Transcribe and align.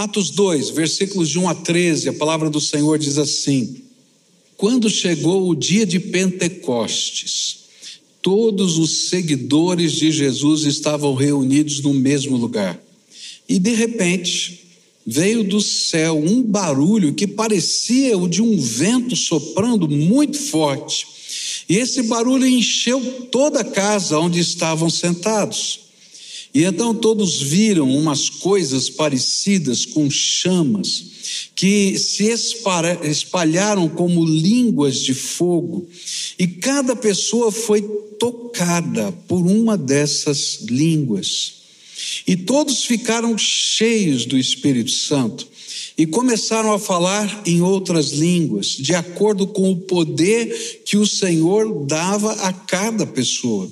Atos 0.00 0.30
2, 0.30 0.70
versículos 0.70 1.28
de 1.28 1.38
1 1.38 1.46
a 1.46 1.54
13, 1.54 2.08
a 2.08 2.12
palavra 2.14 2.48
do 2.48 2.58
Senhor 2.58 2.98
diz 2.98 3.18
assim: 3.18 3.82
Quando 4.56 4.88
chegou 4.88 5.46
o 5.46 5.54
dia 5.54 5.84
de 5.84 6.00
Pentecostes, 6.00 7.58
todos 8.22 8.78
os 8.78 9.10
seguidores 9.10 9.92
de 9.92 10.10
Jesus 10.10 10.62
estavam 10.62 11.14
reunidos 11.14 11.80
no 11.80 11.92
mesmo 11.92 12.38
lugar. 12.38 12.82
E 13.46 13.58
de 13.58 13.74
repente, 13.74 14.64
veio 15.06 15.44
do 15.44 15.60
céu 15.60 16.18
um 16.18 16.42
barulho 16.42 17.12
que 17.12 17.26
parecia 17.26 18.16
o 18.16 18.26
de 18.26 18.40
um 18.40 18.58
vento 18.58 19.14
soprando 19.14 19.86
muito 19.86 20.38
forte. 20.38 21.06
E 21.68 21.76
esse 21.76 22.04
barulho 22.04 22.46
encheu 22.46 23.28
toda 23.30 23.60
a 23.60 23.64
casa 23.64 24.18
onde 24.18 24.40
estavam 24.40 24.88
sentados. 24.88 25.89
E 26.52 26.64
então 26.64 26.94
todos 26.94 27.40
viram 27.40 27.88
umas 27.94 28.28
coisas 28.28 28.90
parecidas 28.90 29.84
com 29.84 30.10
chamas, 30.10 31.04
que 31.54 31.96
se 31.98 32.24
espalharam 33.02 33.88
como 33.88 34.24
línguas 34.24 34.98
de 34.98 35.14
fogo, 35.14 35.88
e 36.38 36.46
cada 36.46 36.96
pessoa 36.96 37.52
foi 37.52 37.82
tocada 38.18 39.12
por 39.28 39.46
uma 39.46 39.76
dessas 39.76 40.60
línguas. 40.68 41.60
E 42.26 42.36
todos 42.36 42.84
ficaram 42.84 43.36
cheios 43.38 44.24
do 44.24 44.36
Espírito 44.36 44.90
Santo 44.90 45.48
e 45.96 46.06
começaram 46.06 46.72
a 46.72 46.78
falar 46.78 47.42
em 47.44 47.60
outras 47.60 48.10
línguas, 48.12 48.68
de 48.68 48.94
acordo 48.94 49.46
com 49.46 49.70
o 49.70 49.76
poder 49.76 50.80
que 50.84 50.96
o 50.96 51.06
Senhor 51.06 51.84
dava 51.84 52.32
a 52.32 52.52
cada 52.52 53.06
pessoa. 53.06 53.70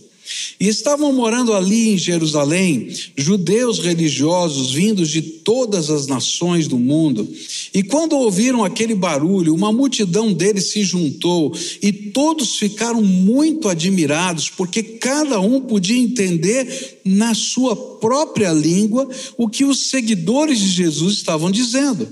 E 0.61 0.67
estavam 0.67 1.13
morando 1.13 1.55
ali 1.55 1.91
em 1.91 1.99
Jerusalém 1.99 2.89
judeus 3.17 3.79
religiosos 3.79 4.73
vindos 4.73 5.11
de 5.11 5.23
todas 5.23 5.91
as 5.91 6.07
nações 6.07 6.67
do 6.67 6.79
mundo. 6.79 7.29
E 7.73 7.83
quando 7.83 8.17
ouviram 8.17 8.65
aquele 8.65 8.95
barulho, 8.95 9.55
uma 9.55 9.73
multidão 9.73 10.33
deles 10.33 10.73
se 10.73 10.83
juntou 10.83 11.55
e 11.81 11.93
todos 11.93 12.57
ficaram 12.57 13.03
muito 13.03 13.69
admirados, 13.69 14.51
porque 14.51 14.83
cada 14.83 15.41
um 15.41 15.61
podia 15.61 15.99
entender 15.99 17.01
na 17.05 17.35
sua 17.35 17.77
própria 17.77 18.53
língua 18.53 19.09
o 19.37 19.49
que 19.49 19.65
os 19.65 19.91
seguidores 19.91 20.59
de 20.59 20.69
Jesus 20.69 21.15
estavam 21.15 21.51
dizendo. 21.51 22.09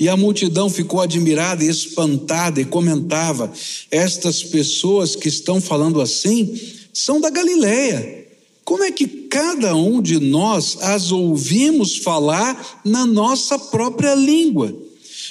E 0.00 0.08
a 0.08 0.16
multidão 0.16 0.70
ficou 0.70 1.00
admirada 1.00 1.64
e 1.64 1.68
espantada 1.68 2.60
e 2.60 2.64
comentava: 2.64 3.52
Estas 3.90 4.44
pessoas 4.44 5.16
que 5.16 5.28
estão 5.28 5.60
falando 5.60 6.00
assim 6.00 6.54
são 6.98 7.20
da 7.20 7.30
Galileia. 7.30 8.26
Como 8.64 8.82
é 8.82 8.90
que 8.90 9.06
cada 9.06 9.74
um 9.74 10.02
de 10.02 10.18
nós 10.18 10.78
as 10.82 11.12
ouvimos 11.12 11.96
falar 11.98 12.80
na 12.84 13.06
nossa 13.06 13.58
própria 13.58 14.14
língua? 14.14 14.74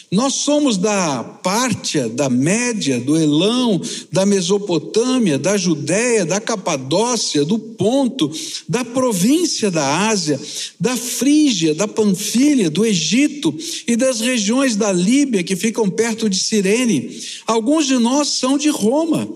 Nós 0.10 0.36
somos 0.36 0.78
da 0.78 1.22
Pártia, 1.22 2.08
da 2.08 2.30
Média, 2.30 2.98
do 2.98 3.18
Elão, 3.18 3.82
da 4.10 4.26
Mesopotâmia, 4.26 5.38
da 5.38 5.58
Judéia, 5.58 6.26
da 6.26 6.40
Capadócia, 6.40 7.44
do 7.44 7.60
Ponto, 7.60 8.32
da 8.70 8.86
província 8.86 9.70
da 9.70 10.08
Ásia, 10.08 10.40
da 10.80 10.96
Frígia, 10.96 11.76
da 11.76 11.88
Panfilha, 11.88 12.70
do 12.70 12.86
Egito 12.86 13.54
e 13.86 13.98
das 13.98 14.22
regiões 14.22 14.78
da 14.78 14.94
Líbia 14.94 15.44
que 15.44 15.58
ficam 15.58 15.90
perto 15.90 16.30
de 16.30 16.38
Cirene. 16.38 17.22
Alguns 17.46 17.86
de 17.86 17.98
nós 17.98 18.30
são 18.30 18.58
de 18.58 18.70
Roma. 18.70 19.28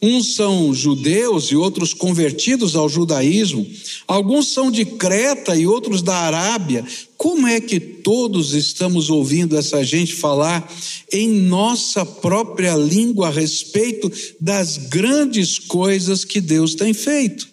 Uns 0.00 0.36
são 0.36 0.72
judeus 0.72 1.46
e 1.46 1.56
outros 1.56 1.92
convertidos 1.92 2.76
ao 2.76 2.88
judaísmo. 2.88 3.66
Alguns 4.06 4.48
são 4.48 4.70
de 4.70 4.84
Creta 4.84 5.56
e 5.56 5.66
outros 5.66 6.02
da 6.02 6.14
Arábia. 6.14 6.86
Como 7.16 7.48
é 7.48 7.60
que 7.60 7.80
todos 7.80 8.54
estamos 8.54 9.10
ouvindo 9.10 9.56
essa 9.56 9.82
gente 9.82 10.14
falar 10.14 10.72
em 11.12 11.28
nossa 11.28 12.06
própria 12.06 12.76
língua 12.76 13.26
a 13.26 13.32
respeito 13.32 14.10
das 14.40 14.76
grandes 14.76 15.58
coisas 15.58 16.24
que 16.24 16.40
Deus 16.40 16.76
tem 16.76 16.94
feito? 16.94 17.48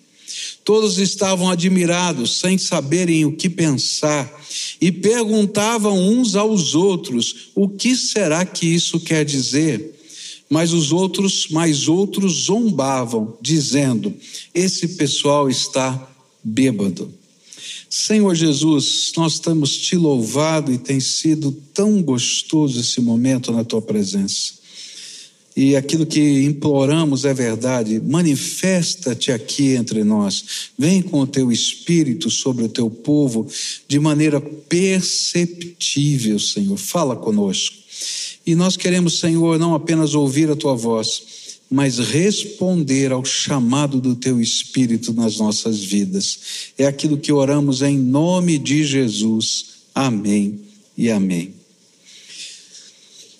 Todos 0.64 1.00
estavam 1.00 1.50
admirados, 1.50 2.40
sem 2.40 2.60
saberem 2.60 3.26
o 3.26 3.36
que 3.36 3.50
pensar, 3.50 4.32
e 4.80 4.92
perguntavam 4.92 5.98
uns 5.98 6.36
aos 6.36 6.76
outros: 6.76 7.50
o 7.56 7.68
que 7.70 7.96
será 7.96 8.46
que 8.46 8.68
isso 8.68 9.00
quer 9.00 9.26
dizer? 9.26 9.96
Mas 10.50 10.74
os 10.74 10.92
outros, 10.92 11.48
mais 11.50 11.88
outros 11.88 12.46
zombavam, 12.46 13.38
dizendo: 13.42 14.14
Esse 14.54 14.90
pessoal 14.90 15.50
está 15.50 16.10
bêbado. 16.44 17.12
Senhor 17.90 18.36
Jesus, 18.36 19.12
nós 19.16 19.40
temos 19.40 19.78
te 19.78 19.96
louvado 19.96 20.72
e 20.72 20.78
tem 20.78 21.00
sido 21.00 21.52
tão 21.74 22.02
gostoso 22.02 22.80
esse 22.80 23.00
momento 23.00 23.52
na 23.52 23.64
tua 23.64 23.82
presença. 23.82 24.66
E 25.56 25.74
aquilo 25.78 26.06
que 26.06 26.44
imploramos 26.44 27.24
é 27.24 27.34
verdade, 27.34 28.02
manifesta-te 28.02 29.32
aqui 29.32 29.70
entre 29.70 30.04
nós. 30.04 30.44
Vem 30.78 31.02
com 31.02 31.22
o 31.22 31.28
teu 31.28 31.50
espírito 31.50 32.30
sobre 32.30 32.66
o 32.66 32.70
teu 32.70 32.90
povo 32.90 33.48
de 33.88 33.98
maneira 33.98 34.42
perceptível, 34.42 36.38
Senhor. 36.38 36.76
Fala 36.76 37.16
conosco. 37.16 37.85
E 38.46 38.54
nós 38.54 38.78
queremos, 38.78 39.20
Senhor, 39.20 39.58
não 39.58 39.74
apenas 39.74 40.14
ouvir 40.14 40.52
a 40.52 40.56
tua 40.56 40.76
voz, 40.76 41.24
mas 41.70 41.98
responder 41.98 43.12
ao 43.12 43.26
chamado 43.26 44.00
do 44.00 44.16
teu 44.16 44.40
Espírito 44.40 45.14
nas 45.14 45.38
nossas 45.38 45.84
vidas. 45.84 46.40
É 46.78 46.86
aquilo 46.86 47.18
que 47.18 47.32
oramos 47.32 47.82
em 47.82 47.98
nome 47.98 48.58
de 48.60 48.84
Jesus. 48.84 49.66
Amém 49.96 50.60
e 50.96 51.10
amém. 51.10 51.54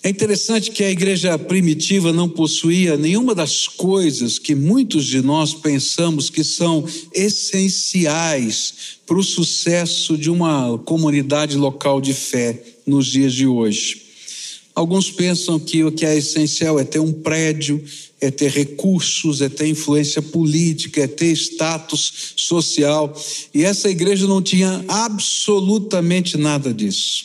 É 0.02 0.08
interessante 0.08 0.70
que 0.70 0.84
a 0.84 0.90
igreja 0.90 1.36
primitiva 1.36 2.12
não 2.12 2.28
possuía 2.28 2.96
nenhuma 2.96 3.34
das 3.34 3.66
coisas 3.66 4.38
que 4.38 4.54
muitos 4.54 5.04
de 5.04 5.20
nós 5.20 5.52
pensamos 5.52 6.30
que 6.30 6.44
são 6.44 6.84
essenciais 7.12 8.74
para 9.04 9.18
o 9.18 9.22
sucesso 9.22 10.16
de 10.16 10.30
uma 10.30 10.78
comunidade 10.84 11.56
local 11.56 12.00
de 12.00 12.14
fé 12.14 12.62
nos 12.86 13.06
dias 13.06 13.34
de 13.34 13.48
hoje. 13.48 14.05
Alguns 14.76 15.10
pensam 15.10 15.58
que 15.58 15.82
o 15.84 15.90
que 15.90 16.04
é 16.04 16.18
essencial 16.18 16.78
é 16.78 16.84
ter 16.84 16.98
um 16.98 17.10
prédio, 17.10 17.82
é 18.20 18.30
ter 18.30 18.50
recursos, 18.50 19.40
é 19.40 19.48
ter 19.48 19.68
influência 19.68 20.20
política, 20.20 21.00
é 21.00 21.06
ter 21.06 21.32
status 21.32 22.34
social. 22.36 23.18
E 23.54 23.64
essa 23.64 23.88
igreja 23.88 24.26
não 24.26 24.42
tinha 24.42 24.84
absolutamente 24.86 26.36
nada 26.36 26.74
disso. 26.74 27.24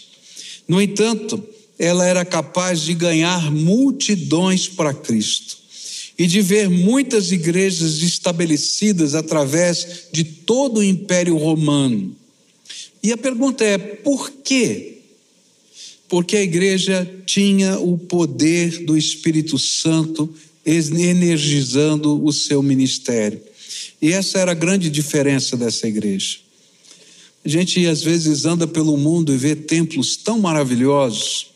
No 0.65 0.81
entanto, 0.81 1.43
ela 1.77 2.05
era 2.05 2.23
capaz 2.23 2.83
de 2.83 2.93
ganhar 2.93 3.51
multidões 3.51 4.69
para 4.69 4.93
Cristo 4.93 5.57
e 6.17 6.27
de 6.27 6.41
ver 6.41 6.69
muitas 6.69 7.33
igrejas 7.33 8.01
estabelecidas 8.01 9.13
através 9.13 10.07
de 10.09 10.23
todo 10.23 10.77
o 10.77 10.83
Império 10.83 11.35
Romano. 11.35 12.15
E 13.03 13.11
a 13.11 13.17
pergunta 13.17 13.65
é: 13.65 13.77
por 13.77 14.31
quê? 14.31 15.00
Porque 16.11 16.35
a 16.35 16.43
igreja 16.43 17.09
tinha 17.25 17.79
o 17.79 17.97
poder 17.97 18.83
do 18.83 18.97
Espírito 18.97 19.57
Santo 19.57 20.29
energizando 20.65 22.21
o 22.21 22.33
seu 22.33 22.61
ministério. 22.61 23.39
E 24.01 24.11
essa 24.11 24.37
era 24.39 24.51
a 24.51 24.53
grande 24.53 24.89
diferença 24.89 25.55
dessa 25.55 25.87
igreja. 25.87 26.39
A 27.45 27.47
gente 27.47 27.87
às 27.87 28.03
vezes 28.03 28.43
anda 28.43 28.67
pelo 28.67 28.97
mundo 28.97 29.33
e 29.33 29.37
vê 29.37 29.55
templos 29.55 30.17
tão 30.17 30.37
maravilhosos, 30.37 31.47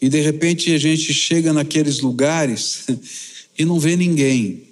e 0.00 0.08
de 0.08 0.20
repente 0.20 0.72
a 0.72 0.78
gente 0.78 1.12
chega 1.12 1.52
naqueles 1.52 1.98
lugares 1.98 2.84
e 3.58 3.64
não 3.64 3.80
vê 3.80 3.96
ninguém. 3.96 4.62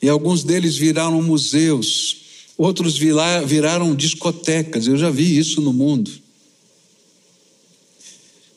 E 0.00 0.08
alguns 0.08 0.44
deles 0.44 0.76
viraram 0.76 1.20
museus, 1.20 2.18
outros 2.56 2.96
viraram 2.96 3.92
discotecas. 3.96 4.86
Eu 4.86 4.96
já 4.96 5.10
vi 5.10 5.36
isso 5.36 5.60
no 5.60 5.72
mundo. 5.72 6.27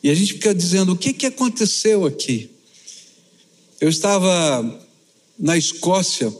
E 0.03 0.09
a 0.09 0.15
gente 0.15 0.33
fica 0.33 0.53
dizendo: 0.53 0.93
o 0.93 0.97
que, 0.97 1.13
que 1.13 1.25
aconteceu 1.25 2.05
aqui? 2.05 2.49
Eu 3.79 3.89
estava 3.89 4.87
na 5.37 5.57
Escócia 5.57 6.33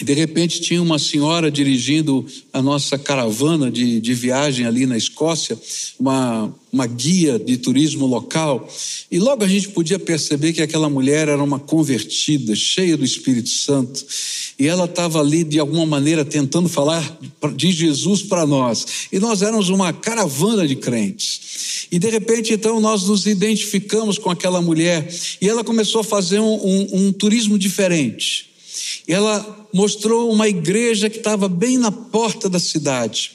e 0.00 0.04
de 0.04 0.14
repente 0.14 0.60
tinha 0.60 0.80
uma 0.80 0.98
senhora 0.98 1.50
dirigindo 1.50 2.24
a 2.52 2.62
nossa 2.62 2.96
caravana 2.96 3.68
de, 3.70 4.00
de 4.00 4.14
viagem 4.14 4.64
ali 4.64 4.86
na 4.86 4.96
Escócia, 4.96 5.58
uma, 5.98 6.54
uma 6.72 6.86
guia 6.86 7.36
de 7.36 7.56
turismo 7.56 8.06
local, 8.06 8.68
e 9.10 9.18
logo 9.18 9.42
a 9.42 9.48
gente 9.48 9.70
podia 9.70 9.98
perceber 9.98 10.52
que 10.52 10.62
aquela 10.62 10.88
mulher 10.88 11.28
era 11.28 11.42
uma 11.42 11.58
convertida, 11.58 12.54
cheia 12.54 12.96
do 12.96 13.04
Espírito 13.04 13.48
Santo, 13.48 14.06
e 14.56 14.68
ela 14.68 14.84
estava 14.84 15.20
ali 15.20 15.42
de 15.42 15.58
alguma 15.58 15.84
maneira 15.84 16.24
tentando 16.24 16.68
falar 16.68 17.18
de 17.56 17.72
Jesus 17.72 18.22
para 18.22 18.46
nós, 18.46 18.86
e 19.12 19.18
nós 19.18 19.42
éramos 19.42 19.68
uma 19.68 19.92
caravana 19.92 20.66
de 20.66 20.76
crentes. 20.76 21.86
E 21.90 21.98
de 21.98 22.08
repente, 22.08 22.52
então, 22.52 22.80
nós 22.80 23.04
nos 23.04 23.26
identificamos 23.26 24.16
com 24.16 24.30
aquela 24.30 24.62
mulher, 24.62 25.12
e 25.40 25.48
ela 25.48 25.64
começou 25.64 26.02
a 26.02 26.04
fazer 26.04 26.38
um, 26.38 26.54
um, 26.54 26.88
um 26.92 27.12
turismo 27.12 27.58
diferente 27.58 28.48
ela 29.14 29.68
mostrou 29.72 30.30
uma 30.30 30.48
igreja 30.48 31.08
que 31.08 31.18
estava 31.18 31.48
bem 31.48 31.78
na 31.78 31.90
porta 31.90 32.48
da 32.48 32.58
cidade. 32.58 33.32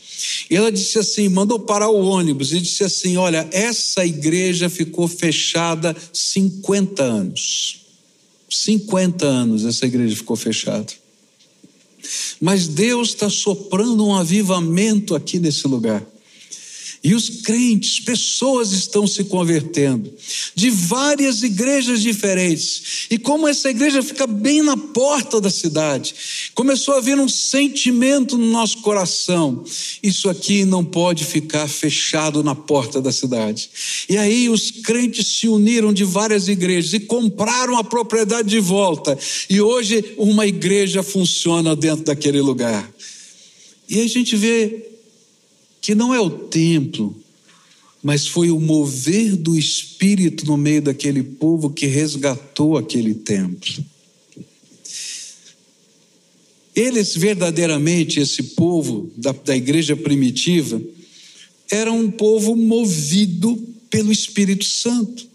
E 0.49 0.55
ela 0.55 0.71
disse 0.71 0.99
assim: 0.99 1.27
mandou 1.29 1.59
parar 1.59 1.89
o 1.89 2.05
ônibus 2.05 2.51
e 2.51 2.59
disse 2.59 2.83
assim: 2.83 3.17
Olha, 3.17 3.47
essa 3.51 4.05
igreja 4.05 4.69
ficou 4.69 5.07
fechada 5.07 5.95
50 6.11 7.03
anos. 7.03 7.81
50 8.49 9.25
anos 9.25 9.65
essa 9.65 9.85
igreja 9.85 10.15
ficou 10.15 10.35
fechada. 10.35 10.93
Mas 12.39 12.67
Deus 12.67 13.09
está 13.09 13.29
soprando 13.29 14.05
um 14.05 14.13
avivamento 14.13 15.15
aqui 15.15 15.39
nesse 15.39 15.67
lugar. 15.67 16.05
E 17.03 17.13
os 17.13 17.29
crentes, 17.41 17.99
pessoas 17.99 18.71
estão 18.71 19.05
se 19.05 19.25
convertendo 19.25 20.13
de 20.55 20.69
várias 20.69 21.43
igrejas 21.43 22.01
diferentes. 22.01 23.07
E 23.09 23.17
como 23.17 23.45
essa 23.45 23.69
igreja 23.69 24.01
fica 24.01 24.25
bem 24.25 24.63
na 24.63 24.77
porta 24.77 25.41
da 25.41 25.49
cidade, 25.49 26.15
começou 26.55 26.93
a 26.93 27.01
vir 27.01 27.19
um 27.19 27.27
sentimento 27.27 28.37
no 28.37 28.45
nosso 28.45 28.77
coração: 28.77 29.65
isso 30.01 30.29
aqui 30.29 30.63
não 30.63 30.85
pode 30.85 31.25
ficar 31.25 31.67
fechado 31.67 32.41
na 32.41 32.55
porta 32.55 33.01
da 33.01 33.11
cidade. 33.11 33.69
E 34.07 34.17
aí 34.17 34.47
os 34.47 34.71
crentes 34.71 35.27
se 35.27 35.49
uniram 35.49 35.91
de 35.91 36.05
várias 36.05 36.47
igrejas 36.47 36.93
e 36.93 37.01
compraram 37.01 37.77
a 37.77 37.83
propriedade 37.83 38.47
de 38.47 38.61
volta. 38.61 39.17
E 39.49 39.59
hoje 39.59 40.13
uma 40.17 40.47
igreja 40.47 41.03
funciona 41.03 41.75
dentro 41.75 42.05
daquele 42.05 42.39
lugar. 42.39 42.89
E 43.89 43.99
a 43.99 44.07
gente 44.07 44.37
vê 44.37 44.92
que 45.83 45.93
não 45.93 46.13
é 46.13 46.19
o 46.19 46.29
templo, 46.29 47.13
mas 48.01 48.25
foi 48.25 48.49
o 48.49 48.57
mover 48.57 49.35
do 49.35 49.57
Espírito 49.57 50.45
no 50.45 50.55
meio 50.55 50.81
daquele 50.81 51.21
povo 51.21 51.69
que 51.69 51.85
resgatou 51.87 52.77
aquele 52.77 53.13
templo. 53.13 53.85
Eles 56.73 57.13
verdadeiramente, 57.13 58.21
esse 58.21 58.41
povo 58.43 59.11
da, 59.17 59.33
da 59.33 59.57
igreja 59.57 59.93
primitiva, 59.93 60.81
era 61.69 61.91
um 61.91 62.09
povo 62.09 62.55
movido 62.55 63.61
pelo 63.89 64.09
Espírito 64.09 64.63
Santo. 64.63 65.27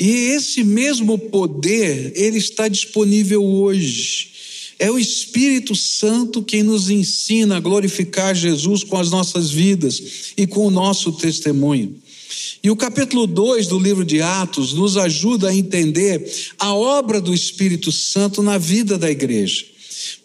E 0.00 0.08
esse 0.08 0.64
mesmo 0.64 1.16
poder, 1.16 2.12
ele 2.16 2.38
está 2.38 2.66
disponível 2.66 3.44
hoje. 3.44 4.32
É 4.78 4.90
o 4.90 4.98
Espírito 4.98 5.74
Santo 5.74 6.42
quem 6.42 6.62
nos 6.62 6.88
ensina 6.88 7.56
a 7.56 7.60
glorificar 7.60 8.34
Jesus 8.34 8.84
com 8.84 8.96
as 8.96 9.10
nossas 9.10 9.50
vidas 9.50 10.32
e 10.36 10.46
com 10.46 10.66
o 10.66 10.70
nosso 10.70 11.12
testemunho. 11.12 12.00
E 12.62 12.70
o 12.70 12.76
capítulo 12.76 13.26
2 13.26 13.66
do 13.66 13.78
livro 13.78 14.04
de 14.04 14.22
Atos 14.22 14.72
nos 14.72 14.96
ajuda 14.96 15.48
a 15.48 15.54
entender 15.54 16.32
a 16.58 16.74
obra 16.74 17.20
do 17.20 17.34
Espírito 17.34 17.90
Santo 17.90 18.42
na 18.42 18.58
vida 18.58 18.96
da 18.96 19.10
igreja. 19.10 19.64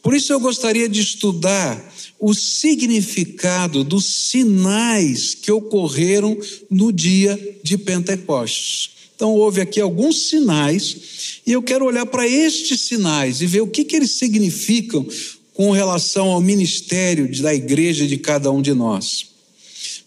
Por 0.02 0.16
isso 0.16 0.32
eu 0.32 0.40
gostaria 0.40 0.88
de 0.88 1.02
estudar 1.02 1.94
o 2.20 2.34
significado 2.34 3.84
dos 3.84 4.06
sinais 4.06 5.36
que 5.36 5.52
ocorreram 5.52 6.38
no 6.70 6.92
dia 6.92 7.40
de 7.64 7.78
Pentecostes. 7.78 8.92
Então, 9.16 9.32
houve 9.32 9.62
aqui 9.62 9.80
alguns 9.80 10.30
sinais 10.30 10.98
e 11.46 11.52
eu 11.52 11.62
quero 11.62 11.86
olhar 11.86 12.06
para 12.06 12.28
estes 12.28 12.82
sinais 12.82 13.42
e 13.42 13.46
ver 13.46 13.62
o 13.62 13.68
que, 13.68 13.84
que 13.84 13.96
eles 13.96 14.12
significam 14.12 15.06
com 15.54 15.72
relação 15.72 16.28
ao 16.30 16.42
ministério 16.42 17.30
da 17.42 17.54
igreja 17.54 18.08
de 18.08 18.18
cada 18.18 18.52
um 18.52 18.62
de 18.62 18.74
nós. 18.74 19.28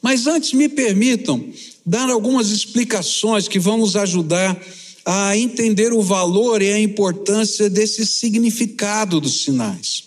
Mas 0.00 0.26
antes, 0.26 0.52
me 0.52 0.68
permitam 0.68 1.44
dar 1.84 2.08
algumas 2.08 2.50
explicações 2.50 3.48
que 3.48 3.58
vão 3.58 3.78
nos 3.78 3.96
ajudar 3.96 4.60
a 5.04 5.36
entender 5.36 5.92
o 5.92 6.02
valor 6.02 6.60
e 6.60 6.72
a 6.72 6.80
importância 6.80 7.70
desse 7.70 8.04
significado 8.04 9.20
dos 9.20 9.44
sinais. 9.44 10.04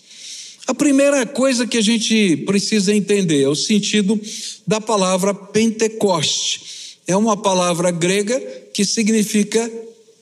A 0.68 0.74
primeira 0.74 1.26
coisa 1.26 1.66
que 1.66 1.78
a 1.78 1.81
gente 1.81 2.38
precisa 2.38 2.94
entender 2.94 3.44
é 3.44 3.48
o 3.48 3.56
sentido 3.56 4.20
da 4.68 4.81
palavra 4.81 5.34
Pentecoste. 5.34 6.62
É 7.08 7.16
uma 7.16 7.36
palavra 7.36 7.90
grega 7.92 8.40
que 8.74 8.86
significa 8.86 9.72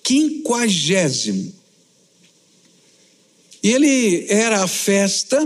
quinquagésimo. 0.07 1.53
Ele 3.61 4.25
era 4.29 4.63
a 4.63 4.67
festa 4.67 5.37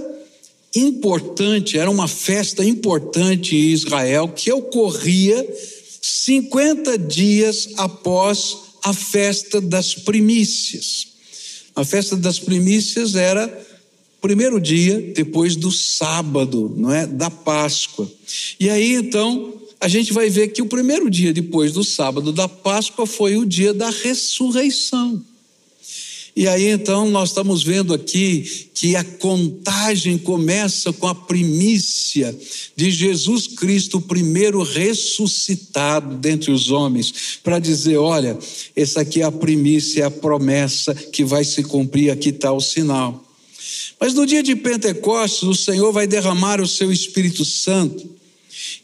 importante, 0.76 1.80
era 1.80 1.90
uma 1.90 2.08
festa 2.08 2.64
importante 2.64 3.56
em 3.56 3.70
Israel 3.72 4.28
que 4.28 4.52
ocorria 4.52 5.48
50 6.00 6.96
dias 7.00 7.70
após 7.78 8.56
a 8.84 8.94
festa 8.94 9.60
das 9.60 9.96
primícias. 9.96 11.08
A 11.76 11.84
festa 11.84 12.16
das 12.16 12.38
primícias 12.38 13.16
era 13.16 13.48
primeiro 14.22 14.62
dia 14.62 15.12
depois 15.16 15.56
do 15.56 15.72
sábado, 15.72 16.72
não 16.78 16.94
é, 16.94 17.08
da 17.08 17.32
Páscoa. 17.32 18.08
E 18.60 18.70
aí 18.70 18.94
então 18.94 19.61
a 19.82 19.88
gente 19.88 20.14
vai 20.14 20.30
ver 20.30 20.50
que 20.50 20.62
o 20.62 20.68
primeiro 20.68 21.10
dia 21.10 21.34
depois 21.34 21.74
do 21.74 21.84
sábado 21.84 22.32
da 22.32 22.48
Páscoa 22.48 23.08
foi 23.08 23.36
o 23.36 23.46
dia 23.46 23.74
da 23.74 23.90
ressurreição. 23.90 25.20
E 26.36 26.48
aí 26.48 26.68
então 26.68 27.10
nós 27.10 27.30
estamos 27.30 27.64
vendo 27.64 27.92
aqui 27.92 28.70
que 28.76 28.96
a 28.96 29.04
contagem 29.04 30.20
começa 30.20 30.94
com 30.94 31.08
a 31.08 31.16
primícia 31.16 32.34
de 32.76 32.92
Jesus 32.92 33.48
Cristo, 33.48 33.98
o 33.98 34.02
primeiro 34.02 34.62
ressuscitado 34.62 36.16
dentre 36.16 36.52
os 36.52 36.70
homens, 36.70 37.40
para 37.44 37.58
dizer: 37.58 37.98
olha, 37.98 38.38
essa 38.76 39.02
aqui 39.02 39.22
é 39.22 39.26
a 39.26 39.32
primícia, 39.32 40.04
é 40.04 40.06
a 40.06 40.12
promessa 40.12 40.94
que 40.94 41.26
vai 41.26 41.44
se 41.44 41.64
cumprir, 41.64 42.12
aqui 42.12 42.30
está 42.30 42.54
o 42.54 42.62
sinal. 42.62 43.26
Mas 44.00 44.14
no 44.14 44.28
dia 44.28 44.44
de 44.44 44.56
Pentecostes, 44.56 45.44
o 45.44 45.56
Senhor 45.56 45.92
vai 45.92 46.06
derramar 46.06 46.62
o 46.62 46.68
seu 46.68 46.92
Espírito 46.92 47.44
Santo 47.44 48.21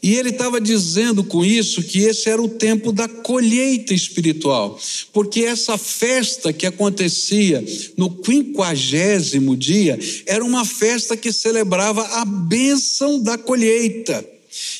e 0.02 0.14
ele 0.14 0.30
estava 0.30 0.60
dizendo 0.60 1.24
com 1.24 1.44
isso 1.44 1.82
que 1.82 2.00
esse 2.00 2.28
era 2.28 2.40
o 2.40 2.48
tempo 2.48 2.92
da 2.92 3.08
colheita 3.08 3.94
espiritual, 3.94 4.78
porque 5.12 5.40
essa 5.40 5.76
festa 5.76 6.52
que 6.52 6.66
acontecia 6.66 7.64
no 7.96 8.10
quinquagésimo 8.10 9.56
dia 9.56 9.98
era 10.26 10.44
uma 10.44 10.64
festa 10.64 11.16
que 11.16 11.32
celebrava 11.32 12.02
a 12.20 12.24
bênção 12.24 13.20
da 13.20 13.36
colheita. 13.36 14.24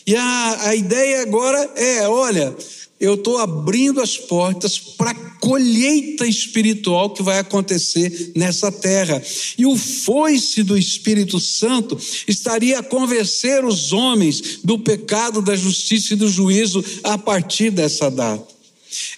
E 0.06 0.16
a, 0.16 0.68
a 0.68 0.74
ideia 0.74 1.22
agora 1.22 1.58
é: 1.76 2.08
olha, 2.08 2.56
eu 3.00 3.14
estou 3.14 3.38
abrindo 3.38 4.00
as 4.00 4.16
portas 4.16 4.78
para 4.78 5.12
a 5.12 5.14
colheita 5.14 6.26
espiritual 6.26 7.10
que 7.10 7.22
vai 7.22 7.38
acontecer 7.38 8.32
nessa 8.34 8.72
terra. 8.72 9.22
E 9.56 9.64
o 9.64 9.76
foice 9.76 10.62
do 10.62 10.76
Espírito 10.76 11.38
Santo 11.38 11.98
estaria 12.26 12.78
a 12.80 12.82
convencer 12.82 13.64
os 13.64 13.92
homens 13.92 14.58
do 14.64 14.78
pecado, 14.78 15.40
da 15.40 15.54
justiça 15.54 16.14
e 16.14 16.16
do 16.16 16.28
juízo 16.28 16.84
a 17.04 17.16
partir 17.16 17.70
dessa 17.70 18.10
data. 18.10 18.58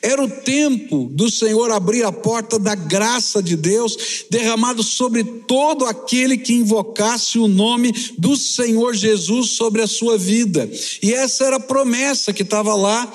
Era 0.02 0.22
o 0.22 0.28
tempo 0.28 1.08
do 1.12 1.30
Senhor 1.30 1.70
abrir 1.70 2.04
a 2.04 2.10
porta 2.10 2.58
da 2.58 2.74
graça 2.74 3.42
de 3.42 3.56
Deus, 3.56 4.24
derramado 4.28 4.82
sobre 4.82 5.22
todo 5.22 5.84
aquele 5.84 6.36
que 6.36 6.54
invocasse 6.54 7.38
o 7.38 7.46
nome 7.46 7.92
do 8.18 8.36
Senhor 8.36 8.94
Jesus 8.94 9.50
sobre 9.50 9.80
a 9.80 9.86
sua 9.86 10.18
vida. 10.18 10.68
E 11.02 11.12
essa 11.12 11.44
era 11.44 11.56
a 11.56 11.60
promessa 11.60 12.32
que 12.32 12.42
estava 12.42 12.74
lá 12.74 13.10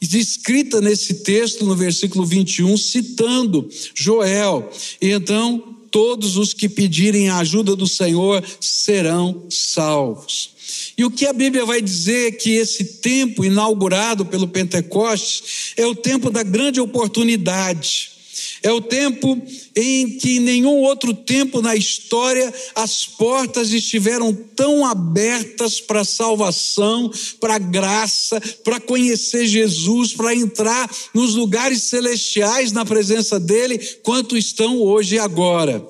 escrita 0.00 0.80
nesse 0.80 1.14
texto, 1.22 1.64
no 1.64 1.76
versículo 1.76 2.24
21, 2.24 2.76
citando 2.76 3.68
Joel. 3.94 4.70
E 5.00 5.10
então, 5.10 5.76
todos 5.90 6.36
os 6.36 6.54
que 6.54 6.68
pedirem 6.68 7.28
a 7.28 7.38
ajuda 7.38 7.76
do 7.76 7.86
Senhor 7.86 8.42
serão 8.60 9.46
salvos. 9.50 10.50
E 10.96 11.04
o 11.04 11.10
que 11.10 11.26
a 11.26 11.32
Bíblia 11.32 11.66
vai 11.66 11.82
dizer 11.82 12.28
é 12.28 12.32
que 12.32 12.50
esse 12.50 12.84
tempo 12.84 13.44
inaugurado 13.44 14.24
pelo 14.24 14.48
Pentecostes 14.48 15.72
é 15.76 15.86
o 15.86 15.94
tempo 15.94 16.30
da 16.30 16.42
grande 16.42 16.80
oportunidade 16.80 18.19
é 18.62 18.72
o 18.72 18.80
tempo 18.80 19.40
em 19.74 20.18
que 20.18 20.38
nenhum 20.38 20.78
outro 20.80 21.14
tempo 21.14 21.62
na 21.62 21.74
história 21.74 22.52
as 22.74 23.06
portas 23.06 23.72
estiveram 23.72 24.34
tão 24.34 24.84
abertas 24.84 25.80
para 25.80 26.04
salvação, 26.04 27.10
para 27.40 27.58
graça, 27.58 28.40
para 28.62 28.80
conhecer 28.80 29.46
Jesus, 29.46 30.12
para 30.12 30.34
entrar 30.34 30.90
nos 31.14 31.34
lugares 31.34 31.84
celestiais 31.84 32.72
na 32.72 32.84
presença 32.84 33.40
dele, 33.40 33.78
quanto 34.02 34.36
estão 34.36 34.78
hoje 34.78 35.14
e 35.14 35.18
agora. 35.18 35.86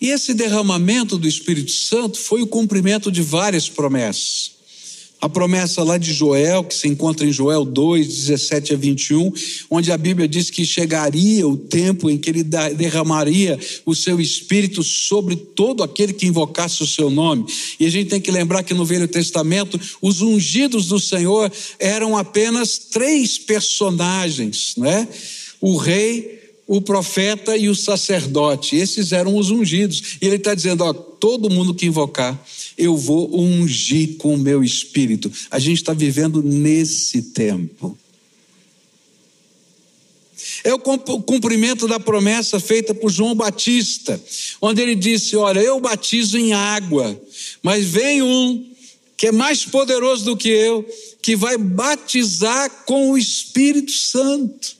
E 0.00 0.10
esse 0.10 0.34
derramamento 0.34 1.16
do 1.16 1.26
Espírito 1.26 1.70
Santo 1.70 2.18
foi 2.18 2.42
o 2.42 2.46
cumprimento 2.46 3.10
de 3.10 3.22
várias 3.22 3.68
promessas. 3.68 4.55
A 5.18 5.30
promessa 5.30 5.82
lá 5.82 5.96
de 5.96 6.12
Joel, 6.12 6.62
que 6.62 6.74
se 6.74 6.86
encontra 6.86 7.26
em 7.26 7.32
Joel 7.32 7.64
2, 7.64 8.06
17 8.06 8.74
a 8.74 8.76
21, 8.76 9.32
onde 9.70 9.90
a 9.90 9.96
Bíblia 9.96 10.28
diz 10.28 10.50
que 10.50 10.64
chegaria 10.64 11.48
o 11.48 11.56
tempo 11.56 12.10
em 12.10 12.18
que 12.18 12.28
ele 12.28 12.42
derramaria 12.42 13.58
o 13.86 13.94
seu 13.94 14.20
espírito 14.20 14.82
sobre 14.82 15.34
todo 15.34 15.82
aquele 15.82 16.12
que 16.12 16.26
invocasse 16.26 16.82
o 16.82 16.86
seu 16.86 17.08
nome. 17.08 17.46
E 17.80 17.86
a 17.86 17.90
gente 17.90 18.10
tem 18.10 18.20
que 18.20 18.30
lembrar 18.30 18.62
que 18.62 18.74
no 18.74 18.84
Velho 18.84 19.08
Testamento, 19.08 19.80
os 20.02 20.20
ungidos 20.20 20.88
do 20.88 21.00
Senhor 21.00 21.50
eram 21.78 22.14
apenas 22.16 22.76
três 22.78 23.38
personagens, 23.38 24.74
né? 24.76 25.08
O 25.62 25.78
rei, 25.78 26.36
o 26.66 26.80
profeta 26.80 27.56
e 27.56 27.68
o 27.68 27.74
sacerdote. 27.74 28.76
Esses 28.76 29.12
eram 29.12 29.36
os 29.36 29.50
ungidos. 29.50 30.18
E 30.20 30.26
ele 30.26 30.36
está 30.36 30.54
dizendo: 30.54 30.84
ó, 30.84 30.92
todo 30.92 31.50
mundo 31.50 31.74
que 31.74 31.86
invocar, 31.86 32.38
eu 32.76 32.96
vou 32.96 33.34
ungir 33.38 34.16
com 34.16 34.34
o 34.34 34.38
meu 34.38 34.62
espírito. 34.62 35.32
A 35.50 35.58
gente 35.58 35.78
está 35.78 35.92
vivendo 35.92 36.42
nesse 36.42 37.22
tempo. 37.22 37.96
É 40.62 40.74
o 40.74 40.78
cumprimento 40.78 41.88
da 41.88 41.98
promessa 41.98 42.60
feita 42.60 42.94
por 42.94 43.10
João 43.10 43.34
Batista, 43.34 44.20
onde 44.60 44.82
ele 44.82 44.94
disse: 44.94 45.36
Olha, 45.36 45.60
eu 45.60 45.80
batizo 45.80 46.36
em 46.38 46.52
água, 46.52 47.20
mas 47.62 47.86
vem 47.86 48.22
um 48.22 48.66
que 49.16 49.28
é 49.28 49.32
mais 49.32 49.64
poderoso 49.64 50.24
do 50.24 50.36
que 50.36 50.48
eu, 50.48 50.86
que 51.22 51.34
vai 51.34 51.56
batizar 51.56 52.84
com 52.84 53.10
o 53.10 53.18
Espírito 53.18 53.92
Santo. 53.92 54.76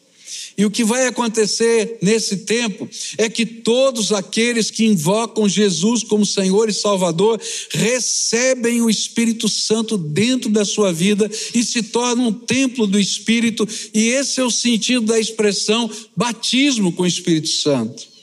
E 0.59 0.65
o 0.65 0.71
que 0.71 0.83
vai 0.83 1.07
acontecer 1.07 1.99
nesse 2.01 2.39
tempo 2.39 2.89
é 3.19 3.29
que 3.29 3.45
todos 3.45 4.11
aqueles 4.11 4.71
que 4.71 4.87
invocam 4.87 5.49
Jesus 5.49 6.03
como 6.03 6.25
Senhor 6.25 6.69
e 6.69 6.73
Salvador 6.73 7.41
recebem 7.71 8.81
o 8.81 8.89
Espírito 8.89 9.49
Santo 9.49 9.99
dentro 9.99 10.49
da 10.49 10.65
sua 10.65 10.93
vida 10.93 11.31
e 11.55 11.63
se 11.63 11.83
tornam 11.83 12.29
um 12.29 12.33
templo 12.33 12.87
do 12.87 12.99
Espírito, 12.99 13.69
e 13.93 14.09
esse 14.09 14.41
é 14.41 14.45
o 14.45 14.51
sentido 14.51 15.07
da 15.07 15.21
expressão 15.21 15.91
batismo 16.17 16.93
com 16.93 17.03
o 17.03 17.07
Espírito 17.07 17.49
Santo. 17.49 18.16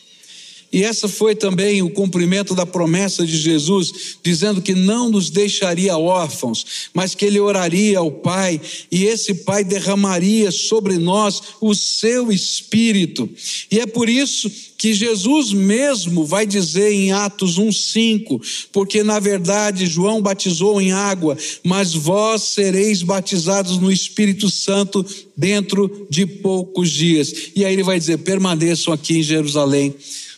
E 0.73 0.83
essa 0.83 1.07
foi 1.07 1.35
também 1.35 1.83
o 1.83 1.89
cumprimento 1.91 2.55
da 2.55 2.65
promessa 2.65 3.23
de 3.23 3.37
Jesus, 3.37 4.17
dizendo 4.23 4.59
que 4.59 4.73
não 4.73 5.07
nos 5.07 5.29
deixaria 5.29 5.95
órfãos, 5.95 6.89
mas 6.91 7.13
que 7.13 7.23
ele 7.23 7.39
oraria 7.39 7.99
ao 7.99 8.11
Pai 8.11 8.59
e 8.91 9.05
esse 9.05 9.35
Pai 9.35 9.63
derramaria 9.63 10.49
sobre 10.49 10.97
nós 10.97 11.43
o 11.61 11.75
seu 11.75 12.31
espírito. 12.31 13.29
E 13.69 13.79
é 13.79 13.85
por 13.85 14.09
isso 14.09 14.51
que 14.75 14.93
Jesus 14.95 15.53
mesmo 15.53 16.25
vai 16.25 16.45
dizer 16.45 16.91
em 16.91 17.11
Atos 17.11 17.59
1:5, 17.59 18.41
porque 18.71 19.03
na 19.03 19.19
verdade 19.19 19.85
João 19.85 20.21
batizou 20.21 20.81
em 20.81 20.91
água, 20.91 21.37
mas 21.63 21.93
vós 21.93 22.41
sereis 22.41 23.03
batizados 23.03 23.77
no 23.77 23.91
Espírito 23.91 24.49
Santo 24.49 25.05
dentro 25.37 26.07
de 26.09 26.25
poucos 26.25 26.89
dias. 26.89 27.33
E 27.55 27.63
aí 27.63 27.73
ele 27.73 27.83
vai 27.83 27.99
dizer: 27.99 28.17
permaneçam 28.17 28.91
aqui 28.91 29.19
em 29.19 29.23
Jerusalém 29.23 29.95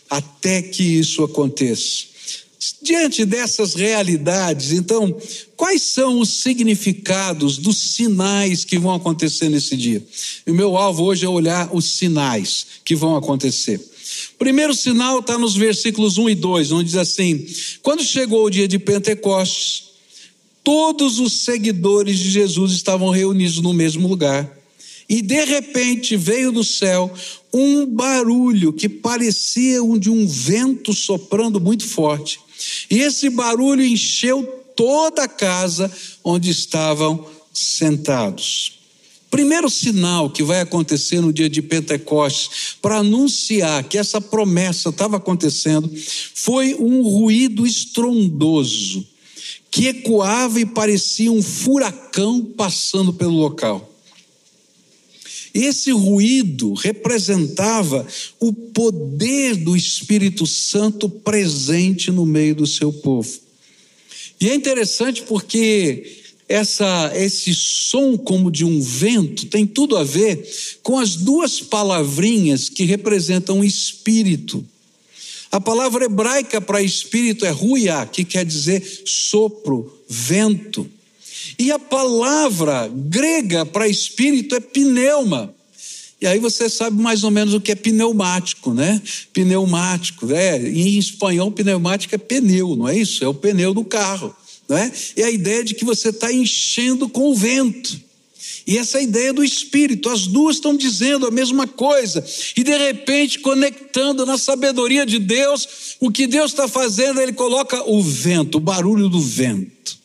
até 0.08 0.62
que 0.62 0.82
isso 0.82 1.22
aconteça. 1.22 2.16
Diante 2.82 3.24
dessas 3.24 3.74
realidades, 3.74 4.72
então, 4.72 5.16
quais 5.56 5.82
são 5.82 6.20
os 6.20 6.30
significados 6.40 7.58
dos 7.58 7.76
sinais 7.76 8.64
que 8.64 8.78
vão 8.78 8.94
acontecer 8.94 9.48
nesse 9.48 9.76
dia? 9.76 10.04
E 10.46 10.50
o 10.50 10.54
meu 10.54 10.76
alvo 10.76 11.04
hoje 11.04 11.24
é 11.24 11.28
olhar 11.28 11.68
os 11.74 11.84
sinais 11.84 12.66
que 12.84 12.94
vão 12.94 13.16
acontecer. 13.16 13.80
Primeiro 14.38 14.74
sinal 14.74 15.20
está 15.20 15.38
nos 15.38 15.54
versículos 15.56 16.18
1 16.18 16.30
e 16.30 16.34
2, 16.34 16.72
onde 16.72 16.84
diz 16.86 16.96
assim: 16.96 17.46
Quando 17.82 18.02
chegou 18.02 18.44
o 18.44 18.50
dia 18.50 18.68
de 18.68 18.78
Pentecostes, 18.78 19.84
todos 20.62 21.18
os 21.18 21.32
seguidores 21.44 22.18
de 22.18 22.30
Jesus 22.30 22.72
estavam 22.72 23.10
reunidos 23.10 23.60
no 23.60 23.72
mesmo 23.72 24.08
lugar. 24.08 24.50
E 25.08 25.22
de 25.22 25.44
repente 25.44 26.16
veio 26.16 26.50
do 26.50 26.64
céu 26.64 27.12
um 27.56 27.86
barulho 27.86 28.72
que 28.72 28.88
parecia 28.88 29.82
um 29.82 29.98
de 29.98 30.10
um 30.10 30.26
vento 30.26 30.92
soprando 30.92 31.58
muito 31.58 31.86
forte. 31.86 32.38
E 32.90 32.98
esse 32.98 33.30
barulho 33.30 33.82
encheu 33.82 34.42
toda 34.76 35.22
a 35.24 35.28
casa 35.28 35.90
onde 36.22 36.50
estavam 36.50 37.26
sentados. 37.52 38.74
Primeiro 39.30 39.70
sinal 39.70 40.28
que 40.30 40.42
vai 40.42 40.60
acontecer 40.60 41.20
no 41.20 41.32
dia 41.32 41.48
de 41.48 41.62
Pentecostes, 41.62 42.76
para 42.80 42.98
anunciar 42.98 43.84
que 43.84 43.96
essa 43.96 44.20
promessa 44.20 44.90
estava 44.90 45.16
acontecendo, 45.16 45.90
foi 46.34 46.74
um 46.74 47.02
ruído 47.02 47.66
estrondoso, 47.66 49.06
que 49.70 49.88
ecoava 49.88 50.60
e 50.60 50.66
parecia 50.66 51.32
um 51.32 51.42
furacão 51.42 52.44
passando 52.44 53.12
pelo 53.12 53.34
local. 53.34 53.95
Esse 55.56 55.90
ruído 55.90 56.74
representava 56.74 58.06
o 58.38 58.52
poder 58.52 59.56
do 59.56 59.74
Espírito 59.74 60.46
Santo 60.46 61.08
presente 61.08 62.10
no 62.10 62.26
meio 62.26 62.54
do 62.54 62.66
seu 62.66 62.92
povo. 62.92 63.40
E 64.38 64.50
é 64.50 64.54
interessante 64.54 65.22
porque 65.22 66.20
essa, 66.46 67.10
esse 67.14 67.54
som 67.54 68.18
como 68.18 68.50
de 68.50 68.66
um 68.66 68.82
vento 68.82 69.46
tem 69.46 69.66
tudo 69.66 69.96
a 69.96 70.04
ver 70.04 70.46
com 70.82 70.98
as 70.98 71.16
duas 71.16 71.58
palavrinhas 71.58 72.68
que 72.68 72.84
representam 72.84 73.64
espírito. 73.64 74.62
A 75.50 75.58
palavra 75.58 76.04
hebraica 76.04 76.60
para 76.60 76.82
espírito 76.82 77.46
é 77.46 77.50
ruia, 77.50 78.04
que 78.04 78.26
quer 78.26 78.44
dizer 78.44 78.82
sopro, 79.06 79.90
vento. 80.06 80.86
E 81.58 81.72
a 81.72 81.78
palavra 81.78 82.90
grega 82.92 83.64
para 83.64 83.88
espírito 83.88 84.54
é 84.54 84.60
pneuma. 84.60 85.54
E 86.20 86.26
aí 86.26 86.38
você 86.38 86.68
sabe 86.68 87.00
mais 87.00 87.24
ou 87.24 87.30
menos 87.30 87.52
o 87.54 87.60
que 87.60 87.72
é 87.72 87.74
pneumático, 87.74 88.72
né? 88.72 89.00
Pneumático, 89.32 90.32
é, 90.32 90.56
em 90.56 90.98
espanhol 90.98 91.50
pneumático 91.50 92.14
é 92.14 92.18
pneu, 92.18 92.74
não 92.74 92.88
é 92.88 92.96
isso? 92.96 93.22
É 93.22 93.28
o 93.28 93.34
pneu 93.34 93.74
do 93.74 93.84
carro, 93.84 94.34
não 94.68 94.76
é? 94.76 94.90
E 95.16 95.22
a 95.22 95.30
ideia 95.30 95.62
de 95.62 95.74
que 95.74 95.84
você 95.84 96.08
está 96.08 96.32
enchendo 96.32 97.08
com 97.08 97.30
o 97.30 97.34
vento. 97.34 98.00
E 98.66 98.78
essa 98.78 98.98
é 98.98 99.04
ideia 99.04 99.32
do 99.32 99.44
Espírito, 99.44 100.08
as 100.08 100.26
duas 100.26 100.56
estão 100.56 100.76
dizendo 100.76 101.26
a 101.26 101.30
mesma 101.30 101.68
coisa, 101.68 102.24
e 102.56 102.64
de 102.64 102.76
repente, 102.76 103.38
conectando 103.38 104.26
na 104.26 104.36
sabedoria 104.36 105.06
de 105.06 105.20
Deus, 105.20 105.96
o 106.00 106.10
que 106.10 106.26
Deus 106.26 106.50
está 106.50 106.66
fazendo, 106.66 107.20
Ele 107.20 107.32
coloca 107.32 107.88
o 107.88 108.02
vento, 108.02 108.56
o 108.56 108.60
barulho 108.60 109.08
do 109.08 109.20
vento. 109.20 109.96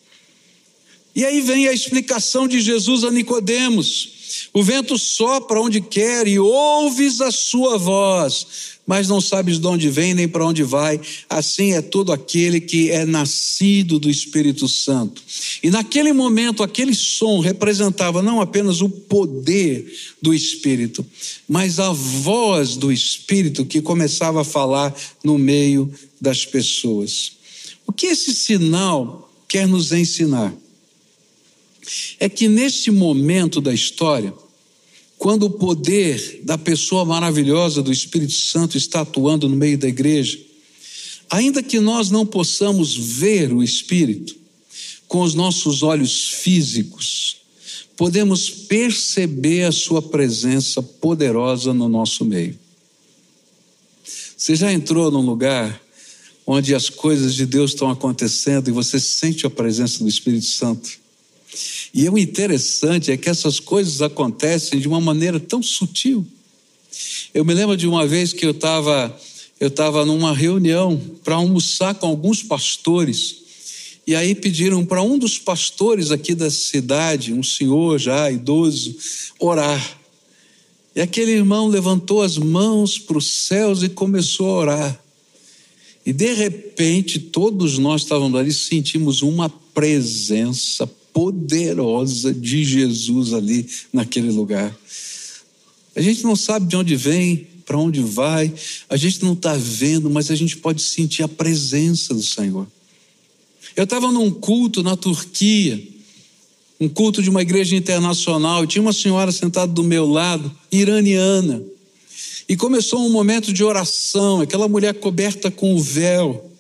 E 1.16 1.26
aí 1.26 1.42
vem 1.42 1.68
a 1.68 1.74
explicação 1.74 2.48
de 2.48 2.62
Jesus 2.62 3.04
a 3.04 3.12
Nicodemos. 3.12 4.22
O 4.54 4.64
vento 4.64 4.98
sopra 4.98 5.60
onde 5.62 5.82
quer 5.82 6.28
e 6.28 6.40
ouves 6.40 7.22
a 7.22 7.32
sua 7.32 7.78
voz, 7.78 8.46
mas 8.88 9.08
não 9.08 9.22
sabes 9.22 9.60
de 9.60 9.68
onde 9.68 9.90
vem 9.90 10.14
nem 10.14 10.28
para 10.28 10.46
onde 10.46 10.64
vai. 10.64 11.00
Assim 11.30 11.74
é 11.74 11.82
todo 11.82 12.12
aquele 12.12 12.60
que 12.60 12.90
é 12.90 13.06
nascido 13.06 14.00
do 14.00 14.10
Espírito 14.10 14.68
Santo. 14.68 15.22
E 15.62 15.70
naquele 15.70 16.14
momento, 16.14 16.64
aquele 16.64 16.94
som 16.94 17.40
representava 17.40 18.22
não 18.22 18.42
apenas 18.42 18.82
o 18.82 18.90
poder 18.90 19.94
do 20.22 20.34
Espírito, 20.34 21.06
mas 21.48 21.80
a 21.80 21.92
voz 21.92 22.76
do 22.76 22.92
Espírito 22.92 23.66
que 23.66 23.82
começava 23.82 24.42
a 24.42 24.46
falar 24.46 24.96
no 25.24 25.38
meio 25.38 25.92
das 26.20 26.46
pessoas. 26.46 27.34
O 27.86 27.92
que 27.92 28.08
esse 28.08 28.34
sinal 28.34 29.30
quer 29.48 29.68
nos 29.68 29.92
ensinar? 29.92 30.54
É 32.20 32.30
que 32.30 32.48
neste 32.48 32.92
momento 32.92 33.60
da 33.60 33.74
história, 33.74 34.34
quando 35.18 35.44
o 35.44 35.52
poder 35.52 36.42
da 36.44 36.58
pessoa 36.58 37.06
maravilhosa 37.06 37.82
do 37.82 37.92
Espírito 37.92 38.34
Santo 38.34 38.78
está 38.78 39.02
atuando 39.02 39.48
no 39.48 39.56
meio 39.56 39.78
da 39.78 39.88
igreja, 39.88 40.40
ainda 41.30 41.62
que 41.62 41.80
nós 41.80 42.10
não 42.10 42.26
possamos 42.26 42.96
ver 42.96 43.54
o 43.54 43.64
Espírito 43.64 44.36
com 45.08 45.22
os 45.22 45.34
nossos 45.34 45.84
olhos 45.84 46.30
físicos, 46.30 47.38
podemos 47.96 48.50
perceber 48.50 49.64
a 49.64 49.72
Sua 49.72 50.02
presença 50.02 50.82
poderosa 50.82 51.74
no 51.74 51.88
nosso 51.88 52.26
meio. 52.26 52.58
Você 54.36 54.56
já 54.56 54.74
entrou 54.74 55.12
num 55.12 55.22
lugar 55.22 55.80
onde 56.48 56.74
as 56.74 56.90
coisas 56.90 57.36
de 57.36 57.46
Deus 57.46 57.72
estão 57.72 57.92
acontecendo 57.92 58.70
e 58.70 58.72
você 58.72 59.00
sente 59.00 59.46
a 59.46 59.50
presença 59.52 60.00
do 60.00 60.10
Espírito 60.10 60.48
Santo? 60.48 61.01
E 61.94 62.08
o 62.10 62.18
interessante 62.18 63.12
é 63.12 63.18
que 63.18 63.30
essas 63.30 63.60
coisas 63.60 64.02
acontecem 64.02 64.80
de 64.80 64.88
uma 64.88 65.02
maneira 65.02 65.40
tão 65.40 65.62
sutil. 65.62 66.26
Eu 67.34 67.44
me 67.44 67.54
lembro 67.54 67.76
de 67.76 67.88
uma 67.88 68.06
vez 68.06 68.34
que 68.34 68.46
eu 68.46 68.52
estava 68.52 69.18
eu 69.60 69.68
estava 69.68 70.04
numa 70.04 70.34
reunião 70.34 71.00
para 71.24 71.36
almoçar 71.36 71.94
com 71.94 72.08
alguns 72.08 72.42
pastores. 72.42 73.36
E 74.08 74.16
aí 74.16 74.34
pediram 74.34 74.84
para 74.84 75.04
um 75.04 75.20
dos 75.20 75.38
pastores 75.38 76.10
aqui 76.10 76.34
da 76.34 76.50
cidade, 76.50 77.32
um 77.32 77.44
senhor 77.44 78.00
já 78.00 78.32
idoso, 78.32 78.96
orar. 79.38 80.00
E 80.96 81.00
aquele 81.00 81.34
irmão 81.34 81.68
levantou 81.68 82.24
as 82.24 82.40
mãos 82.40 82.98
para 82.98 83.20
os 83.20 83.32
céus 83.46 83.84
e 83.84 83.90
começou 83.90 84.48
a 84.48 84.58
orar. 84.58 85.04
E 86.04 86.12
de 86.12 86.34
repente, 86.34 87.20
todos 87.20 87.78
nós 87.78 88.02
estávamos 88.02 88.40
ali, 88.40 88.52
sentimos 88.52 89.22
uma 89.22 89.48
presença 89.48 90.90
poderosa 91.14 92.34
de 92.34 92.64
Jesus 92.64 93.34
ali 93.34 93.68
naquele 93.92 94.32
lugar. 94.32 94.76
A 95.96 96.02
gente 96.02 96.24
não 96.24 96.36
sabe 96.36 96.68
de 96.68 96.76
onde 96.76 96.96
vem, 96.96 97.48
para 97.66 97.78
onde 97.78 98.02
vai, 98.02 98.54
a 98.90 98.98
gente 98.98 99.24
não 99.24 99.34
está 99.34 99.56
vendo, 99.56 100.10
mas 100.10 100.30
a 100.30 100.36
gente 100.36 100.58
pode 100.58 100.82
sentir 100.82 101.24
a 101.24 101.28
presença 101.28 102.14
do 102.14 102.24
Senhor. 102.24 102.68
Eu 103.76 103.86
estava 103.86 104.12
num 104.12 104.30
culto 104.30 104.84
na 104.84 104.98
Turquia, 104.98 105.82
um 106.80 106.90
culto 106.90 107.22
de 107.22 107.30
uma 107.30 107.42
igreja 107.42 107.76
internacional, 107.76 108.64
e 108.64 108.68
tinha 108.68 108.82
uma 108.82 108.92
senhora 108.92 109.32
sentada 109.32 109.72
do 109.72 109.84
meu 109.84 110.06
lado, 110.06 110.52
iraniana. 110.72 111.64
E 112.50 112.58
começou 112.58 113.06
um 113.06 113.10
momento 113.10 113.54
de 113.54 113.64
oração, 113.64 114.42
aquela 114.42 114.68
mulher 114.68 114.96
coberta 114.96 115.50
com 115.50 115.76
o 115.76 115.82
véu. 115.82 116.51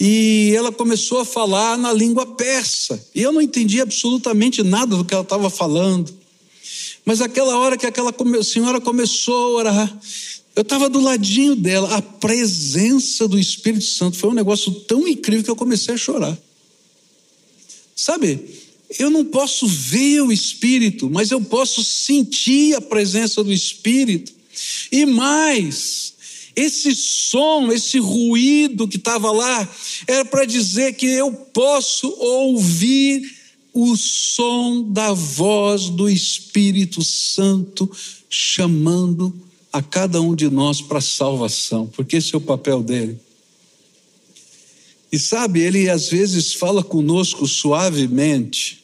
E 0.00 0.52
ela 0.54 0.70
começou 0.70 1.20
a 1.20 1.24
falar 1.24 1.76
na 1.76 1.92
língua 1.92 2.24
persa. 2.24 3.04
E 3.14 3.22
eu 3.22 3.32
não 3.32 3.40
entendi 3.40 3.80
absolutamente 3.80 4.62
nada 4.62 4.96
do 4.96 5.04
que 5.04 5.12
ela 5.12 5.24
estava 5.24 5.50
falando. 5.50 6.16
Mas 7.04 7.20
aquela 7.20 7.58
hora 7.58 7.76
que 7.76 7.86
aquela 7.86 8.14
senhora 8.44 8.80
começou 8.80 9.34
a 9.34 9.48
orar, 9.60 10.00
eu 10.54 10.62
estava 10.62 10.88
do 10.88 11.00
ladinho 11.00 11.56
dela, 11.56 11.96
a 11.96 12.02
presença 12.02 13.26
do 13.26 13.38
Espírito 13.38 13.84
Santo 13.84 14.16
foi 14.16 14.30
um 14.30 14.34
negócio 14.34 14.72
tão 14.72 15.06
incrível 15.06 15.44
que 15.44 15.50
eu 15.50 15.56
comecei 15.56 15.94
a 15.94 15.96
chorar. 15.96 16.36
Sabe, 17.94 18.44
eu 18.98 19.10
não 19.10 19.24
posso 19.24 19.66
ver 19.66 20.20
o 20.22 20.32
Espírito, 20.32 21.10
mas 21.10 21.30
eu 21.30 21.40
posso 21.40 21.82
sentir 21.82 22.74
a 22.74 22.80
presença 22.80 23.42
do 23.42 23.52
Espírito. 23.52 24.32
E 24.90 25.04
mais, 25.04 26.14
esse 26.58 26.92
som, 26.92 27.70
esse 27.70 28.00
ruído 28.00 28.88
que 28.88 28.96
estava 28.96 29.30
lá, 29.30 29.68
era 30.08 30.24
para 30.24 30.44
dizer 30.44 30.94
que 30.94 31.06
eu 31.06 31.32
posso 31.32 32.08
ouvir 32.18 33.22
o 33.72 33.96
som 33.96 34.82
da 34.90 35.12
voz 35.12 35.88
do 35.88 36.10
Espírito 36.10 37.04
Santo 37.04 37.88
chamando 38.28 39.32
a 39.72 39.80
cada 39.80 40.20
um 40.20 40.34
de 40.34 40.50
nós 40.50 40.80
para 40.80 41.00
salvação, 41.00 41.86
porque 41.86 42.16
esse 42.16 42.34
é 42.34 42.38
o 42.38 42.40
papel 42.40 42.82
dele. 42.82 43.16
E 45.12 45.18
sabe, 45.18 45.60
ele 45.60 45.88
às 45.88 46.08
vezes 46.08 46.54
fala 46.54 46.82
conosco 46.82 47.46
suavemente, 47.46 48.82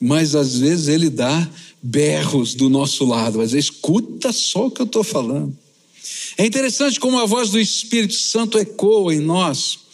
mas 0.00 0.34
às 0.34 0.58
vezes 0.58 0.88
ele 0.88 1.10
dá 1.10 1.50
berros 1.82 2.54
do 2.54 2.70
nosso 2.70 3.04
lado, 3.04 3.38
mas 3.38 3.52
escuta 3.52 4.32
só 4.32 4.68
o 4.68 4.70
que 4.70 4.80
eu 4.80 4.86
estou 4.86 5.04
falando. 5.04 5.63
É 6.36 6.44
interessante 6.44 6.98
como 6.98 7.18
a 7.18 7.26
voz 7.26 7.50
do 7.50 7.60
Espírito 7.60 8.14
Santo 8.14 8.58
ecoa 8.58 9.14
em 9.14 9.20
nós. 9.20 9.84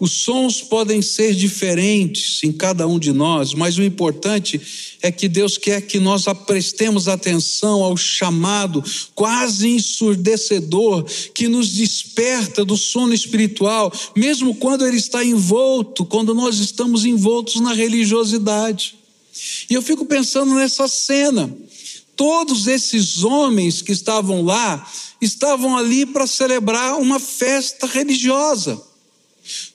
Os 0.00 0.12
sons 0.12 0.62
podem 0.62 1.02
ser 1.02 1.34
diferentes 1.34 2.42
em 2.42 2.50
cada 2.50 2.88
um 2.88 2.98
de 2.98 3.12
nós, 3.12 3.52
mas 3.52 3.76
o 3.76 3.82
importante 3.82 4.58
é 5.02 5.12
que 5.12 5.28
Deus 5.28 5.58
quer 5.58 5.82
que 5.82 6.00
nós 6.00 6.24
prestemos 6.46 7.06
atenção 7.06 7.82
ao 7.82 7.94
chamado 7.98 8.82
quase 9.14 9.68
ensurdecedor 9.68 11.04
que 11.34 11.48
nos 11.48 11.74
desperta 11.74 12.64
do 12.64 12.78
sono 12.78 13.12
espiritual, 13.12 13.92
mesmo 14.16 14.54
quando 14.54 14.86
ele 14.86 14.96
está 14.96 15.22
envolto, 15.22 16.06
quando 16.06 16.32
nós 16.32 16.58
estamos 16.58 17.04
envoltos 17.04 17.60
na 17.60 17.74
religiosidade. 17.74 18.94
E 19.68 19.74
eu 19.74 19.82
fico 19.82 20.06
pensando 20.06 20.54
nessa 20.54 20.88
cena. 20.88 21.54
Todos 22.20 22.66
esses 22.66 23.24
homens 23.24 23.80
que 23.80 23.92
estavam 23.92 24.42
lá 24.42 24.86
estavam 25.22 25.74
ali 25.74 26.04
para 26.04 26.26
celebrar 26.26 27.00
uma 27.00 27.18
festa 27.18 27.86
religiosa. 27.86 28.78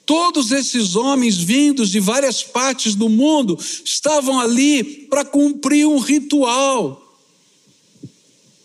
Todos 0.06 0.52
esses 0.52 0.96
homens 0.96 1.38
vindos 1.38 1.90
de 1.90 2.00
várias 2.00 2.44
partes 2.44 2.94
do 2.94 3.10
mundo 3.10 3.58
estavam 3.84 4.40
ali 4.40 4.84
para 5.10 5.25
cumprir 5.25 5.88
um 5.88 5.98
ritual. 5.98 7.18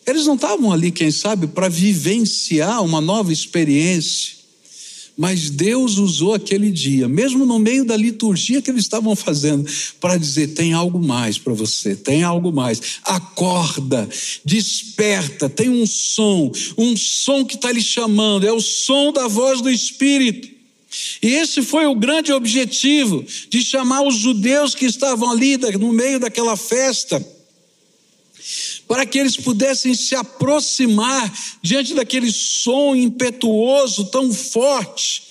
Eles 0.06 0.26
não 0.26 0.34
estavam 0.34 0.70
ali, 0.70 0.92
quem 0.92 1.10
sabe, 1.10 1.46
para 1.46 1.70
vivenciar 1.70 2.84
uma 2.84 3.00
nova 3.00 3.32
experiência. 3.32 4.39
Mas 5.20 5.50
Deus 5.50 5.98
usou 5.98 6.32
aquele 6.32 6.70
dia, 6.70 7.06
mesmo 7.06 7.44
no 7.44 7.58
meio 7.58 7.84
da 7.84 7.94
liturgia 7.94 8.62
que 8.62 8.70
eles 8.70 8.84
estavam 8.84 9.14
fazendo, 9.14 9.70
para 10.00 10.16
dizer: 10.16 10.54
tem 10.54 10.72
algo 10.72 10.98
mais 10.98 11.36
para 11.36 11.52
você, 11.52 11.94
tem 11.94 12.22
algo 12.22 12.50
mais. 12.50 12.80
Acorda, 13.04 14.08
desperta, 14.42 15.46
tem 15.46 15.68
um 15.68 15.86
som, 15.86 16.50
um 16.78 16.96
som 16.96 17.44
que 17.44 17.56
está 17.56 17.70
lhe 17.70 17.82
chamando, 17.82 18.46
é 18.46 18.52
o 18.52 18.62
som 18.62 19.12
da 19.12 19.28
voz 19.28 19.60
do 19.60 19.68
Espírito. 19.68 20.48
E 21.22 21.34
esse 21.34 21.60
foi 21.60 21.84
o 21.84 21.94
grande 21.94 22.32
objetivo 22.32 23.22
de 23.50 23.62
chamar 23.62 24.00
os 24.00 24.14
judeus 24.14 24.74
que 24.74 24.86
estavam 24.86 25.30
ali 25.30 25.58
no 25.78 25.92
meio 25.92 26.18
daquela 26.18 26.56
festa, 26.56 27.22
para 28.90 29.06
que 29.06 29.20
eles 29.20 29.36
pudessem 29.36 29.94
se 29.94 30.16
aproximar 30.16 31.32
diante 31.62 31.94
daquele 31.94 32.32
som 32.32 32.96
impetuoso 32.96 34.06
tão 34.06 34.34
forte. 34.34 35.22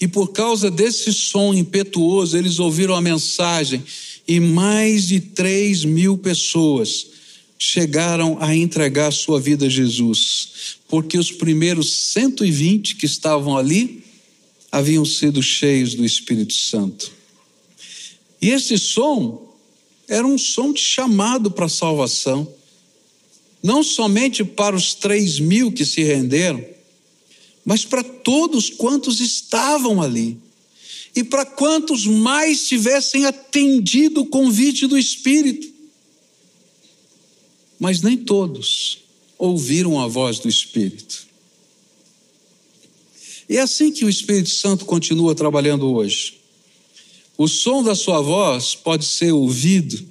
E 0.00 0.06
por 0.06 0.28
causa 0.28 0.70
desse 0.70 1.12
som 1.12 1.52
impetuoso, 1.52 2.38
eles 2.38 2.60
ouviram 2.60 2.94
a 2.94 3.00
mensagem, 3.00 3.82
e 4.28 4.38
mais 4.38 5.08
de 5.08 5.18
3 5.18 5.84
mil 5.86 6.16
pessoas 6.18 7.08
chegaram 7.58 8.38
a 8.40 8.54
entregar 8.54 9.10
sua 9.10 9.40
vida 9.40 9.66
a 9.66 9.68
Jesus, 9.68 10.76
porque 10.86 11.18
os 11.18 11.32
primeiros 11.32 11.92
120 12.12 12.94
que 12.94 13.06
estavam 13.06 13.58
ali 13.58 14.04
haviam 14.70 15.04
sido 15.04 15.42
cheios 15.42 15.96
do 15.96 16.04
Espírito 16.04 16.54
Santo. 16.54 17.10
E 18.40 18.50
esse 18.50 18.78
som 18.78 19.52
era 20.06 20.24
um 20.24 20.38
som 20.38 20.72
de 20.72 20.80
chamado 20.80 21.50
para 21.50 21.66
a 21.66 21.68
salvação, 21.68 22.56
não 23.62 23.82
somente 23.82 24.44
para 24.44 24.76
os 24.76 24.94
três 24.94 25.38
mil 25.38 25.72
que 25.72 25.84
se 25.84 26.02
renderam, 26.02 26.64
mas 27.64 27.84
para 27.84 28.02
todos 28.02 28.70
quantos 28.70 29.20
estavam 29.20 30.00
ali, 30.00 30.38
e 31.14 31.24
para 31.24 31.44
quantos 31.44 32.06
mais 32.06 32.68
tivessem 32.68 33.26
atendido 33.26 34.20
o 34.20 34.26
convite 34.26 34.86
do 34.86 34.96
Espírito. 34.96 35.66
Mas 37.78 38.02
nem 38.02 38.16
todos 38.16 38.98
ouviram 39.36 40.00
a 40.00 40.06
voz 40.06 40.38
do 40.38 40.48
Espírito. 40.48 41.26
E 43.48 43.56
é 43.56 43.60
assim 43.60 43.90
que 43.90 44.04
o 44.04 44.08
Espírito 44.08 44.50
Santo 44.50 44.84
continua 44.84 45.34
trabalhando 45.34 45.92
hoje. 45.92 46.38
O 47.36 47.48
som 47.48 47.82
da 47.82 47.94
sua 47.94 48.20
voz 48.20 48.74
pode 48.74 49.04
ser 49.04 49.32
ouvido, 49.32 50.06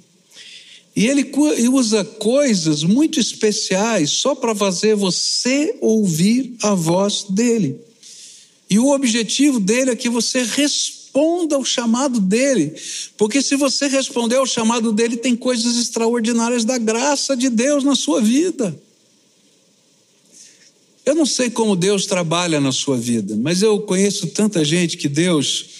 e 0.94 1.06
ele 1.06 1.30
usa 1.68 2.04
coisas 2.04 2.82
muito 2.82 3.20
especiais 3.20 4.10
só 4.10 4.34
para 4.34 4.54
fazer 4.54 4.96
você 4.96 5.76
ouvir 5.80 6.56
a 6.62 6.74
voz 6.74 7.24
dele. 7.30 7.80
E 8.68 8.78
o 8.78 8.90
objetivo 8.90 9.60
dele 9.60 9.92
é 9.92 9.96
que 9.96 10.08
você 10.08 10.42
responda 10.42 11.56
ao 11.56 11.64
chamado 11.64 12.20
dele, 12.20 12.74
porque 13.16 13.40
se 13.40 13.56
você 13.56 13.86
responder 13.86 14.36
ao 14.36 14.46
chamado 14.46 14.92
dele, 14.92 15.16
tem 15.16 15.34
coisas 15.34 15.76
extraordinárias 15.76 16.64
da 16.64 16.76
graça 16.76 17.36
de 17.36 17.48
Deus 17.48 17.84
na 17.84 17.94
sua 17.94 18.20
vida. 18.20 18.78
Eu 21.06 21.14
não 21.14 21.24
sei 21.24 21.48
como 21.48 21.74
Deus 21.74 22.04
trabalha 22.04 22.60
na 22.60 22.72
sua 22.72 22.98
vida, 22.98 23.34
mas 23.36 23.62
eu 23.62 23.80
conheço 23.80 24.26
tanta 24.26 24.62
gente 24.62 24.98
que 24.98 25.08
Deus 25.08 25.77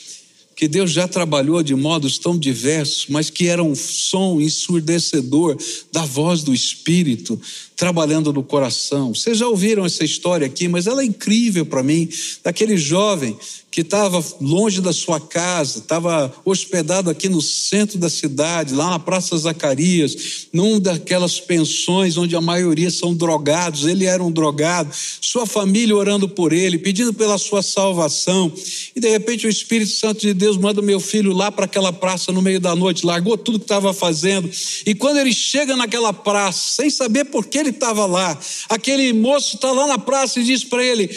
que 0.58 0.66
Deus 0.66 0.90
já 0.90 1.06
trabalhou 1.06 1.62
de 1.62 1.72
modos 1.76 2.18
tão 2.18 2.36
diversos, 2.36 3.06
mas 3.08 3.30
que 3.30 3.46
era 3.46 3.62
um 3.62 3.76
som 3.76 4.40
ensurdecedor 4.40 5.56
da 5.92 6.04
voz 6.04 6.42
do 6.42 6.52
Espírito 6.52 7.40
trabalhando 7.76 8.32
no 8.32 8.42
coração. 8.42 9.14
Vocês 9.14 9.38
já 9.38 9.46
ouviram 9.46 9.86
essa 9.86 10.04
história 10.04 10.44
aqui, 10.44 10.66
mas 10.66 10.88
ela 10.88 11.02
é 11.02 11.04
incrível 11.04 11.64
para 11.64 11.80
mim, 11.80 12.08
daquele 12.42 12.76
jovem 12.76 13.38
que 13.78 13.82
estava 13.82 14.20
longe 14.40 14.80
da 14.80 14.92
sua 14.92 15.20
casa, 15.20 15.78
estava 15.78 16.34
hospedado 16.44 17.08
aqui 17.08 17.28
no 17.28 17.40
centro 17.40 17.96
da 17.96 18.10
cidade, 18.10 18.74
lá 18.74 18.90
na 18.90 18.98
Praça 18.98 19.38
Zacarias, 19.38 20.48
num 20.52 20.80
daquelas 20.80 21.38
pensões 21.38 22.16
onde 22.16 22.34
a 22.34 22.40
maioria 22.40 22.90
são 22.90 23.14
drogados, 23.14 23.86
ele 23.86 24.04
era 24.04 24.20
um 24.20 24.32
drogado, 24.32 24.90
sua 25.20 25.46
família 25.46 25.94
orando 25.94 26.28
por 26.28 26.52
ele, 26.52 26.76
pedindo 26.76 27.14
pela 27.14 27.38
sua 27.38 27.62
salvação, 27.62 28.52
e 28.96 28.98
de 28.98 29.08
repente 29.08 29.46
o 29.46 29.48
Espírito 29.48 29.92
Santo 29.92 30.22
de 30.22 30.34
Deus 30.34 30.56
manda 30.56 30.82
meu 30.82 30.98
filho 30.98 31.32
lá 31.32 31.52
para 31.52 31.66
aquela 31.66 31.92
praça 31.92 32.32
no 32.32 32.42
meio 32.42 32.58
da 32.58 32.74
noite, 32.74 33.06
largou 33.06 33.38
tudo 33.38 33.60
que 33.60 33.64
estava 33.64 33.94
fazendo, 33.94 34.50
e 34.84 34.92
quando 34.92 35.18
ele 35.18 35.32
chega 35.32 35.76
naquela 35.76 36.12
praça, 36.12 36.82
sem 36.82 36.90
saber 36.90 37.26
por 37.26 37.46
que 37.46 37.58
ele 37.58 37.70
estava 37.70 38.06
lá, 38.06 38.36
aquele 38.68 39.12
moço 39.12 39.54
está 39.54 39.70
lá 39.70 39.86
na 39.86 39.98
praça 39.98 40.40
e 40.40 40.42
diz 40.42 40.64
para 40.64 40.84
ele: 40.84 41.08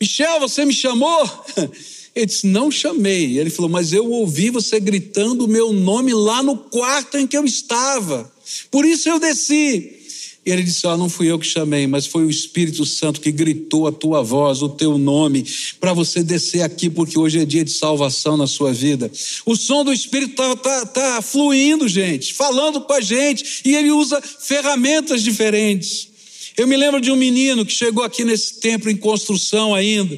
Michel, 0.00 0.38
você 0.38 0.64
me 0.64 0.72
chamou? 0.72 1.28
Ele 2.14 2.26
disse: 2.26 2.46
Não 2.46 2.70
chamei. 2.70 3.38
Ele 3.38 3.50
falou: 3.50 3.70
Mas 3.70 3.92
eu 3.92 4.08
ouvi 4.10 4.50
você 4.50 4.78
gritando 4.78 5.44
o 5.44 5.48
meu 5.48 5.72
nome 5.72 6.14
lá 6.14 6.42
no 6.42 6.56
quarto 6.56 7.18
em 7.18 7.26
que 7.26 7.36
eu 7.36 7.44
estava. 7.44 8.30
Por 8.70 8.84
isso 8.84 9.08
eu 9.08 9.18
desci. 9.18 10.00
E 10.46 10.50
ele 10.50 10.62
disse: 10.62 10.86
Ah, 10.86 10.96
não 10.96 11.08
fui 11.08 11.30
eu 11.30 11.38
que 11.38 11.46
chamei, 11.46 11.86
mas 11.86 12.06
foi 12.06 12.24
o 12.24 12.30
Espírito 12.30 12.84
Santo 12.84 13.20
que 13.20 13.32
gritou 13.32 13.86
a 13.86 13.92
tua 13.92 14.22
voz, 14.22 14.62
o 14.62 14.68
teu 14.68 14.98
nome, 14.98 15.44
para 15.80 15.92
você 15.92 16.22
descer 16.22 16.62
aqui, 16.62 16.90
porque 16.90 17.18
hoje 17.18 17.40
é 17.40 17.44
dia 17.44 17.64
de 17.64 17.72
salvação 17.72 18.36
na 18.36 18.46
sua 18.46 18.72
vida. 18.72 19.10
O 19.46 19.56
som 19.56 19.82
do 19.82 19.92
Espírito 19.92 20.32
está 20.32 20.56
tá, 20.56 20.86
tá 20.86 21.22
fluindo, 21.22 21.88
gente, 21.88 22.34
falando 22.34 22.82
com 22.82 22.92
a 22.92 23.00
gente, 23.00 23.62
e 23.64 23.74
ele 23.74 23.90
usa 23.90 24.20
ferramentas 24.20 25.22
diferentes. 25.22 26.08
Eu 26.56 26.68
me 26.68 26.76
lembro 26.76 27.00
de 27.00 27.10
um 27.10 27.16
menino 27.16 27.66
que 27.66 27.72
chegou 27.72 28.04
aqui 28.04 28.24
nesse 28.24 28.60
templo 28.60 28.88
em 28.88 28.96
construção 28.96 29.74
ainda. 29.74 30.16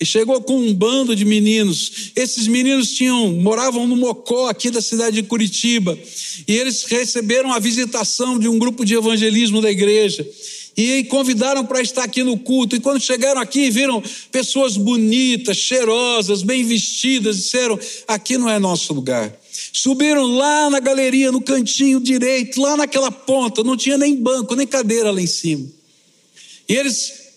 E 0.00 0.06
chegou 0.06 0.40
com 0.40 0.56
um 0.56 0.72
bando 0.72 1.16
de 1.16 1.24
meninos. 1.24 2.12
Esses 2.14 2.46
meninos 2.46 2.92
tinham 2.92 3.32
moravam 3.32 3.86
no 3.86 3.96
Mocó, 3.96 4.48
aqui 4.48 4.70
da 4.70 4.80
cidade 4.80 5.16
de 5.16 5.22
Curitiba. 5.24 5.98
E 6.46 6.54
eles 6.54 6.84
receberam 6.84 7.52
a 7.52 7.58
visitação 7.58 8.38
de 8.38 8.48
um 8.48 8.58
grupo 8.58 8.84
de 8.84 8.94
evangelismo 8.94 9.60
da 9.60 9.70
igreja. 9.70 10.24
e 10.76 11.02
convidaram 11.04 11.66
para 11.66 11.82
estar 11.82 12.04
aqui 12.04 12.22
no 12.22 12.38
culto. 12.38 12.76
E 12.76 12.80
quando 12.80 13.00
chegaram 13.00 13.40
aqui, 13.40 13.68
viram 13.68 14.00
pessoas 14.30 14.76
bonitas, 14.76 15.56
cheirosas, 15.56 16.42
bem 16.42 16.64
vestidas, 16.64 17.36
disseram: 17.36 17.76
aqui 18.06 18.38
não 18.38 18.48
é 18.48 18.60
nosso 18.60 18.94
lugar. 18.94 19.36
Subiram 19.72 20.36
lá 20.36 20.70
na 20.70 20.78
galeria, 20.78 21.32
no 21.32 21.40
cantinho 21.40 21.98
direito, 21.98 22.60
lá 22.60 22.76
naquela 22.76 23.10
ponta, 23.10 23.64
não 23.64 23.76
tinha 23.76 23.98
nem 23.98 24.14
banco, 24.14 24.54
nem 24.54 24.66
cadeira 24.66 25.10
lá 25.10 25.20
em 25.20 25.26
cima. 25.26 25.66
E 26.68 26.74
eles, 26.74 27.27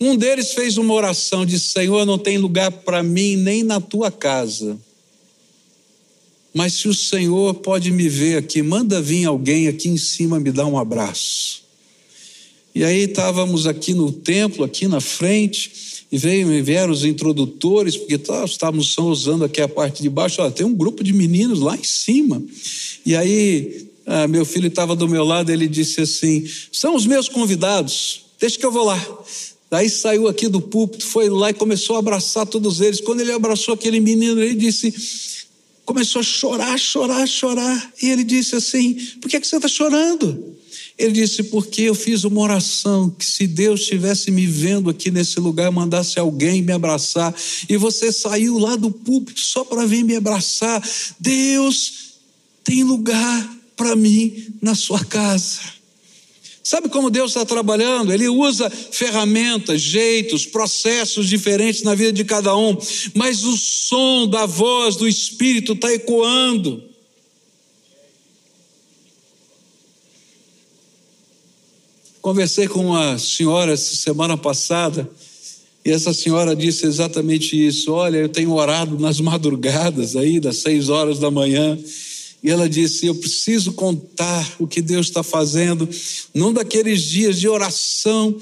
um 0.00 0.16
deles 0.16 0.52
fez 0.52 0.78
uma 0.78 0.94
oração, 0.94 1.44
disse: 1.44 1.70
Senhor, 1.70 2.04
não 2.06 2.18
tem 2.18 2.38
lugar 2.38 2.70
para 2.70 3.02
mim 3.02 3.36
nem 3.36 3.62
na 3.62 3.80
tua 3.80 4.10
casa. 4.10 4.78
Mas 6.54 6.74
se 6.74 6.88
o 6.88 6.94
Senhor 6.94 7.54
pode 7.54 7.90
me 7.90 8.08
ver 8.08 8.36
aqui, 8.36 8.62
manda 8.62 9.00
vir 9.00 9.24
alguém 9.24 9.68
aqui 9.68 9.88
em 9.88 9.96
cima 9.96 10.40
me 10.40 10.50
dar 10.50 10.66
um 10.66 10.78
abraço. 10.78 11.62
E 12.74 12.84
aí 12.84 13.04
estávamos 13.04 13.66
aqui 13.66 13.92
no 13.92 14.12
templo, 14.12 14.64
aqui 14.64 14.86
na 14.86 15.00
frente, 15.00 16.06
e 16.10 16.16
veio, 16.16 16.62
vieram 16.64 16.92
os 16.92 17.04
introdutores, 17.04 17.96
porque 17.96 18.16
tá, 18.16 18.44
estávamos 18.44 18.88
só 18.88 19.02
usando 19.02 19.44
aqui 19.44 19.60
a 19.60 19.68
parte 19.68 20.02
de 20.02 20.08
baixo. 20.08 20.40
Olha, 20.40 20.50
tem 20.50 20.64
um 20.64 20.74
grupo 20.74 21.04
de 21.04 21.12
meninos 21.12 21.60
lá 21.60 21.76
em 21.76 21.84
cima. 21.84 22.42
E 23.04 23.14
aí, 23.14 23.88
ah, 24.06 24.26
meu 24.26 24.44
filho 24.44 24.68
estava 24.68 24.96
do 24.96 25.08
meu 25.08 25.24
lado, 25.24 25.50
ele 25.50 25.68
disse 25.68 26.00
assim: 26.00 26.48
são 26.72 26.94
os 26.94 27.04
meus 27.04 27.28
convidados, 27.28 28.22
deixa 28.40 28.58
que 28.58 28.64
eu 28.64 28.72
vou 28.72 28.84
lá. 28.84 28.98
Daí 29.70 29.90
saiu 29.90 30.28
aqui 30.28 30.48
do 30.48 30.60
púlpito, 30.60 31.04
foi 31.04 31.28
lá 31.28 31.50
e 31.50 31.54
começou 31.54 31.96
a 31.96 31.98
abraçar 31.98 32.46
todos 32.46 32.80
eles. 32.80 33.00
Quando 33.00 33.20
ele 33.20 33.32
abraçou 33.32 33.74
aquele 33.74 34.00
menino, 34.00 34.42
ele 34.42 34.54
disse: 34.54 34.94
começou 35.88 36.20
a 36.20 36.22
chorar, 36.22 36.78
chorar, 36.78 37.26
chorar. 37.26 37.92
E 38.02 38.10
ele 38.10 38.22
disse 38.22 38.54
assim: 38.56 38.94
Por 39.20 39.30
que, 39.30 39.40
que 39.40 39.46
você 39.46 39.56
está 39.56 39.68
chorando? 39.68 40.56
Ele 40.98 41.12
disse: 41.12 41.44
Porque 41.44 41.82
eu 41.82 41.94
fiz 41.94 42.24
uma 42.24 42.40
oração 42.40 43.08
que 43.08 43.24
se 43.24 43.46
Deus 43.46 43.80
estivesse 43.80 44.30
me 44.30 44.46
vendo 44.46 44.90
aqui 44.90 45.10
nesse 45.10 45.40
lugar, 45.40 45.70
mandasse 45.70 46.18
alguém 46.18 46.60
me 46.60 46.72
abraçar, 46.72 47.34
e 47.68 47.76
você 47.76 48.12
saiu 48.12 48.58
lá 48.58 48.76
do 48.76 48.90
púlpito 48.90 49.40
só 49.40 49.64
para 49.64 49.86
vir 49.86 50.04
me 50.04 50.16
abraçar, 50.16 50.86
Deus 51.18 52.16
tem 52.62 52.84
lugar 52.84 53.56
para 53.74 53.96
mim 53.96 54.54
na 54.60 54.74
sua 54.74 55.02
casa. 55.04 55.77
Sabe 56.68 56.90
como 56.90 57.08
Deus 57.08 57.30
está 57.30 57.46
trabalhando? 57.46 58.12
Ele 58.12 58.28
usa 58.28 58.68
ferramentas, 58.68 59.80
jeitos, 59.80 60.44
processos 60.44 61.26
diferentes 61.26 61.82
na 61.82 61.94
vida 61.94 62.12
de 62.12 62.24
cada 62.26 62.54
um, 62.54 62.76
mas 63.14 63.42
o 63.42 63.56
som 63.56 64.26
da 64.28 64.44
voz 64.44 64.94
do 64.94 65.08
Espírito 65.08 65.72
está 65.72 65.90
ecoando. 65.90 66.82
Conversei 72.20 72.68
com 72.68 72.84
uma 72.84 73.18
senhora 73.18 73.74
semana 73.74 74.36
passada 74.36 75.10
e 75.82 75.90
essa 75.90 76.12
senhora 76.12 76.54
disse 76.54 76.84
exatamente 76.84 77.56
isso. 77.66 77.92
Olha, 77.92 78.18
eu 78.18 78.28
tenho 78.28 78.52
orado 78.52 78.98
nas 78.98 79.18
madrugadas 79.22 80.16
aí, 80.16 80.38
das 80.38 80.58
seis 80.58 80.90
horas 80.90 81.18
da 81.18 81.30
manhã, 81.30 81.78
e 82.42 82.50
ela 82.50 82.68
disse: 82.68 83.06
Eu 83.06 83.14
preciso 83.14 83.72
contar 83.72 84.56
o 84.58 84.66
que 84.66 84.80
Deus 84.80 85.08
está 85.08 85.22
fazendo, 85.22 85.88
num 86.32 86.52
daqueles 86.52 87.02
dias 87.02 87.38
de 87.38 87.48
oração, 87.48 88.36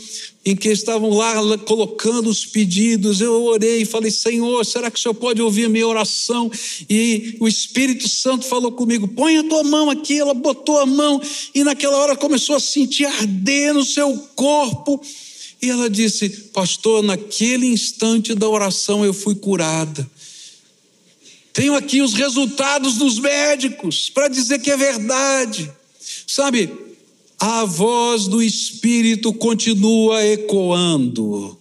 em 0.44 0.54
que 0.54 0.68
estavam 0.68 1.10
lá 1.10 1.34
colocando 1.58 2.28
os 2.28 2.44
pedidos. 2.44 3.20
Eu 3.22 3.42
orei 3.44 3.82
e 3.82 3.86
falei: 3.86 4.10
Senhor, 4.10 4.64
será 4.66 4.90
que 4.90 4.98
o 4.98 5.02
Senhor 5.02 5.14
pode 5.14 5.40
ouvir 5.40 5.64
a 5.64 5.68
minha 5.70 5.86
oração? 5.86 6.50
E 6.90 7.36
o 7.40 7.48
Espírito 7.48 8.06
Santo 8.06 8.44
falou 8.44 8.72
comigo: 8.72 9.08
Põe 9.08 9.38
a 9.38 9.44
tua 9.44 9.64
mão 9.64 9.88
aqui. 9.88 10.18
Ela 10.18 10.34
botou 10.34 10.78
a 10.78 10.86
mão 10.86 11.20
e 11.54 11.64
naquela 11.64 11.96
hora 11.96 12.14
começou 12.14 12.56
a 12.56 12.60
sentir 12.60 13.06
arder 13.06 13.72
no 13.72 13.84
seu 13.84 14.14
corpo. 14.34 15.00
E 15.62 15.70
ela 15.70 15.88
disse: 15.88 16.28
Pastor, 16.52 17.02
naquele 17.02 17.66
instante 17.66 18.34
da 18.34 18.46
oração 18.46 19.06
eu 19.06 19.14
fui 19.14 19.34
curada. 19.34 20.06
Tenho 21.56 21.74
aqui 21.74 22.02
os 22.02 22.12
resultados 22.12 22.98
dos 22.98 23.18
médicos 23.18 24.10
para 24.10 24.28
dizer 24.28 24.58
que 24.58 24.70
é 24.70 24.76
verdade. 24.76 25.72
Sabe, 26.26 26.70
a 27.40 27.64
voz 27.64 28.26
do 28.26 28.42
Espírito 28.42 29.32
continua 29.32 30.22
ecoando. 30.22 31.58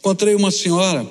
Encontrei 0.00 0.34
uma 0.34 0.50
senhora 0.50 1.08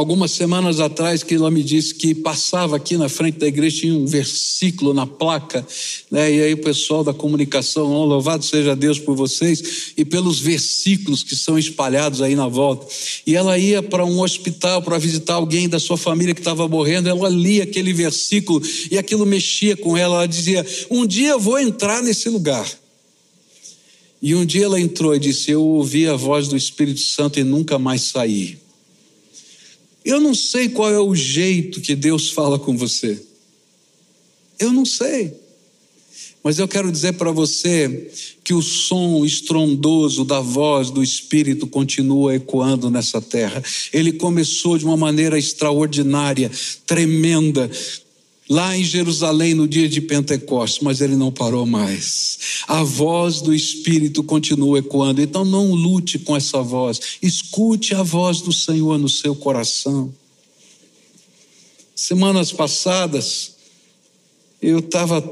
algumas 0.00 0.30
semanas 0.30 0.80
atrás 0.80 1.22
que 1.22 1.34
ela 1.34 1.50
me 1.50 1.62
disse 1.62 1.94
que 1.94 2.14
passava 2.14 2.76
aqui 2.76 2.96
na 2.96 3.06
frente 3.06 3.38
da 3.38 3.46
igreja 3.46 3.80
tinha 3.80 3.94
um 3.94 4.06
versículo 4.06 4.94
na 4.94 5.06
placa, 5.06 5.64
né? 6.10 6.32
E 6.32 6.42
aí 6.42 6.54
o 6.54 6.62
pessoal 6.62 7.04
da 7.04 7.12
comunicação, 7.12 7.92
oh, 7.92 8.04
louvado 8.06 8.42
seja 8.42 8.74
Deus 8.74 8.98
por 8.98 9.14
vocês 9.14 9.92
e 9.98 10.04
pelos 10.04 10.40
versículos 10.40 11.22
que 11.22 11.36
são 11.36 11.58
espalhados 11.58 12.22
aí 12.22 12.34
na 12.34 12.48
volta. 12.48 12.86
E 13.26 13.36
ela 13.36 13.58
ia 13.58 13.82
para 13.82 14.04
um 14.04 14.22
hospital 14.22 14.80
para 14.80 14.96
visitar 14.96 15.34
alguém 15.34 15.68
da 15.68 15.78
sua 15.78 15.98
família 15.98 16.34
que 16.34 16.40
estava 16.40 16.66
morrendo, 16.66 17.10
ela 17.10 17.28
lia 17.28 17.64
aquele 17.64 17.92
versículo 17.92 18.62
e 18.90 18.96
aquilo 18.96 19.26
mexia 19.26 19.76
com 19.76 19.98
ela, 19.98 20.16
ela 20.16 20.26
dizia: 20.26 20.66
"Um 20.90 21.06
dia 21.06 21.32
eu 21.32 21.40
vou 21.40 21.58
entrar 21.58 22.02
nesse 22.02 22.30
lugar". 22.30 22.66
E 24.22 24.34
um 24.34 24.46
dia 24.46 24.64
ela 24.64 24.80
entrou 24.80 25.14
e 25.14 25.18
disse: 25.18 25.50
Eu 25.50 25.62
ouvi 25.62 26.06
a 26.06 26.14
voz 26.14 26.48
do 26.48 26.56
Espírito 26.56 27.00
Santo 27.00 27.38
e 27.38 27.44
nunca 27.44 27.78
mais 27.78 28.02
saí. 28.02 28.59
Eu 30.04 30.20
não 30.20 30.34
sei 30.34 30.68
qual 30.68 30.90
é 30.90 31.00
o 31.00 31.14
jeito 31.14 31.80
que 31.80 31.94
Deus 31.94 32.30
fala 32.30 32.58
com 32.58 32.76
você. 32.76 33.20
Eu 34.58 34.72
não 34.72 34.84
sei. 34.84 35.34
Mas 36.42 36.58
eu 36.58 36.66
quero 36.66 36.90
dizer 36.90 37.14
para 37.14 37.30
você 37.30 38.10
que 38.42 38.54
o 38.54 38.62
som 38.62 39.24
estrondoso 39.24 40.24
da 40.24 40.40
voz 40.40 40.90
do 40.90 41.02
Espírito 41.02 41.66
continua 41.66 42.34
ecoando 42.34 42.90
nessa 42.90 43.20
terra. 43.20 43.62
Ele 43.92 44.12
começou 44.12 44.78
de 44.78 44.84
uma 44.84 44.96
maneira 44.96 45.38
extraordinária, 45.38 46.50
tremenda, 46.86 47.70
lá 48.50 48.76
em 48.76 48.82
Jerusalém 48.82 49.54
no 49.54 49.68
dia 49.68 49.88
de 49.88 50.00
Pentecostes, 50.00 50.82
mas 50.82 51.00
ele 51.00 51.14
não 51.14 51.30
parou 51.30 51.64
mais. 51.64 52.64
A 52.66 52.82
voz 52.82 53.40
do 53.40 53.54
Espírito 53.54 54.24
continua 54.24 54.80
ecoando, 54.80 55.22
então 55.22 55.44
não 55.44 55.72
lute 55.72 56.18
com 56.18 56.36
essa 56.36 56.60
voz, 56.60 57.00
escute 57.22 57.94
a 57.94 58.02
voz 58.02 58.40
do 58.40 58.52
Senhor 58.52 58.98
no 58.98 59.08
seu 59.08 59.36
coração. 59.36 60.12
Semanas 61.94 62.50
passadas, 62.50 63.54
eu 64.60 64.80
estava 64.80 65.22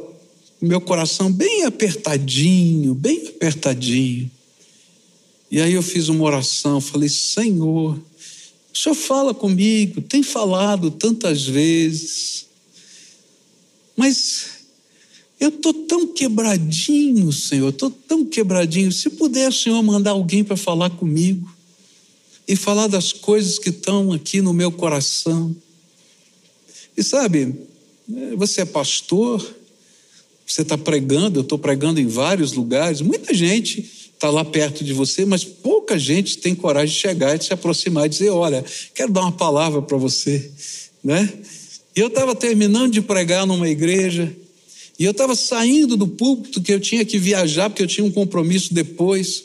meu 0.61 0.81
coração 0.81 1.33
bem 1.33 1.65
apertadinho, 1.65 2.95
bem 2.95 3.27
apertadinho. 3.27 4.31
E 5.51 5.61
aí 5.61 5.73
eu 5.73 5.83
fiz 5.83 6.09
uma 6.09 6.25
oração, 6.25 6.81
falei: 6.81 7.09
Senhor, 7.09 7.99
o 8.73 8.79
Senhor 8.79 8.95
fala 8.95 9.35
comigo, 9.35 10.01
tem 10.03 10.23
falado 10.23 10.91
tantas 10.91 11.45
vezes. 11.45 12.48
Mas 13.99 14.51
eu 15.41 15.49
estou 15.49 15.75
tão 15.75 16.07
quebradinho, 16.07 17.33
Senhor, 17.33 17.71
estou 17.71 17.91
tão 17.91 18.25
quebradinho. 18.25 18.93
Se 18.93 19.11
puder, 19.11 19.53
Senhor, 19.53 19.83
mandar 19.83 20.13
alguém 20.13 20.45
para 20.45 20.57
falar 20.57 20.89
comigo 20.91 21.53
e 22.47 22.55
falar 22.55 22.87
das 22.87 23.13
coisas 23.13 23.59
que 23.59 23.71
estão 23.71 24.13
aqui 24.13 24.41
no 24.41 24.53
meu 24.53 24.71
coração. 24.71 25.55
E 26.97 27.03
sabe, 27.03 27.57
você 28.37 28.61
é 28.61 28.65
pastor, 28.65 29.45
você 30.47 30.63
está 30.63 30.79
pregando, 30.79 31.41
eu 31.41 31.43
estou 31.43 31.59
pregando 31.59 31.99
em 31.99 32.07
vários 32.07 32.53
lugares, 32.53 33.01
muita 33.01 33.35
gente 33.35 33.81
está 34.15 34.31
lá 34.31 34.45
perto 34.45 34.85
de 34.85 34.93
você, 34.93 35.25
mas 35.25 35.43
pouca 35.43 35.99
gente 35.99 36.39
tem 36.39 36.55
coragem 36.55 36.95
de 36.95 37.01
chegar 37.01 37.35
e 37.35 37.39
de 37.39 37.47
se 37.47 37.53
aproximar 37.53 38.07
e 38.07 38.11
dizer: 38.11 38.31
Olha, 38.31 38.65
quero 38.95 39.13
dar 39.13 39.23
uma 39.23 39.33
palavra 39.33 39.83
para 39.83 39.97
você, 39.97 40.53
né? 41.03 41.33
E 41.99 42.01
eu 42.01 42.07
estava 42.07 42.33
terminando 42.33 42.93
de 42.93 43.03
pregar 43.03 43.45
numa 43.45 43.69
igreja, 43.69 44.33
e 44.97 45.05
eu 45.05 45.11
estava 45.11 45.35
saindo 45.35 45.97
do 45.97 46.07
púlpito, 46.07 46.63
que 46.63 46.73
eu 46.73 46.79
tinha 46.79 47.05
que 47.05 47.19
viajar, 47.19 47.69
porque 47.69 47.83
eu 47.83 47.89
tinha 47.89 48.07
um 48.07 48.11
compromisso 48.13 48.73
depois. 48.73 49.43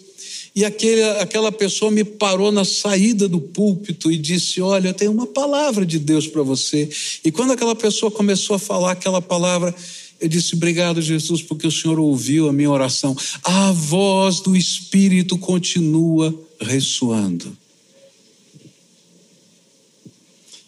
E 0.56 0.64
aquele, 0.64 1.02
aquela 1.18 1.52
pessoa 1.52 1.90
me 1.90 2.04
parou 2.04 2.52
na 2.52 2.64
saída 2.64 3.28
do 3.28 3.42
púlpito 3.42 4.12
e 4.12 4.20
disse: 4.20 4.62
Olha, 4.62 4.90
eu 4.90 4.94
tenho 4.94 5.12
uma 5.12 5.26
palavra 5.26 5.84
de 5.84 5.98
Deus 5.98 6.28
para 6.28 6.44
você. 6.44 6.88
E 7.26 7.32
quando 7.32 7.54
aquela 7.54 7.76
pessoa 7.76 8.12
começou 8.12 8.56
a 8.56 8.60
falar 8.60 8.92
aquela 8.92 9.20
palavra, 9.20 9.74
eu 10.22 10.30
disse: 10.30 10.54
Obrigado, 10.54 11.02
Jesus, 11.02 11.42
porque 11.42 11.66
o 11.66 11.72
Senhor 11.72 12.00
ouviu 12.00 12.48
a 12.48 12.54
minha 12.54 12.70
oração. 12.70 13.18
A 13.44 13.72
voz 13.72 14.42
do 14.42 14.56
Espírito 14.56 15.40
continua 15.40 16.32
ressoando. 16.60 17.58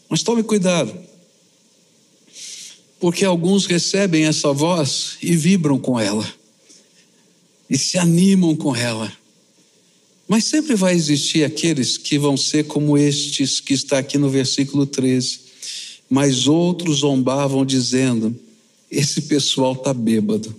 Mas 0.10 0.24
tome 0.24 0.42
cuidado 0.42 1.05
porque 3.00 3.26
alguns 3.26 3.66
recebem 3.66 4.26
essa 4.26 4.52
voz 4.54 5.18
e 5.22 5.36
vibram 5.36 5.78
com 5.78 6.00
ela, 6.00 6.28
e 7.70 7.78
se 7.78 7.98
animam 7.98 8.56
com 8.56 8.76
ela. 8.76 9.12
Mas 10.28 10.46
sempre 10.46 10.76
vai 10.76 10.96
existir 10.96 11.44
aqueles 11.44 11.98
que 11.98 12.18
vão 12.18 12.36
ser 12.36 12.66
como 12.66 12.98
estes 12.98 13.60
que 13.60 13.74
está 13.74 14.00
aqui 14.00 14.18
no 14.18 14.30
versículo 14.30 14.86
13. 14.86 15.40
Mas 16.10 16.48
outros 16.48 17.00
zombavam, 17.00 17.66
dizendo: 17.66 18.36
esse 18.90 19.24
pessoal 19.24 19.74
está 19.74 19.94
bêbado. 19.94 20.56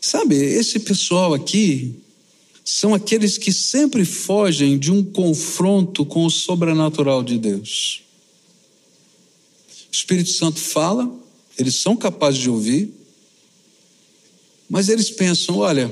Sabe, 0.00 0.36
esse 0.36 0.78
pessoal 0.80 1.34
aqui 1.34 1.94
são 2.64 2.94
aqueles 2.94 3.38
que 3.38 3.52
sempre 3.52 4.04
fogem 4.04 4.78
de 4.78 4.90
um 4.90 5.02
confronto 5.02 6.04
com 6.04 6.26
o 6.26 6.30
sobrenatural 6.30 7.22
de 7.22 7.38
Deus. 7.38 8.02
O 9.96 9.98
Espírito 9.98 10.28
Santo 10.28 10.60
fala, 10.60 11.10
eles 11.58 11.76
são 11.76 11.96
capazes 11.96 12.38
de 12.38 12.50
ouvir, 12.50 12.92
mas 14.68 14.90
eles 14.90 15.08
pensam: 15.08 15.56
olha, 15.56 15.90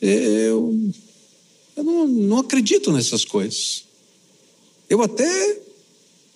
eu, 0.00 0.90
eu 1.76 1.84
não, 1.84 2.08
não 2.08 2.38
acredito 2.38 2.90
nessas 2.92 3.26
coisas. 3.26 3.84
Eu 4.88 5.02
até 5.02 5.60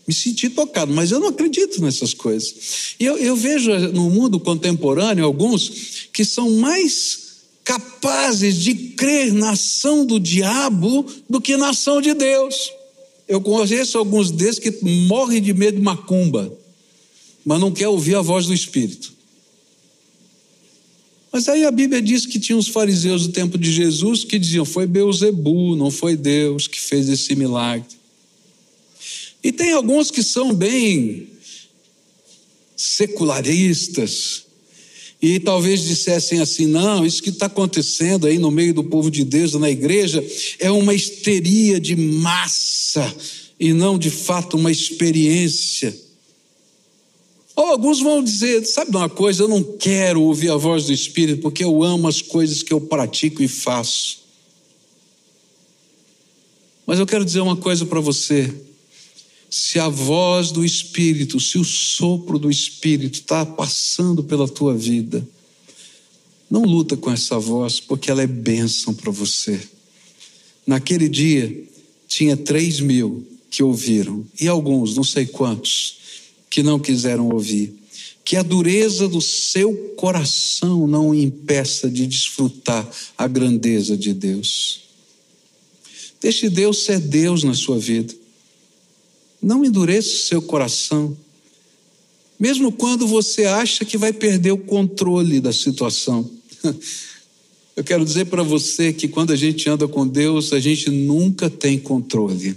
me 0.06 0.12
senti 0.12 0.50
tocado, 0.50 0.92
mas 0.92 1.10
eu 1.10 1.18
não 1.18 1.28
acredito 1.28 1.80
nessas 1.80 2.12
coisas. 2.12 2.96
E 3.00 3.04
eu, 3.06 3.16
eu 3.16 3.34
vejo 3.34 3.70
no 3.88 4.10
mundo 4.10 4.38
contemporâneo 4.38 5.24
alguns 5.24 6.08
que 6.12 6.22
são 6.22 6.50
mais 6.50 7.30
capazes 7.64 8.56
de 8.56 8.74
crer 8.74 9.32
na 9.32 9.52
ação 9.52 10.04
do 10.04 10.20
diabo 10.20 11.06
do 11.30 11.40
que 11.40 11.56
na 11.56 11.70
ação 11.70 12.02
de 12.02 12.12
Deus. 12.12 12.70
Eu 13.30 13.40
conheço 13.40 13.96
alguns 13.96 14.32
desses 14.32 14.58
que 14.58 14.72
morrem 14.82 15.40
de 15.40 15.54
medo 15.54 15.76
de 15.76 15.82
macumba, 15.82 16.52
mas 17.44 17.60
não 17.60 17.70
quer 17.70 17.86
ouvir 17.86 18.16
a 18.16 18.20
voz 18.20 18.46
do 18.46 18.52
Espírito. 18.52 19.14
Mas 21.30 21.48
aí 21.48 21.64
a 21.64 21.70
Bíblia 21.70 22.02
diz 22.02 22.26
que 22.26 22.40
tinha 22.40 22.58
os 22.58 22.66
fariseus 22.66 23.28
do 23.28 23.32
tempo 23.32 23.56
de 23.56 23.70
Jesus 23.70 24.24
que 24.24 24.36
diziam: 24.36 24.64
foi 24.64 24.84
Beuzebu, 24.84 25.76
não 25.76 25.92
foi 25.92 26.16
Deus 26.16 26.66
que 26.66 26.80
fez 26.80 27.08
esse 27.08 27.36
milagre. 27.36 27.86
E 29.44 29.52
tem 29.52 29.70
alguns 29.74 30.10
que 30.10 30.24
são 30.24 30.52
bem 30.52 31.28
secularistas, 32.76 34.42
e 35.22 35.38
talvez 35.38 35.82
dissessem 35.82 36.40
assim: 36.40 36.66
não, 36.66 37.04
isso 37.04 37.22
que 37.22 37.30
está 37.30 37.46
acontecendo 37.46 38.26
aí 38.26 38.38
no 38.38 38.50
meio 38.50 38.72
do 38.72 38.84
povo 38.84 39.10
de 39.10 39.24
Deus, 39.24 39.54
na 39.54 39.70
igreja, 39.70 40.24
é 40.58 40.70
uma 40.70 40.94
histeria 40.94 41.78
de 41.78 41.94
massa 41.94 43.14
e 43.58 43.72
não 43.72 43.98
de 43.98 44.10
fato 44.10 44.56
uma 44.56 44.70
experiência. 44.70 45.94
Ou 47.54 47.66
alguns 47.66 48.00
vão 48.00 48.24
dizer: 48.24 48.64
sabe 48.64 48.90
de 48.90 48.96
uma 48.96 49.10
coisa, 49.10 49.42
eu 49.42 49.48
não 49.48 49.62
quero 49.62 50.22
ouvir 50.22 50.50
a 50.50 50.56
voz 50.56 50.86
do 50.86 50.92
Espírito 50.92 51.42
porque 51.42 51.62
eu 51.62 51.82
amo 51.82 52.08
as 52.08 52.22
coisas 52.22 52.62
que 52.62 52.72
eu 52.72 52.80
pratico 52.80 53.42
e 53.42 53.48
faço. 53.48 54.20
Mas 56.86 56.98
eu 56.98 57.06
quero 57.06 57.24
dizer 57.24 57.40
uma 57.40 57.56
coisa 57.56 57.84
para 57.84 58.00
você 58.00 58.52
se 59.50 59.80
a 59.80 59.88
voz 59.88 60.52
do 60.52 60.64
Espírito, 60.64 61.40
se 61.40 61.58
o 61.58 61.64
sopro 61.64 62.38
do 62.38 62.48
Espírito 62.48 63.18
está 63.20 63.44
passando 63.44 64.22
pela 64.22 64.46
tua 64.46 64.76
vida, 64.76 65.26
não 66.48 66.62
luta 66.62 66.96
com 66.96 67.10
essa 67.10 67.36
voz, 67.38 67.80
porque 67.80 68.10
ela 68.10 68.22
é 68.22 68.28
bênção 68.28 68.94
para 68.94 69.10
você. 69.10 69.60
Naquele 70.64 71.08
dia, 71.08 71.64
tinha 72.06 72.36
três 72.36 72.78
mil 72.78 73.26
que 73.50 73.62
ouviram, 73.62 74.24
e 74.40 74.46
alguns, 74.46 74.94
não 74.94 75.02
sei 75.02 75.26
quantos, 75.26 75.98
que 76.48 76.62
não 76.62 76.78
quiseram 76.78 77.28
ouvir. 77.28 77.74
Que 78.24 78.36
a 78.36 78.42
dureza 78.42 79.08
do 79.08 79.20
seu 79.20 79.74
coração 79.96 80.86
não 80.86 81.10
o 81.10 81.14
impeça 81.14 81.90
de 81.90 82.06
desfrutar 82.06 82.88
a 83.18 83.26
grandeza 83.26 83.96
de 83.96 84.12
Deus. 84.12 84.82
Deixe 86.20 86.48
Deus 86.48 86.84
ser 86.84 87.00
Deus 87.00 87.42
na 87.42 87.54
sua 87.54 87.78
vida. 87.78 88.19
Não 89.42 89.64
endureça 89.64 90.08
o 90.08 90.26
seu 90.26 90.42
coração, 90.42 91.16
mesmo 92.38 92.72
quando 92.72 93.06
você 93.06 93.44
acha 93.44 93.84
que 93.84 93.98
vai 93.98 94.12
perder 94.12 94.52
o 94.52 94.58
controle 94.58 95.40
da 95.40 95.52
situação. 95.52 96.28
Eu 97.76 97.84
quero 97.84 98.04
dizer 98.04 98.26
para 98.26 98.42
você 98.42 98.92
que 98.92 99.08
quando 99.08 99.32
a 99.32 99.36
gente 99.36 99.68
anda 99.68 99.88
com 99.88 100.06
Deus, 100.06 100.52
a 100.52 100.60
gente 100.60 100.90
nunca 100.90 101.48
tem 101.48 101.78
controle. 101.78 102.56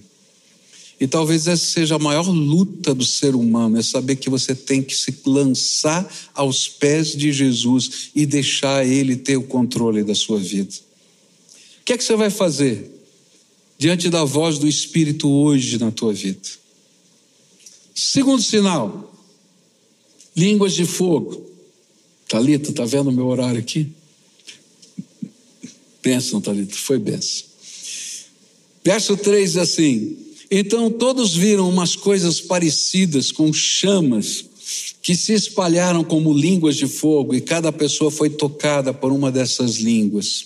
E 1.00 1.08
talvez 1.08 1.48
essa 1.48 1.66
seja 1.66 1.96
a 1.96 2.00
maior 2.00 2.28
luta 2.28 2.94
do 2.94 3.06
ser 3.06 3.36
humano, 3.36 3.78
é 3.78 3.84
saber 3.84 4.16
que 4.16 4.30
você 4.30 4.56
tem 4.56 4.82
que 4.82 4.96
se 4.96 5.14
lançar 5.26 6.10
aos 6.34 6.68
pés 6.68 7.16
de 7.16 7.32
Jesus 7.32 8.10
e 8.16 8.26
deixar 8.26 8.86
Ele 8.86 9.16
ter 9.16 9.38
o 9.38 9.44
controle 9.44 10.04
da 10.04 10.16
sua 10.16 10.40
vida. 10.40 10.74
O 11.82 11.86
que 11.86 11.94
é 11.94 11.98
que 11.98 12.04
você 12.04 12.16
vai 12.16 12.30
fazer 12.30 12.90
diante 13.78 14.10
da 14.10 14.24
voz 14.24 14.58
do 14.58 14.68
Espírito 14.68 15.30
hoje 15.30 15.78
na 15.78 15.92
tua 15.92 16.14
vida? 16.14 16.63
Segundo 17.94 18.42
sinal, 18.42 19.14
línguas 20.36 20.74
de 20.74 20.86
fogo. 20.86 21.50
Talita, 22.28 22.72
está 22.72 22.86
vendo 22.86 23.10
o 23.10 23.14
meu 23.14 23.28
horário 23.28 23.60
aqui? 23.60 23.92
Bênção, 26.02 26.42
Talita, 26.42 26.76
foi 26.76 26.98
bênção. 26.98 27.46
Verso 28.84 29.16
3 29.16 29.58
assim: 29.58 30.18
Então 30.50 30.90
todos 30.90 31.36
viram 31.36 31.70
umas 31.70 31.96
coisas 31.96 32.42
parecidas 32.42 33.32
com 33.32 33.54
chamas 33.54 34.46
que 35.02 35.16
se 35.16 35.34
espalharam 35.34 36.04
como 36.04 36.34
línguas 36.34 36.78
de 36.78 36.88
fogo, 36.88 37.36
e 37.36 37.42
cada 37.42 37.72
pessoa 37.72 38.10
foi 38.10 38.30
tocada 38.30 38.94
por 38.94 39.12
uma 39.12 39.32
dessas 39.32 39.76
línguas. 39.76 40.46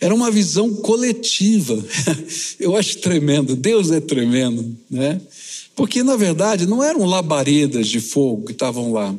Era 0.00 0.14
uma 0.14 0.30
visão 0.30 0.74
coletiva. 0.74 1.82
Eu 2.60 2.76
acho 2.76 2.98
tremendo. 2.98 3.56
Deus 3.56 3.90
é 3.90 4.00
tremendo, 4.00 4.76
né? 4.90 5.20
Porque, 5.74 6.02
na 6.02 6.16
verdade, 6.16 6.66
não 6.66 6.82
eram 6.82 7.04
labaredas 7.04 7.88
de 7.88 8.00
fogo 8.00 8.46
que 8.46 8.52
estavam 8.52 8.92
lá, 8.92 9.14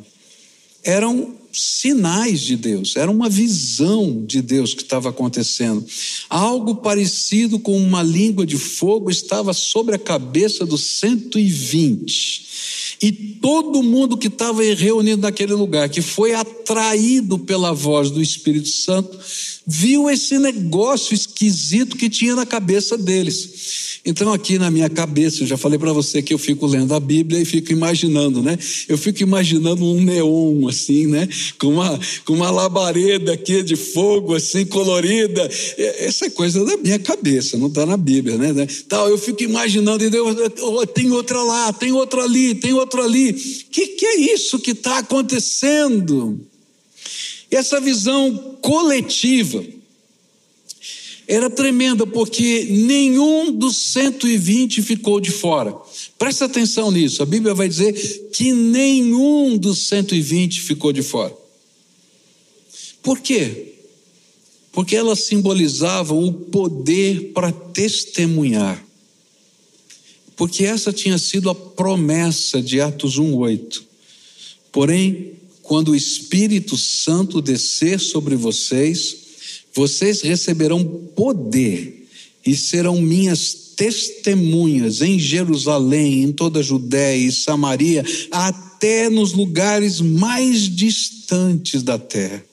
eram 0.82 1.34
sinais 1.52 2.40
de 2.40 2.56
Deus, 2.56 2.96
era 2.96 3.10
uma 3.10 3.28
visão 3.28 4.24
de 4.24 4.42
Deus 4.42 4.74
que 4.74 4.82
estava 4.82 5.08
acontecendo. 5.08 5.84
Algo 6.28 6.76
parecido 6.76 7.58
com 7.58 7.76
uma 7.76 8.02
língua 8.02 8.44
de 8.44 8.58
fogo 8.58 9.10
estava 9.10 9.52
sobre 9.52 9.94
a 9.94 9.98
cabeça 9.98 10.66
dos 10.66 10.82
120. 10.82 12.44
E 13.04 13.12
todo 13.12 13.82
mundo 13.82 14.16
que 14.16 14.28
estava 14.28 14.62
reunido 14.62 15.20
naquele 15.20 15.52
lugar, 15.52 15.90
que 15.90 16.00
foi 16.00 16.32
atraído 16.32 17.38
pela 17.38 17.70
voz 17.70 18.10
do 18.10 18.22
Espírito 18.22 18.68
Santo, 18.68 19.18
viu 19.66 20.08
esse 20.08 20.38
negócio 20.38 21.12
esquisito 21.14 21.98
que 21.98 22.08
tinha 22.08 22.34
na 22.34 22.46
cabeça 22.46 22.96
deles. 22.96 23.84
Então, 24.06 24.30
aqui 24.34 24.58
na 24.58 24.70
minha 24.70 24.90
cabeça, 24.90 25.42
eu 25.42 25.46
já 25.46 25.56
falei 25.56 25.78
para 25.78 25.90
você 25.90 26.20
que 26.20 26.34
eu 26.34 26.38
fico 26.38 26.66
lendo 26.66 26.92
a 26.92 27.00
Bíblia 27.00 27.40
e 27.40 27.44
fico 27.46 27.72
imaginando, 27.72 28.42
né? 28.42 28.58
Eu 28.86 28.98
fico 28.98 29.22
imaginando 29.22 29.82
um 29.82 29.98
neon, 29.98 30.68
assim, 30.68 31.06
né? 31.06 31.26
Com 31.58 31.68
uma, 31.68 31.98
com 32.26 32.34
uma 32.34 32.50
labareda 32.50 33.32
aqui 33.32 33.62
de 33.62 33.76
fogo, 33.76 34.34
assim, 34.34 34.66
colorida. 34.66 35.50
Essa 35.78 36.26
é 36.26 36.30
coisa 36.30 36.62
da 36.66 36.76
minha 36.76 36.98
cabeça, 36.98 37.56
não 37.56 37.68
está 37.68 37.86
na 37.86 37.96
Bíblia, 37.96 38.36
né? 38.36 38.66
Tal, 38.90 39.08
eu 39.08 39.16
fico 39.16 39.42
imaginando, 39.42 40.04
e 40.04 40.10
Deus, 40.10 40.36
tem 40.92 41.10
outra 41.10 41.42
lá, 41.42 41.72
tem 41.72 41.92
outra 41.92 42.24
ali, 42.24 42.54
tem 42.54 42.74
outra 42.74 42.93
ali. 43.00 43.30
O 43.30 43.70
que, 43.70 43.88
que 43.88 44.06
é 44.06 44.34
isso 44.34 44.58
que 44.58 44.72
está 44.72 44.98
acontecendo? 44.98 46.40
Essa 47.50 47.80
visão 47.80 48.58
coletiva 48.60 49.64
era 51.26 51.48
tremenda, 51.48 52.06
porque 52.06 52.66
nenhum 52.70 53.50
dos 53.50 53.76
120 53.92 54.82
ficou 54.82 55.20
de 55.20 55.30
fora. 55.30 55.74
Presta 56.18 56.44
atenção 56.44 56.90
nisso, 56.90 57.22
a 57.22 57.26
Bíblia 57.26 57.54
vai 57.54 57.68
dizer 57.68 57.92
que 58.32 58.52
nenhum 58.52 59.56
dos 59.56 59.86
120 59.88 60.60
ficou 60.60 60.92
de 60.92 61.02
fora. 61.02 61.34
Por 63.02 63.20
quê? 63.20 63.74
Porque 64.72 64.96
elas 64.96 65.20
simbolizavam 65.20 66.24
o 66.24 66.32
poder 66.32 67.32
para 67.32 67.52
testemunhar. 67.52 68.84
Porque 70.36 70.64
essa 70.64 70.92
tinha 70.92 71.18
sido 71.18 71.48
a 71.48 71.54
promessa 71.54 72.60
de 72.60 72.80
Atos 72.80 73.18
1:8. 73.18 73.82
Porém, 74.72 75.32
quando 75.62 75.92
o 75.92 75.96
Espírito 75.96 76.76
Santo 76.76 77.40
descer 77.40 78.00
sobre 78.00 78.36
vocês, 78.36 79.16
vocês 79.72 80.20
receberão 80.20 80.84
poder 80.84 82.06
e 82.44 82.54
serão 82.54 83.00
minhas 83.00 83.72
testemunhas 83.76 85.00
em 85.00 85.18
Jerusalém, 85.18 86.22
em 86.22 86.32
toda 86.32 86.60
a 86.60 86.62
Judéia 86.62 87.16
e 87.16 87.32
Samaria, 87.32 88.04
até 88.30 89.08
nos 89.08 89.32
lugares 89.32 90.00
mais 90.00 90.68
distantes 90.68 91.82
da 91.82 91.98
terra. 91.98 92.44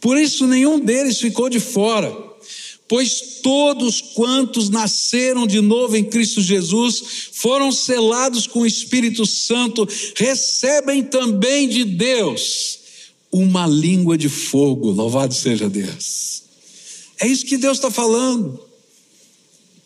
Por 0.00 0.18
isso, 0.18 0.46
nenhum 0.46 0.80
deles 0.80 1.20
ficou 1.20 1.48
de 1.50 1.60
fora, 1.60 2.10
pois 2.90 3.38
todos 3.40 4.00
quantos 4.00 4.68
nasceram 4.68 5.46
de 5.46 5.60
novo 5.60 5.96
em 5.96 6.02
Cristo 6.02 6.40
Jesus 6.40 7.30
foram 7.30 7.70
selados 7.70 8.48
com 8.48 8.62
o 8.62 8.66
Espírito 8.66 9.24
Santo, 9.24 9.88
recebem 10.16 11.04
também 11.04 11.68
de 11.68 11.84
Deus 11.84 12.80
uma 13.30 13.64
língua 13.64 14.18
de 14.18 14.28
fogo. 14.28 14.90
Louvado 14.90 15.32
seja 15.32 15.68
Deus. 15.70 16.42
É 17.20 17.28
isso 17.28 17.46
que 17.46 17.56
Deus 17.56 17.78
está 17.78 17.92
falando. 17.92 18.60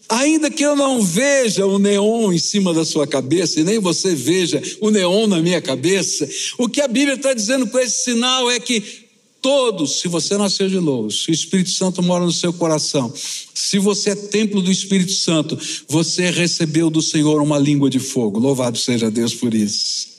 Ainda 0.09 0.51
que 0.51 0.65
eu 0.65 0.75
não 0.75 1.03
veja 1.03 1.67
o 1.67 1.79
neon 1.79 2.33
em 2.33 2.39
cima 2.39 2.73
da 2.73 2.87
sua 2.87 3.07
cabeça, 3.07 3.61
e 3.61 3.65
nem 3.65 3.79
você 3.79 4.15
veja 4.15 4.63
o 4.81 4.91
neon 4.91 5.27
na 5.27 5.43
minha 5.43 5.61
cabeça, 5.61 6.27
o 6.57 6.71
que 6.71 6.81
a 6.81 6.89
Bíblia 6.89 7.17
está 7.17 7.35
dizendo 7.35 7.67
com 7.67 7.79
esse 7.79 8.05
sinal 8.05 8.51
é 8.51 8.59
que 8.59 9.04
todos, 9.45 10.01
se 10.01 10.09
você 10.09 10.39
nasceu 10.39 10.71
de 10.71 10.81
novo, 10.81 11.11
se 11.11 11.31
o 11.31 11.35
Espírito 11.35 11.69
Santo 11.69 12.03
mora 12.03 12.25
no 12.25 12.33
seu 12.33 12.51
coração, 12.51 13.13
se 13.53 13.79
você 13.79 14.11
é 14.11 14.15
templo 14.15 14.63
do 14.63 14.73
Espírito 14.73 15.13
Santo, 15.13 15.59
você 15.87 16.31
recebeu 16.31 16.89
do 16.89 17.03
Senhor 17.03 17.43
uma 17.43 17.59
língua 17.59 17.91
de 17.91 17.99
fogo. 17.99 18.41
Louvado 18.41 18.79
seja 18.79 19.11
Deus 19.11 19.35
por 19.35 19.53
isso. 19.53 20.15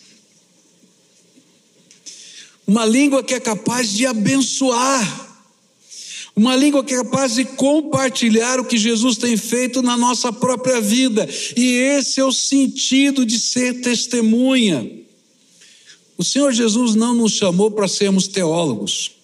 Uma 2.67 2.85
língua 2.85 3.23
que 3.23 3.33
é 3.33 3.39
capaz 3.39 3.91
de 3.93 4.05
abençoar. 4.05 5.41
Uma 6.35 6.55
língua 6.55 6.83
que 6.83 6.93
é 6.93 6.97
capaz 6.97 7.33
de 7.33 7.45
compartilhar 7.45 8.59
o 8.59 8.65
que 8.65 8.77
Jesus 8.77 9.17
tem 9.17 9.35
feito 9.35 9.81
na 9.81 9.97
nossa 9.97 10.31
própria 10.31 10.79
vida. 10.79 11.27
E 11.57 11.65
esse 11.65 12.19
é 12.19 12.23
o 12.23 12.31
sentido 12.31 13.25
de 13.25 13.39
ser 13.39 13.81
testemunha. 13.81 14.88
O 16.15 16.23
Senhor 16.23 16.53
Jesus 16.53 16.93
não 16.93 17.15
nos 17.15 17.31
chamou 17.33 17.71
para 17.71 17.88
sermos 17.88 18.27
teólogos. 18.27 19.14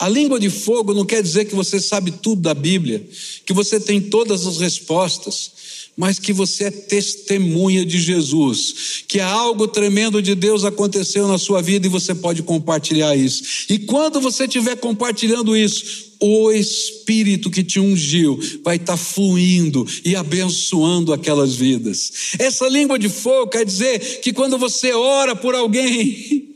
A 0.00 0.08
língua 0.08 0.40
de 0.40 0.48
fogo 0.48 0.94
não 0.94 1.04
quer 1.04 1.22
dizer 1.22 1.44
que 1.44 1.54
você 1.54 1.78
sabe 1.78 2.10
tudo 2.10 2.40
da 2.40 2.54
Bíblia, 2.54 3.06
que 3.44 3.52
você 3.52 3.78
tem 3.78 4.00
todas 4.00 4.46
as 4.46 4.56
respostas, 4.56 5.52
mas 5.94 6.18
que 6.18 6.32
você 6.32 6.64
é 6.64 6.70
testemunha 6.70 7.84
de 7.84 8.00
Jesus, 8.00 9.04
que 9.06 9.20
algo 9.20 9.68
tremendo 9.68 10.22
de 10.22 10.34
Deus 10.34 10.64
aconteceu 10.64 11.28
na 11.28 11.36
sua 11.36 11.60
vida 11.60 11.86
e 11.86 11.90
você 11.90 12.14
pode 12.14 12.42
compartilhar 12.42 13.14
isso. 13.14 13.66
E 13.68 13.78
quando 13.78 14.22
você 14.22 14.44
estiver 14.44 14.76
compartilhando 14.76 15.54
isso, 15.54 16.14
o 16.18 16.50
Espírito 16.50 17.50
que 17.50 17.62
te 17.62 17.78
ungiu 17.78 18.40
vai 18.64 18.76
estar 18.76 18.96
fluindo 18.96 19.86
e 20.02 20.16
abençoando 20.16 21.12
aquelas 21.12 21.54
vidas. 21.54 22.34
Essa 22.38 22.66
língua 22.68 22.98
de 22.98 23.10
fogo 23.10 23.50
quer 23.50 23.66
dizer 23.66 24.20
que 24.22 24.32
quando 24.32 24.56
você 24.56 24.92
ora 24.92 25.36
por 25.36 25.54
alguém, 25.54 26.48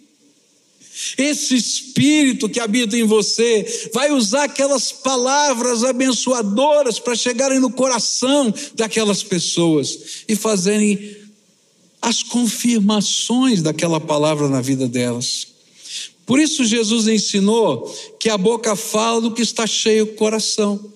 esse 1.17 1.55
Espírito 1.55 2.49
que 2.49 2.61
habita 2.61 2.97
em 2.97 3.05
você 3.05 3.91
vai 3.93 4.11
usar 4.11 4.45
aquelas 4.45 4.93
palavras 4.93 5.85
abençoadoras 5.85 6.99
para 6.99 7.15
chegarem 7.15 7.61
no 7.61 7.71
coração 7.71 8.53
daquelas 8.75 9.23
pessoas 9.23 10.25
e 10.29 10.35
fazerem 10.35 11.17
as 12.01 12.23
confirmações 12.23 13.63
daquela 13.63 14.01
palavra 14.01 14.49
na 14.49 14.61
vida 14.61 14.87
delas. 14.87 15.47
Por 16.27 16.39
isso, 16.39 16.65
Jesus 16.65 17.07
ensinou 17.07 17.87
que 18.19 18.29
a 18.29 18.39
boca 18.39 18.75
fala 18.75 19.21
do 19.21 19.33
que 19.33 19.43
está 19.43 19.67
cheio 19.67 20.05
o 20.05 20.15
coração. 20.15 20.93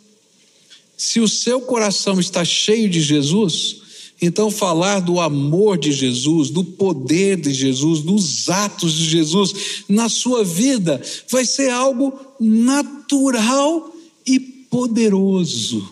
Se 0.97 1.21
o 1.21 1.29
seu 1.29 1.61
coração 1.61 2.19
está 2.19 2.45
cheio 2.45 2.89
de 2.89 3.01
Jesus, 3.01 3.83
então, 4.21 4.51
falar 4.51 4.99
do 4.99 5.21
amor 5.21 5.79
de 5.79 5.93
Jesus, 5.93 6.51
do 6.51 6.65
poder 6.65 7.41
de 7.41 7.55
Jesus, 7.55 8.01
dos 8.01 8.49
atos 8.49 8.93
de 8.93 9.09
Jesus 9.09 9.85
na 9.89 10.09
sua 10.09 10.45
vida, 10.45 11.01
vai 11.31 11.45
ser 11.45 11.71
algo 11.71 12.19
natural 12.41 13.95
e 14.27 14.41
poderoso. 14.41 15.89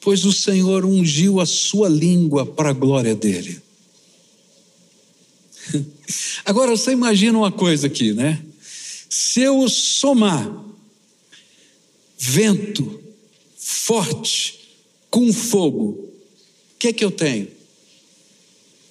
Pois 0.00 0.24
o 0.24 0.32
Senhor 0.32 0.84
ungiu 0.84 1.38
a 1.38 1.46
sua 1.46 1.88
língua 1.88 2.44
para 2.44 2.70
a 2.70 2.74
glória 2.74 3.14
dele. 3.14 3.62
Agora 6.44 6.76
você 6.76 6.90
imagina 6.90 7.38
uma 7.38 7.52
coisa 7.52 7.86
aqui, 7.86 8.12
né? 8.12 8.42
Se 9.08 9.40
eu 9.40 9.68
somar 9.68 10.52
vento 12.18 13.00
forte, 13.56 14.61
com 15.12 15.30
fogo, 15.30 15.90
o 15.90 16.78
que 16.78 16.88
é 16.88 16.92
que 16.92 17.04
eu 17.04 17.10
tenho? 17.10 17.46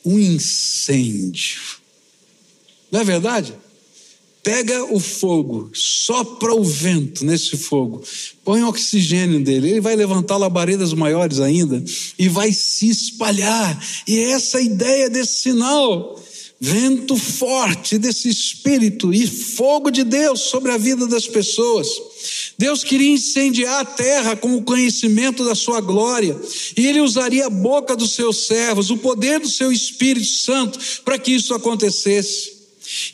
Um 0.05 0.19
incêndio. 0.19 1.60
Não 2.91 2.99
é 2.99 3.03
verdade? 3.03 3.55
Pega 4.43 4.86
o 4.86 4.99
fogo, 4.99 5.71
sopra 5.73 6.53
o 6.53 6.63
vento 6.63 7.25
nesse 7.25 7.57
fogo, 7.57 8.03
põe 8.43 8.63
oxigênio 8.63 9.43
dele, 9.43 9.71
ele 9.71 9.81
vai 9.81 9.95
levantar 9.95 10.38
labaredas 10.38 10.93
maiores 10.93 11.39
ainda 11.39 11.84
e 12.17 12.29
vai 12.29 12.53
se 12.53 12.88
espalhar. 12.88 13.84
E 14.07 14.17
é 14.17 14.31
essa 14.31 14.60
a 14.60 14.62
ideia 14.62 15.10
desse 15.10 15.41
sinal 15.41 16.21
vento 16.60 17.17
forte 17.17 17.97
desse 17.97 18.29
espírito 18.29 19.12
e 19.12 19.25
fogo 19.25 19.89
de 19.89 20.03
Deus 20.03 20.41
sobre 20.41 20.71
a 20.71 20.77
vida 20.77 21.07
das 21.07 21.27
pessoas. 21.27 21.88
Deus 22.62 22.84
queria 22.84 23.13
incendiar 23.13 23.82
a 23.82 23.86
terra 23.86 24.36
com 24.36 24.56
o 24.56 24.62
conhecimento 24.62 25.43
da 25.43 25.56
sua 25.56 25.82
glória, 25.82 26.39
e 26.78 26.86
ele 26.86 27.02
usaria 27.02 27.47
a 27.47 27.50
boca 27.50 27.95
dos 27.95 28.13
seus 28.13 28.45
servos, 28.45 28.91
o 28.91 28.97
poder 28.97 29.39
do 29.39 29.50
seu 29.50 29.71
Espírito 29.71 30.28
Santo, 30.28 30.78
para 31.04 31.17
que 31.17 31.32
isso 31.32 31.56
acontecesse. 31.56 32.62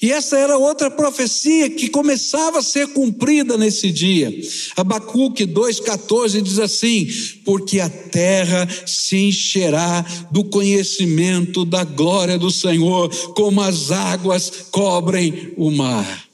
E 0.02 0.12
essa 0.12 0.38
era 0.38 0.58
outra 0.58 0.92
profecia 0.92 1.70
que 1.70 1.88
começava 1.88 2.60
a 2.60 2.62
ser 2.62 2.88
cumprida 2.88 3.58
nesse 3.58 3.90
dia. 3.90 4.38
Abacuque 4.76 5.46
2,14 5.46 6.42
diz 6.42 6.60
assim: 6.60 7.08
Porque 7.46 7.80
a 7.80 7.90
terra 7.90 8.68
se 8.86 9.16
encherá 9.16 10.06
do 10.30 10.44
conhecimento 10.44 11.64
da 11.64 11.86
glória 11.86 12.38
do 12.38 12.52
Senhor, 12.52 13.08
como 13.34 13.62
as 13.62 13.92
águas 13.92 14.52
cobrem 14.72 15.54
o 15.56 15.72
mar. 15.72 16.27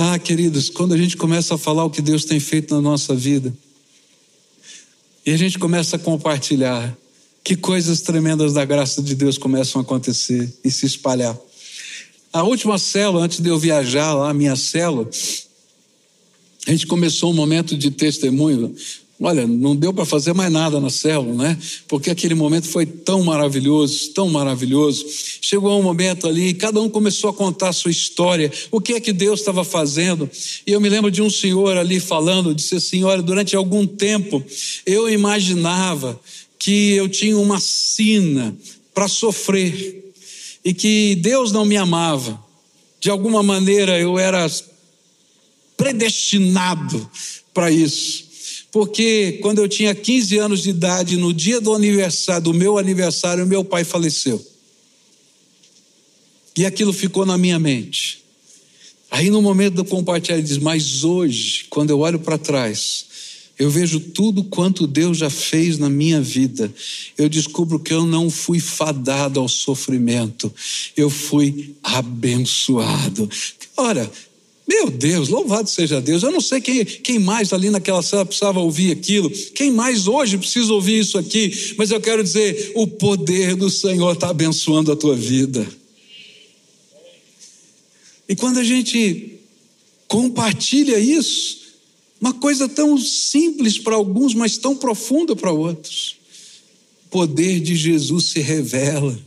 Ah, 0.00 0.16
queridos, 0.16 0.70
quando 0.70 0.94
a 0.94 0.96
gente 0.96 1.16
começa 1.16 1.56
a 1.56 1.58
falar 1.58 1.84
o 1.84 1.90
que 1.90 2.00
Deus 2.00 2.24
tem 2.24 2.38
feito 2.38 2.72
na 2.72 2.80
nossa 2.80 3.16
vida, 3.16 3.52
e 5.26 5.32
a 5.32 5.36
gente 5.36 5.58
começa 5.58 5.96
a 5.96 5.98
compartilhar, 5.98 6.96
que 7.42 7.56
coisas 7.56 8.00
tremendas 8.00 8.52
da 8.52 8.64
graça 8.64 9.02
de 9.02 9.16
Deus 9.16 9.36
começam 9.36 9.80
a 9.80 9.82
acontecer 9.82 10.56
e 10.62 10.70
se 10.70 10.86
espalhar. 10.86 11.36
A 12.32 12.44
última 12.44 12.78
célula, 12.78 13.24
antes 13.24 13.40
de 13.40 13.48
eu 13.48 13.58
viajar 13.58 14.14
lá, 14.14 14.30
a 14.30 14.34
minha 14.34 14.54
célula, 14.54 15.10
a 16.64 16.70
gente 16.70 16.86
começou 16.86 17.32
um 17.32 17.34
momento 17.34 17.76
de 17.76 17.90
testemunho. 17.90 18.72
Olha, 19.20 19.48
não 19.48 19.74
deu 19.74 19.92
para 19.92 20.04
fazer 20.04 20.32
mais 20.32 20.52
nada 20.52 20.80
na 20.80 20.90
célula, 20.90 21.34
né? 21.34 21.58
Porque 21.88 22.08
aquele 22.08 22.36
momento 22.36 22.68
foi 22.68 22.86
tão 22.86 23.24
maravilhoso, 23.24 24.10
tão 24.10 24.28
maravilhoso. 24.28 25.04
Chegou 25.40 25.76
um 25.76 25.82
momento 25.82 26.28
ali, 26.28 26.54
cada 26.54 26.80
um 26.80 26.88
começou 26.88 27.30
a 27.30 27.34
contar 27.34 27.70
a 27.70 27.72
sua 27.72 27.90
história, 27.90 28.52
o 28.70 28.80
que 28.80 28.92
é 28.92 29.00
que 29.00 29.12
Deus 29.12 29.40
estava 29.40 29.64
fazendo. 29.64 30.30
E 30.64 30.70
eu 30.70 30.80
me 30.80 30.88
lembro 30.88 31.10
de 31.10 31.20
um 31.20 31.28
senhor 31.28 31.76
ali 31.76 31.98
falando, 31.98 32.54
disse 32.54 32.76
assim: 32.76 33.02
Olha, 33.02 33.20
durante 33.20 33.56
algum 33.56 33.84
tempo 33.84 34.40
eu 34.86 35.08
imaginava 35.08 36.18
que 36.56 36.92
eu 36.92 37.08
tinha 37.08 37.36
uma 37.36 37.58
sina 37.58 38.56
para 38.94 39.08
sofrer 39.08 40.12
e 40.64 40.72
que 40.72 41.16
Deus 41.16 41.50
não 41.50 41.64
me 41.64 41.76
amava. 41.76 42.40
De 43.00 43.10
alguma 43.10 43.42
maneira 43.42 43.98
eu 43.98 44.16
era 44.16 44.48
predestinado 45.76 47.10
para 47.52 47.68
isso. 47.68 48.27
Porque 48.70 49.38
quando 49.40 49.58
eu 49.58 49.68
tinha 49.68 49.94
15 49.94 50.38
anos 50.38 50.62
de 50.62 50.70
idade, 50.70 51.16
no 51.16 51.32
dia 51.32 51.60
do 51.60 51.74
aniversário, 51.74 52.44
do 52.44 52.54
meu 52.54 52.78
aniversário, 52.78 53.46
meu 53.46 53.64
pai 53.64 53.84
faleceu. 53.84 54.44
E 56.56 56.66
aquilo 56.66 56.92
ficou 56.92 57.24
na 57.24 57.38
minha 57.38 57.58
mente. 57.58 58.22
Aí 59.10 59.30
no 59.30 59.40
momento 59.40 59.74
do 59.74 59.84
compartilhar, 59.84 60.36
ele 60.36 60.46
diz: 60.46 60.58
Mas 60.58 61.02
hoje, 61.02 61.64
quando 61.70 61.90
eu 61.90 62.00
olho 62.00 62.18
para 62.18 62.36
trás, 62.36 63.06
eu 63.58 63.70
vejo 63.70 63.98
tudo 63.98 64.44
quanto 64.44 64.86
Deus 64.86 65.18
já 65.18 65.30
fez 65.30 65.78
na 65.78 65.88
minha 65.88 66.20
vida. 66.20 66.72
Eu 67.16 67.28
descubro 67.28 67.80
que 67.80 67.92
eu 67.92 68.06
não 68.06 68.30
fui 68.30 68.60
fadado 68.60 69.40
ao 69.40 69.48
sofrimento, 69.48 70.52
eu 70.96 71.10
fui 71.10 71.74
abençoado. 71.82 73.28
Ora, 73.76 74.08
meu 74.68 74.90
Deus, 74.90 75.30
louvado 75.30 75.70
seja 75.70 75.98
Deus. 75.98 76.22
Eu 76.22 76.30
não 76.30 76.42
sei 76.42 76.60
quem, 76.60 76.84
quem 76.84 77.18
mais 77.18 77.54
ali 77.54 77.70
naquela 77.70 78.02
sala 78.02 78.26
precisava 78.26 78.60
ouvir 78.60 78.92
aquilo, 78.92 79.30
quem 79.54 79.70
mais 79.70 80.06
hoje 80.06 80.36
precisa 80.36 80.70
ouvir 80.74 80.98
isso 80.98 81.16
aqui, 81.16 81.74
mas 81.78 81.90
eu 81.90 81.98
quero 81.98 82.22
dizer: 82.22 82.72
o 82.74 82.86
poder 82.86 83.56
do 83.56 83.70
Senhor 83.70 84.12
está 84.12 84.28
abençoando 84.28 84.92
a 84.92 84.96
tua 84.96 85.16
vida. 85.16 85.66
E 88.28 88.36
quando 88.36 88.58
a 88.58 88.64
gente 88.64 89.38
compartilha 90.06 90.98
isso, 90.98 91.60
uma 92.20 92.34
coisa 92.34 92.68
tão 92.68 92.98
simples 92.98 93.78
para 93.78 93.94
alguns, 93.94 94.34
mas 94.34 94.58
tão 94.58 94.76
profunda 94.76 95.34
para 95.34 95.50
outros. 95.50 96.16
O 97.06 97.08
poder 97.08 97.58
de 97.60 97.74
Jesus 97.74 98.32
se 98.32 98.40
revela. 98.40 99.18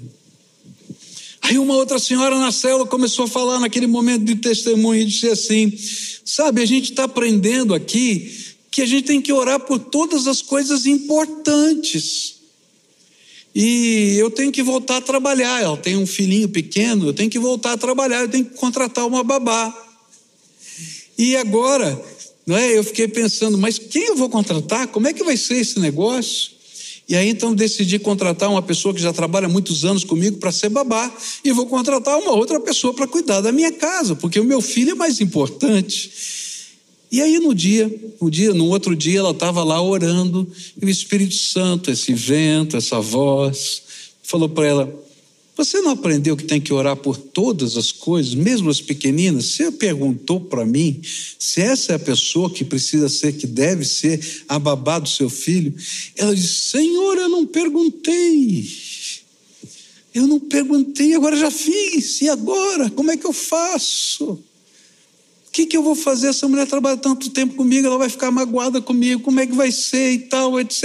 Aí 1.51 1.57
uma 1.57 1.75
outra 1.75 1.99
senhora 1.99 2.39
na 2.39 2.49
célula 2.49 2.85
começou 2.85 3.25
a 3.25 3.27
falar 3.27 3.59
naquele 3.59 3.85
momento 3.85 4.23
de 4.23 4.35
testemunho 4.35 5.01
e 5.01 5.05
disse 5.05 5.27
assim: 5.27 5.77
Sabe, 6.23 6.61
a 6.61 6.65
gente 6.65 6.91
está 6.91 7.03
aprendendo 7.03 7.73
aqui 7.73 8.33
que 8.71 8.81
a 8.81 8.85
gente 8.85 9.03
tem 9.03 9.21
que 9.21 9.33
orar 9.33 9.59
por 9.59 9.77
todas 9.77 10.27
as 10.27 10.41
coisas 10.41 10.85
importantes. 10.85 12.35
E 13.53 14.15
eu 14.17 14.31
tenho 14.31 14.49
que 14.49 14.63
voltar 14.63 14.95
a 14.95 15.01
trabalhar. 15.01 15.61
Ela 15.61 15.75
tem 15.75 15.97
um 15.97 16.07
filhinho 16.07 16.47
pequeno, 16.47 17.07
eu 17.07 17.13
tenho 17.13 17.29
que 17.29 17.37
voltar 17.37 17.73
a 17.73 17.77
trabalhar, 17.77 18.21
eu 18.21 18.29
tenho 18.29 18.45
que 18.45 18.55
contratar 18.55 19.05
uma 19.05 19.21
babá. 19.21 19.77
E 21.17 21.35
agora 21.35 22.01
Não 22.47 22.55
é? 22.55 22.77
Eu 22.77 22.83
fiquei 22.85 23.09
pensando, 23.09 23.57
mas 23.57 23.77
quem 23.77 24.07
eu 24.07 24.15
vou 24.15 24.29
contratar? 24.29 24.87
Como 24.87 25.05
é 25.05 25.11
que 25.11 25.21
vai 25.21 25.35
ser 25.35 25.57
esse 25.57 25.81
negócio? 25.81 26.60
E 27.11 27.15
aí 27.17 27.27
então 27.27 27.53
decidi 27.53 27.99
contratar 27.99 28.49
uma 28.49 28.61
pessoa 28.61 28.93
que 28.93 29.01
já 29.01 29.11
trabalha 29.11 29.49
muitos 29.49 29.83
anos 29.83 30.05
comigo 30.05 30.37
para 30.37 30.49
ser 30.49 30.69
babá, 30.69 31.13
e 31.43 31.51
vou 31.51 31.65
contratar 31.65 32.17
uma 32.17 32.31
outra 32.31 32.57
pessoa 32.57 32.93
para 32.93 33.05
cuidar 33.05 33.41
da 33.41 33.51
minha 33.51 33.69
casa, 33.69 34.15
porque 34.15 34.39
o 34.39 34.45
meu 34.45 34.61
filho 34.61 34.91
é 34.91 34.95
mais 34.95 35.19
importante. 35.19 36.09
E 37.11 37.21
aí 37.21 37.37
no 37.37 37.53
dia, 37.53 37.93
no 38.21 38.31
dia, 38.31 38.53
no 38.53 38.65
outro 38.67 38.95
dia 38.95 39.19
ela 39.19 39.31
estava 39.31 39.61
lá 39.61 39.81
orando, 39.81 40.49
e 40.81 40.85
o 40.85 40.89
Espírito 40.89 41.35
Santo, 41.35 41.91
esse 41.91 42.13
vento, 42.13 42.77
essa 42.77 43.01
voz, 43.01 43.83
falou 44.23 44.47
para 44.47 44.65
ela: 44.65 45.03
você 45.63 45.81
não 45.81 45.91
aprendeu 45.91 46.35
que 46.35 46.43
tem 46.43 46.59
que 46.59 46.73
orar 46.73 46.95
por 46.95 47.17
todas 47.17 47.77
as 47.77 47.91
coisas, 47.91 48.33
mesmo 48.33 48.69
as 48.69 48.81
pequeninas? 48.81 49.45
Você 49.45 49.71
perguntou 49.71 50.39
para 50.39 50.65
mim 50.65 51.01
se 51.03 51.61
essa 51.61 51.93
é 51.93 51.95
a 51.95 51.99
pessoa 51.99 52.49
que 52.49 52.63
precisa 52.63 53.07
ser, 53.07 53.33
que 53.33 53.45
deve 53.45 53.85
ser 53.85 54.43
a 54.47 54.57
babá 54.57 54.99
do 54.99 55.07
seu 55.07 55.29
filho? 55.29 55.73
Ela 56.15 56.35
disse: 56.35 56.69
Senhor, 56.69 57.17
eu 57.17 57.29
não 57.29 57.45
perguntei. 57.45 58.67
Eu 60.13 60.27
não 60.27 60.39
perguntei, 60.39 61.13
agora 61.15 61.37
já 61.37 61.49
fiz. 61.49 62.21
E 62.21 62.29
agora? 62.29 62.89
Como 62.89 63.11
é 63.11 63.17
que 63.17 63.25
eu 63.25 63.33
faço? 63.33 64.33
O 64.33 65.51
que, 65.51 65.65
que 65.65 65.75
eu 65.75 65.83
vou 65.83 65.95
fazer? 65.95 66.27
Essa 66.27 66.47
mulher 66.47 66.65
trabalha 66.65 66.97
tanto 66.97 67.29
tempo 67.29 67.55
comigo, 67.55 67.85
ela 67.85 67.97
vai 67.97 68.09
ficar 68.09 68.31
magoada 68.31 68.81
comigo, 68.81 69.21
como 69.21 69.39
é 69.39 69.45
que 69.45 69.53
vai 69.53 69.71
ser 69.71 70.11
e 70.11 70.19
tal, 70.19 70.59
etc. 70.59 70.83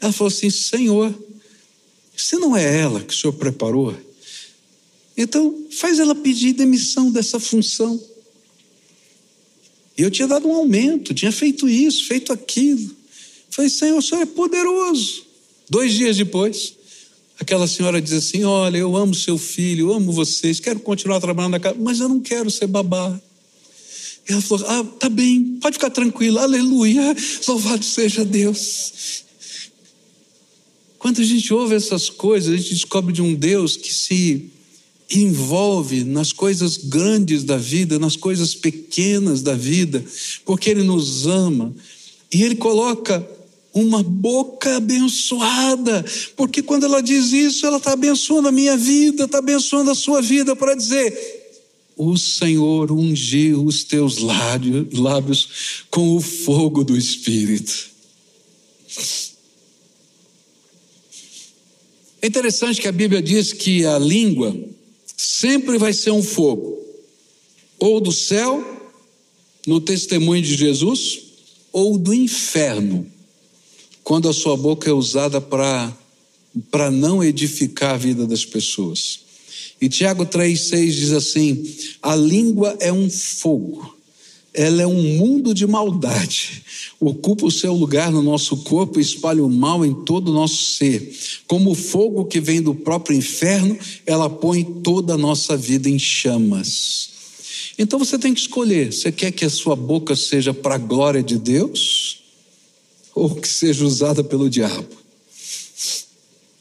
Ela 0.00 0.12
falou 0.12 0.28
assim: 0.28 0.48
Senhor, 0.48 1.12
se 2.22 2.36
não 2.36 2.56
é 2.56 2.80
ela 2.80 3.00
que 3.00 3.12
o 3.12 3.16
senhor 3.16 3.32
preparou, 3.32 3.94
então 5.16 5.66
faz 5.70 5.98
ela 5.98 6.14
pedir 6.14 6.52
demissão 6.52 7.10
dessa 7.10 7.38
função. 7.38 8.00
E 9.96 10.02
eu 10.02 10.10
tinha 10.10 10.26
dado 10.26 10.48
um 10.48 10.54
aumento, 10.54 11.12
tinha 11.12 11.30
feito 11.30 11.68
isso, 11.68 12.06
feito 12.06 12.32
aquilo. 12.32 12.90
Falei, 13.50 13.68
Senhor, 13.68 13.98
o 13.98 14.02
senhor 14.02 14.22
é 14.22 14.26
poderoso. 14.26 15.26
Dois 15.68 15.92
dias 15.92 16.16
depois, 16.16 16.74
aquela 17.38 17.66
senhora 17.66 18.00
diz 18.00 18.12
assim: 18.12 18.44
Olha, 18.44 18.78
eu 18.78 18.96
amo 18.96 19.14
seu 19.14 19.36
filho, 19.36 19.88
eu 19.88 19.94
amo 19.94 20.10
vocês, 20.12 20.58
quero 20.58 20.80
continuar 20.80 21.20
trabalhando 21.20 21.52
na 21.52 21.60
casa, 21.60 21.76
mas 21.78 22.00
eu 22.00 22.08
não 22.08 22.20
quero 22.20 22.50
ser 22.50 22.66
babá. 22.66 23.20
E 24.28 24.32
ela 24.32 24.40
falou: 24.40 24.66
Ah, 24.68 24.84
tá 24.98 25.08
bem, 25.08 25.58
pode 25.60 25.74
ficar 25.74 25.90
tranquila, 25.90 26.42
aleluia, 26.42 27.14
louvado 27.46 27.84
seja 27.84 28.24
Deus. 28.24 29.24
Quando 31.00 31.22
a 31.22 31.24
gente 31.24 31.52
ouve 31.54 31.74
essas 31.74 32.10
coisas, 32.10 32.52
a 32.52 32.56
gente 32.58 32.74
descobre 32.74 33.10
de 33.10 33.22
um 33.22 33.34
Deus 33.34 33.74
que 33.74 33.92
se 33.92 34.50
envolve 35.10 36.04
nas 36.04 36.30
coisas 36.30 36.76
grandes 36.76 37.42
da 37.42 37.56
vida, 37.56 37.98
nas 37.98 38.16
coisas 38.16 38.54
pequenas 38.54 39.40
da 39.40 39.54
vida, 39.54 40.04
porque 40.44 40.68
Ele 40.68 40.82
nos 40.82 41.26
ama 41.26 41.74
e 42.30 42.42
Ele 42.42 42.54
coloca 42.54 43.26
uma 43.72 44.02
boca 44.02 44.76
abençoada, 44.76 46.04
porque 46.36 46.60
quando 46.60 46.84
ela 46.84 47.00
diz 47.00 47.32
isso, 47.32 47.66
ela 47.66 47.78
está 47.78 47.92
abençoando 47.92 48.48
a 48.48 48.52
minha 48.52 48.76
vida, 48.76 49.24
está 49.24 49.38
abençoando 49.38 49.90
a 49.90 49.94
sua 49.94 50.20
vida, 50.20 50.54
para 50.54 50.74
dizer: 50.74 51.16
o 51.96 52.14
Senhor 52.18 52.92
ungiu 52.92 53.64
os 53.64 53.84
teus 53.84 54.18
lábios 54.18 55.48
com 55.90 56.14
o 56.14 56.20
fogo 56.20 56.84
do 56.84 56.94
Espírito. 56.94 57.88
É 62.22 62.26
interessante 62.26 62.80
que 62.80 62.88
a 62.88 62.92
Bíblia 62.92 63.22
diz 63.22 63.52
que 63.52 63.84
a 63.86 63.98
língua 63.98 64.54
sempre 65.16 65.78
vai 65.78 65.92
ser 65.92 66.10
um 66.10 66.22
fogo, 66.22 66.78
ou 67.78 68.00
do 68.00 68.12
céu, 68.12 68.62
no 69.66 69.80
testemunho 69.80 70.42
de 70.42 70.54
Jesus, 70.54 71.20
ou 71.72 71.96
do 71.96 72.12
inferno, 72.12 73.06
quando 74.02 74.28
a 74.28 74.34
sua 74.34 74.56
boca 74.56 74.90
é 74.90 74.92
usada 74.92 75.40
para 75.40 76.90
não 76.90 77.22
edificar 77.22 77.94
a 77.94 77.98
vida 77.98 78.26
das 78.26 78.44
pessoas. 78.44 79.20
E 79.80 79.88
Tiago 79.88 80.26
3,6 80.26 80.90
diz 80.90 81.12
assim: 81.12 81.74
a 82.02 82.14
língua 82.14 82.76
é 82.80 82.92
um 82.92 83.08
fogo, 83.08 83.96
ela 84.52 84.82
é 84.82 84.86
um 84.86 85.02
mundo 85.16 85.54
de 85.54 85.66
maldade, 85.66 86.64
ocupa 86.98 87.46
o 87.46 87.50
seu 87.50 87.72
lugar 87.72 88.10
no 88.10 88.20
nosso 88.20 88.58
corpo 88.58 88.98
e 88.98 89.02
espalha 89.02 89.44
o 89.44 89.50
mal 89.50 89.84
em 89.86 89.94
todo 90.04 90.30
o 90.30 90.34
nosso 90.34 90.62
ser. 90.72 91.16
Como 91.46 91.70
o 91.70 91.74
fogo 91.74 92.24
que 92.24 92.40
vem 92.40 92.60
do 92.60 92.74
próprio 92.74 93.16
inferno, 93.16 93.78
ela 94.04 94.28
põe 94.28 94.64
toda 94.64 95.14
a 95.14 95.18
nossa 95.18 95.56
vida 95.56 95.88
em 95.88 95.98
chamas. 95.98 97.10
Então 97.78 97.98
você 97.98 98.18
tem 98.18 98.34
que 98.34 98.40
escolher: 98.40 98.92
você 98.92 99.12
quer 99.12 99.30
que 99.30 99.44
a 99.44 99.50
sua 99.50 99.76
boca 99.76 100.16
seja 100.16 100.52
para 100.52 100.74
a 100.74 100.78
glória 100.78 101.22
de 101.22 101.38
Deus 101.38 102.18
ou 103.14 103.34
que 103.36 103.48
seja 103.48 103.84
usada 103.84 104.24
pelo 104.24 104.50
diabo? 104.50 104.98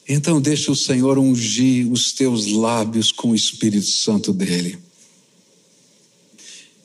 Então 0.07 0.39
deixa 0.39 0.71
o 0.71 0.75
Senhor 0.75 1.17
ungir 1.17 1.91
os 1.91 2.13
teus 2.13 2.47
lábios 2.47 3.11
com 3.11 3.31
o 3.31 3.35
Espírito 3.35 3.87
Santo 3.87 4.31
dele. 4.31 4.77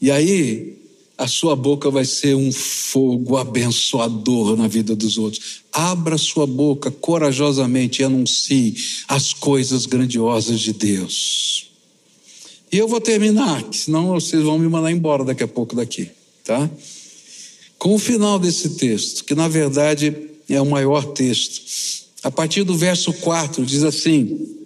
E 0.01 0.11
aí 0.11 0.84
a 1.17 1.29
sua 1.29 1.55
boca 1.55 1.91
vai 1.91 2.05
ser 2.05 2.35
um 2.35 2.51
fogo 2.53 3.37
abençoador 3.37 4.57
na 4.57 4.67
vida 4.67 4.97
dos 4.97 5.17
outros. 5.17 5.63
Abra 5.73 6.19
sua 6.19 6.47
boca 6.47 6.91
corajosamente 6.91 8.03
e 8.03 8.05
anuncie 8.05 8.75
as 9.07 9.33
coisas 9.33 9.87
grandiosas 9.87 10.61
de 10.61 10.73
Deus. 10.73 11.71
E 12.73 12.79
eu 12.79 12.89
vou 12.89 13.01
terminar, 13.01 13.65
senão 13.73 14.09
vocês 14.09 14.43
vão 14.43 14.59
me 14.59 14.69
mandar 14.69 14.91
embora 14.91 15.25
daqui 15.25 15.45
a 15.45 15.49
pouco 15.49 15.77
daqui, 15.77 16.11
tá? 16.43 16.69
Com 17.79 17.95
o 17.95 17.99
final 17.99 18.39
desse 18.39 18.71
texto, 18.71 19.25
que 19.25 19.35
na 19.35 19.47
verdade 19.47 20.17
é 20.49 20.61
o 20.61 20.67
maior 20.67 21.05
texto 21.13 21.63
a 22.25 22.31
partir 22.31 22.65
do 22.65 22.75
verso 22.75 23.13
4, 23.13 23.67
diz 23.67 23.85
assim: 23.85 24.57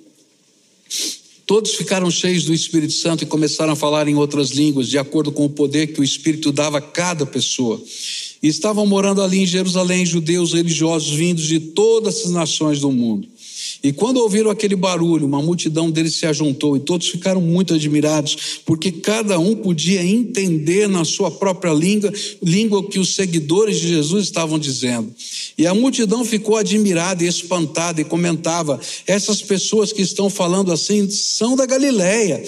Todos 1.48 1.74
ficaram 1.76 2.10
cheios 2.10 2.44
do 2.44 2.52
Espírito 2.52 2.92
Santo 2.92 3.24
e 3.24 3.26
começaram 3.26 3.72
a 3.72 3.76
falar 3.76 4.06
em 4.06 4.14
outras 4.14 4.50
línguas, 4.50 4.86
de 4.86 4.98
acordo 4.98 5.32
com 5.32 5.46
o 5.46 5.48
poder 5.48 5.86
que 5.86 5.98
o 5.98 6.04
Espírito 6.04 6.52
dava 6.52 6.76
a 6.76 6.80
cada 6.82 7.24
pessoa. 7.24 7.82
E 8.42 8.48
estavam 8.48 8.84
morando 8.84 9.22
ali 9.22 9.38
em 9.38 9.46
Jerusalém 9.46 10.04
judeus 10.04 10.52
religiosos 10.52 11.08
vindos 11.08 11.44
de 11.44 11.58
todas 11.58 12.26
as 12.26 12.30
nações 12.30 12.80
do 12.80 12.92
mundo. 12.92 13.26
E 13.82 13.92
quando 13.92 14.16
ouviram 14.16 14.50
aquele 14.50 14.74
barulho, 14.74 15.24
uma 15.24 15.40
multidão 15.40 15.88
deles 15.90 16.16
se 16.16 16.26
ajuntou 16.26 16.76
e 16.76 16.80
todos 16.80 17.08
ficaram 17.08 17.40
muito 17.40 17.74
admirados, 17.74 18.60
porque 18.64 18.90
cada 18.90 19.38
um 19.38 19.54
podia 19.54 20.04
entender 20.04 20.88
na 20.88 21.04
sua 21.04 21.30
própria 21.30 21.72
língua, 21.72 22.12
língua 22.42 22.88
que 22.88 22.98
os 22.98 23.14
seguidores 23.14 23.80
de 23.80 23.88
Jesus 23.88 24.24
estavam 24.24 24.58
dizendo. 24.58 25.14
E 25.56 25.66
a 25.66 25.74
multidão 25.74 26.24
ficou 26.24 26.56
admirada 26.56 27.22
e 27.22 27.28
espantada 27.28 28.00
e 28.00 28.04
comentava: 28.04 28.80
essas 29.06 29.42
pessoas 29.42 29.92
que 29.92 30.02
estão 30.02 30.28
falando 30.28 30.72
assim 30.72 31.08
são 31.08 31.54
da 31.54 31.64
Galileia. 31.64 32.42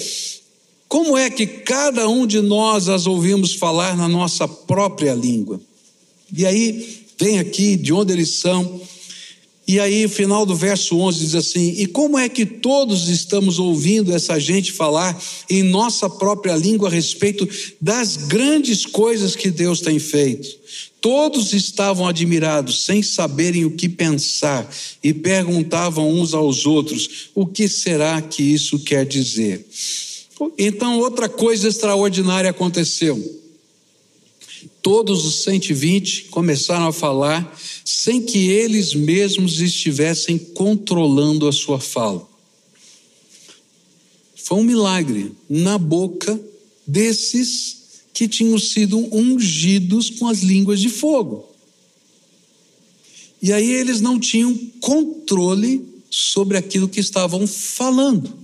Como 0.88 1.16
é 1.16 1.30
que 1.30 1.46
cada 1.46 2.08
um 2.08 2.26
de 2.26 2.40
nós 2.40 2.88
as 2.88 3.06
ouvimos 3.06 3.54
falar 3.54 3.96
na 3.96 4.08
nossa 4.08 4.48
própria 4.48 5.14
língua? 5.14 5.60
E 6.36 6.44
aí, 6.44 7.04
vem 7.16 7.38
aqui 7.38 7.76
de 7.76 7.92
onde 7.92 8.12
eles 8.12 8.40
são 8.40 8.80
e 9.72 9.78
aí, 9.78 10.08
final 10.08 10.44
do 10.44 10.56
verso 10.56 10.98
11 10.98 11.20
diz 11.20 11.34
assim: 11.36 11.76
E 11.78 11.86
como 11.86 12.18
é 12.18 12.28
que 12.28 12.44
todos 12.44 13.08
estamos 13.08 13.60
ouvindo 13.60 14.12
essa 14.12 14.36
gente 14.40 14.72
falar 14.72 15.16
em 15.48 15.62
nossa 15.62 16.10
própria 16.10 16.56
língua 16.56 16.88
a 16.88 16.90
respeito 16.90 17.48
das 17.80 18.16
grandes 18.16 18.84
coisas 18.84 19.36
que 19.36 19.48
Deus 19.48 19.80
tem 19.80 20.00
feito? 20.00 20.48
Todos 21.00 21.52
estavam 21.52 22.08
admirados, 22.08 22.84
sem 22.84 23.00
saberem 23.00 23.64
o 23.64 23.70
que 23.70 23.88
pensar, 23.88 24.68
e 25.04 25.14
perguntavam 25.14 26.10
uns 26.18 26.34
aos 26.34 26.66
outros: 26.66 27.30
O 27.32 27.46
que 27.46 27.68
será 27.68 28.20
que 28.20 28.42
isso 28.42 28.76
quer 28.80 29.06
dizer? 29.06 29.64
Então, 30.58 30.98
outra 30.98 31.28
coisa 31.28 31.68
extraordinária 31.68 32.50
aconteceu. 32.50 33.39
Todos 34.82 35.24
os 35.24 35.42
120 35.44 36.24
começaram 36.24 36.88
a 36.88 36.92
falar 36.92 37.58
sem 37.84 38.22
que 38.22 38.48
eles 38.48 38.94
mesmos 38.94 39.60
estivessem 39.60 40.38
controlando 40.38 41.46
a 41.46 41.52
sua 41.52 41.78
fala. 41.78 42.28
Foi 44.34 44.58
um 44.58 44.64
milagre 44.64 45.32
na 45.48 45.78
boca 45.78 46.38
desses 46.86 47.78
que 48.12 48.26
tinham 48.26 48.58
sido 48.58 48.98
ungidos 49.14 50.10
com 50.10 50.26
as 50.26 50.40
línguas 50.40 50.80
de 50.80 50.88
fogo. 50.88 51.48
E 53.42 53.52
aí 53.52 53.70
eles 53.70 54.00
não 54.00 54.18
tinham 54.18 54.54
controle 54.80 55.82
sobre 56.10 56.56
aquilo 56.56 56.88
que 56.88 57.00
estavam 57.00 57.46
falando. 57.46 58.39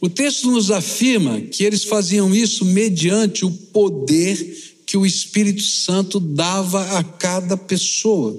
O 0.00 0.08
texto 0.08 0.50
nos 0.50 0.70
afirma 0.70 1.40
que 1.40 1.64
eles 1.64 1.84
faziam 1.84 2.32
isso 2.34 2.64
mediante 2.64 3.44
o 3.44 3.50
poder 3.50 4.56
que 4.86 4.96
o 4.96 5.04
Espírito 5.04 5.62
Santo 5.62 6.20
dava 6.20 6.98
a 6.98 7.02
cada 7.02 7.56
pessoa. 7.56 8.36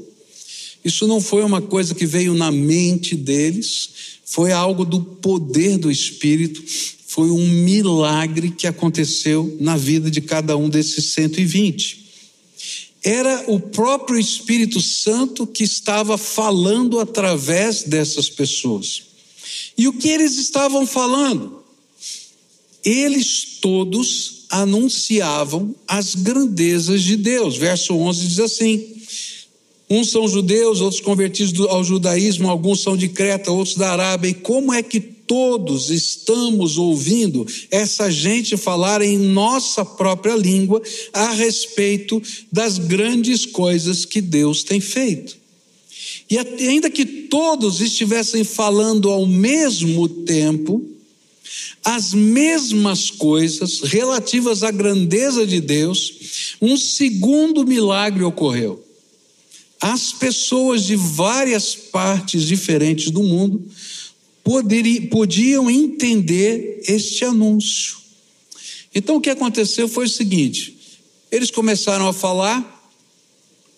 Isso 0.84 1.06
não 1.06 1.20
foi 1.20 1.44
uma 1.44 1.62
coisa 1.62 1.94
que 1.94 2.06
veio 2.06 2.34
na 2.34 2.52
mente 2.52 3.16
deles, 3.16 3.90
foi 4.24 4.52
algo 4.52 4.86
do 4.86 5.02
poder 5.02 5.78
do 5.78 5.92
Espírito, 5.92 6.64
foi 7.08 7.30
um 7.30 7.48
milagre 7.48 8.52
que 8.52 8.66
aconteceu 8.66 9.58
na 9.60 9.76
vida 9.76 10.10
de 10.10 10.22
cada 10.22 10.56
um 10.56 10.70
desses 10.70 11.06
120. 11.14 12.06
Era 13.04 13.46
o 13.48 13.60
próprio 13.60 14.20
Espírito 14.20 14.82
Santo 14.82 15.46
que 15.46 15.64
estava 15.64 16.18
falando 16.18 17.00
através 17.00 17.84
dessas 17.84 18.30
pessoas. 18.30 19.09
E 19.80 19.88
o 19.88 19.94
que 19.94 20.10
eles 20.10 20.36
estavam 20.36 20.86
falando? 20.86 21.64
Eles 22.84 23.60
todos 23.62 24.44
anunciavam 24.50 25.74
as 25.88 26.16
grandezas 26.16 27.02
de 27.02 27.16
Deus. 27.16 27.56
Verso 27.56 27.96
11 27.96 28.28
diz 28.28 28.40
assim: 28.40 28.86
Uns 29.90 30.12
são 30.12 30.28
judeus, 30.28 30.82
outros 30.82 31.00
convertidos 31.00 31.66
ao 31.70 31.82
judaísmo, 31.82 32.50
alguns 32.50 32.82
são 32.82 32.98
de 32.98 33.08
Creta, 33.08 33.54
outros 33.54 33.78
da 33.78 33.94
Arábia. 33.94 34.32
E 34.32 34.34
como 34.34 34.74
é 34.74 34.84
que 34.84 35.00
todos 35.00 35.90
estamos 35.90 36.78
ouvindo 36.78 37.48
essa 37.72 38.12
gente 38.12 38.58
falar 38.58 39.02
em 39.02 39.18
nossa 39.18 39.86
própria 39.86 40.36
língua 40.36 40.82
a 41.14 41.32
respeito 41.32 42.22
das 42.52 42.78
grandes 42.78 43.46
coisas 43.46 44.04
que 44.04 44.20
Deus 44.20 44.62
tem 44.62 44.82
feito? 44.82 45.39
E 46.30 46.38
ainda 46.38 46.90
que 46.90 47.06
todos 47.06 47.82
estivessem 47.82 48.44
falando 48.44 49.10
ao 49.10 49.26
mesmo 49.26 50.08
tempo, 50.08 50.86
as 51.84 52.14
mesmas 52.14 53.10
coisas 53.10 53.82
relativas 53.82 54.64
à 54.64 54.70
grandeza 54.70 55.46
de 55.48 55.60
Deus, 55.60 56.56
um 56.62 56.78
segundo 56.78 57.66
milagre 57.66 58.24
ocorreu 58.24 58.86
as 59.80 60.12
pessoas 60.12 60.86
de 60.86 60.96
várias 60.96 61.74
partes 61.74 62.44
diferentes 62.44 63.12
do 63.12 63.24
mundo 63.24 63.66
poderiam, 64.44 65.06
podiam 65.08 65.70
entender 65.70 66.84
este 66.88 67.24
anúncio. 67.24 67.98
Então 68.94 69.16
o 69.16 69.22
que 69.22 69.30
aconteceu 69.30 69.88
foi 69.88 70.06
o 70.06 70.10
seguinte: 70.10 70.76
eles 71.32 71.50
começaram 71.50 72.08
a 72.08 72.14
falar, 72.14 72.92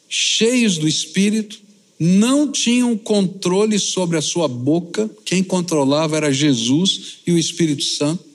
cheios 0.10 0.78
do 0.78 0.88
Espírito, 0.88 1.62
não 2.04 2.52
tinham 2.52 2.98
controle 2.98 3.78
sobre 3.78 4.18
a 4.18 4.24
sua 4.24 4.48
boca, 4.48 5.08
quem 5.24 5.44
controlava 5.44 6.18
era 6.18 6.34
Jesus 6.34 7.18
e 7.28 7.32
o 7.32 7.38
Espírito 7.38 7.84
Santo. 7.84 8.26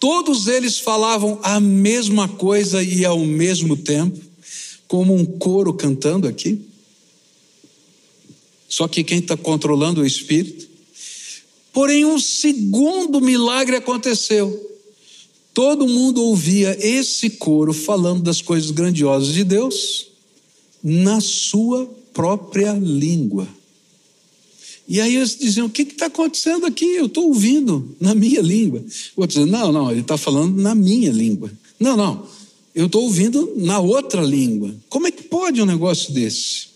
Todos 0.00 0.48
eles 0.48 0.80
falavam 0.80 1.38
a 1.44 1.60
mesma 1.60 2.26
coisa 2.26 2.82
e 2.82 3.04
ao 3.04 3.20
mesmo 3.20 3.76
tempo, 3.76 4.18
como 4.88 5.14
um 5.14 5.24
coro 5.24 5.72
cantando 5.72 6.26
aqui. 6.26 6.60
Só 8.68 8.88
que 8.88 9.04
quem 9.04 9.20
está 9.20 9.36
controlando 9.36 10.00
o 10.00 10.06
espírito. 10.06 10.66
Porém, 11.72 12.04
um 12.04 12.18
segundo 12.18 13.20
milagre 13.20 13.76
aconteceu. 13.76 14.60
Todo 15.54 15.86
mundo 15.86 16.20
ouvia 16.24 16.76
esse 16.84 17.30
coro 17.30 17.72
falando 17.72 18.24
das 18.24 18.42
coisas 18.42 18.72
grandiosas 18.72 19.32
de 19.32 19.44
Deus 19.44 20.08
na 20.82 21.20
sua 21.20 22.01
própria 22.12 22.72
língua. 22.72 23.48
E 24.88 25.00
aí 25.00 25.16
eles 25.16 25.36
diziam: 25.36 25.66
O 25.66 25.70
que 25.70 25.82
está 25.82 26.06
acontecendo 26.06 26.66
aqui? 26.66 26.84
Eu 26.84 27.06
estou 27.06 27.28
ouvindo 27.28 27.96
na 28.00 28.14
minha 28.14 28.40
língua. 28.40 28.84
O 29.16 29.22
outro 29.22 29.38
dizendo: 29.38 29.52
Não, 29.52 29.72
não, 29.72 29.90
ele 29.90 30.00
está 30.00 30.16
falando 30.16 30.60
na 30.60 30.74
minha 30.74 31.10
língua. 31.10 31.50
Não, 31.78 31.96
não, 31.96 32.26
eu 32.74 32.86
estou 32.86 33.04
ouvindo 33.04 33.54
na 33.56 33.78
outra 33.78 34.22
língua. 34.22 34.74
Como 34.88 35.06
é 35.06 35.10
que 35.10 35.22
pode 35.22 35.60
um 35.60 35.66
negócio 35.66 36.12
desse? 36.12 36.72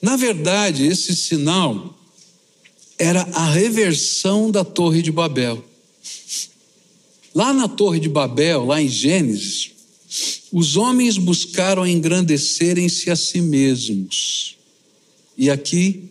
Na 0.00 0.16
verdade, 0.16 0.86
esse 0.86 1.16
sinal 1.16 1.98
era 2.98 3.22
a 3.32 3.50
reversão 3.50 4.50
da 4.50 4.64
Torre 4.64 5.02
de 5.02 5.10
Babel. 5.10 5.62
Lá 7.34 7.52
na 7.52 7.68
Torre 7.68 8.00
de 8.00 8.08
Babel, 8.08 8.64
lá 8.64 8.80
em 8.80 8.88
Gênesis, 8.88 9.72
os 10.58 10.74
homens 10.74 11.18
buscaram 11.18 11.86
engrandecerem-se 11.86 13.10
a 13.10 13.14
si 13.14 13.42
mesmos. 13.42 14.56
E 15.36 15.50
aqui 15.50 16.04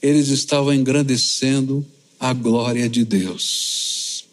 eles 0.00 0.28
estavam 0.28 0.72
engrandecendo 0.72 1.84
a 2.20 2.32
glória 2.32 2.88
de 2.88 3.04
Deus. 3.04 4.24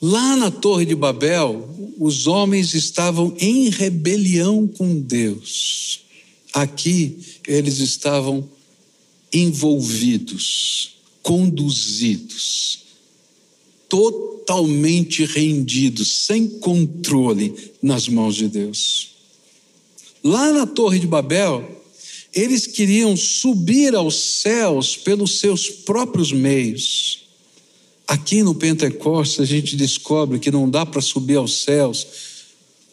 Lá 0.00 0.36
na 0.36 0.48
Torre 0.48 0.84
de 0.84 0.94
Babel, 0.94 1.68
os 1.98 2.28
homens 2.28 2.72
estavam 2.72 3.34
em 3.36 3.68
rebelião 3.68 4.68
com 4.68 5.00
Deus. 5.00 6.04
Aqui 6.52 7.18
eles 7.48 7.80
estavam 7.80 8.48
envolvidos, 9.32 10.98
conduzidos, 11.20 12.81
totalmente 13.92 15.26
rendidos, 15.26 16.24
sem 16.24 16.48
controle 16.48 17.54
nas 17.82 18.08
mãos 18.08 18.34
de 18.34 18.48
Deus. 18.48 19.10
Lá 20.24 20.50
na 20.50 20.66
Torre 20.66 20.98
de 20.98 21.06
Babel, 21.06 21.82
eles 22.32 22.66
queriam 22.66 23.14
subir 23.14 23.94
aos 23.94 24.14
céus 24.40 24.96
pelos 24.96 25.40
seus 25.40 25.68
próprios 25.68 26.32
meios. 26.32 27.24
Aqui 28.08 28.42
no 28.42 28.54
Pentecostes 28.54 29.40
a 29.40 29.44
gente 29.44 29.76
descobre 29.76 30.38
que 30.38 30.50
não 30.50 30.70
dá 30.70 30.86
para 30.86 31.02
subir 31.02 31.36
aos 31.36 31.62
céus 31.62 32.06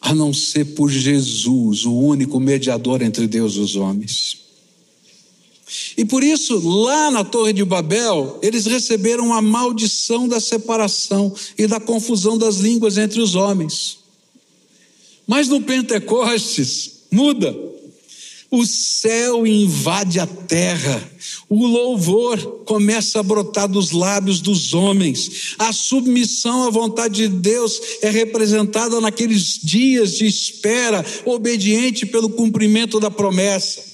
a 0.02 0.14
não 0.14 0.34
ser 0.34 0.66
por 0.74 0.90
Jesus, 0.90 1.86
o 1.86 1.96
único 1.96 2.38
mediador 2.38 3.00
entre 3.00 3.26
Deus 3.26 3.54
e 3.54 3.60
os 3.60 3.74
homens. 3.74 4.49
E 5.96 6.04
por 6.04 6.22
isso, 6.22 6.58
lá 6.58 7.10
na 7.10 7.24
Torre 7.24 7.52
de 7.52 7.64
Babel, 7.64 8.38
eles 8.42 8.66
receberam 8.66 9.32
a 9.32 9.40
maldição 9.40 10.26
da 10.26 10.40
separação 10.40 11.32
e 11.56 11.66
da 11.66 11.78
confusão 11.78 12.36
das 12.36 12.56
línguas 12.56 12.98
entre 12.98 13.20
os 13.20 13.34
homens. 13.34 13.98
Mas 15.26 15.48
no 15.48 15.60
Pentecostes, 15.60 17.04
muda. 17.10 17.56
O 18.52 18.66
céu 18.66 19.46
invade 19.46 20.18
a 20.18 20.26
terra, 20.26 21.08
o 21.48 21.64
louvor 21.64 22.64
começa 22.64 23.20
a 23.20 23.22
brotar 23.22 23.68
dos 23.68 23.92
lábios 23.92 24.40
dos 24.40 24.74
homens, 24.74 25.54
a 25.56 25.72
submissão 25.72 26.66
à 26.66 26.70
vontade 26.70 27.28
de 27.28 27.28
Deus 27.28 27.80
é 28.02 28.10
representada 28.10 29.00
naqueles 29.00 29.60
dias 29.62 30.16
de 30.16 30.26
espera, 30.26 31.06
obediente 31.24 32.04
pelo 32.04 32.28
cumprimento 32.28 32.98
da 32.98 33.08
promessa. 33.08 33.89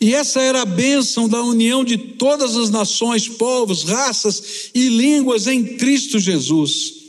E 0.00 0.14
essa 0.14 0.40
era 0.40 0.62
a 0.62 0.66
bênção 0.66 1.28
da 1.28 1.42
união 1.42 1.84
de 1.84 1.96
todas 1.96 2.56
as 2.56 2.70
nações, 2.70 3.28
povos, 3.28 3.84
raças 3.84 4.70
e 4.74 4.88
línguas 4.88 5.46
em 5.46 5.62
Cristo 5.76 6.18
Jesus. 6.18 7.02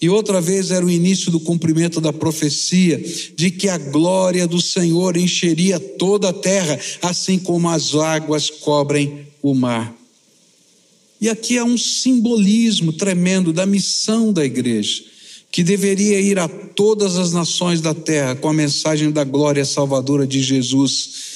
E 0.00 0.08
outra 0.08 0.40
vez 0.40 0.70
era 0.70 0.86
o 0.86 0.90
início 0.90 1.30
do 1.30 1.40
cumprimento 1.40 2.00
da 2.00 2.12
profecia 2.12 3.02
de 3.36 3.50
que 3.50 3.68
a 3.68 3.76
glória 3.76 4.46
do 4.46 4.62
Senhor 4.62 5.16
encheria 5.16 5.80
toda 5.80 6.28
a 6.28 6.32
terra, 6.32 6.78
assim 7.02 7.38
como 7.38 7.68
as 7.68 7.94
águas 7.94 8.48
cobrem 8.48 9.26
o 9.42 9.54
mar. 9.54 9.94
E 11.20 11.28
aqui 11.28 11.58
há 11.58 11.64
um 11.64 11.76
simbolismo 11.76 12.92
tremendo 12.92 13.52
da 13.52 13.66
missão 13.66 14.32
da 14.32 14.44
igreja, 14.44 15.02
que 15.50 15.64
deveria 15.64 16.20
ir 16.20 16.38
a 16.38 16.48
todas 16.48 17.16
as 17.16 17.32
nações 17.32 17.80
da 17.80 17.92
terra 17.92 18.36
com 18.36 18.48
a 18.48 18.54
mensagem 18.54 19.10
da 19.10 19.24
glória 19.24 19.64
salvadora 19.64 20.26
de 20.26 20.40
Jesus, 20.40 21.27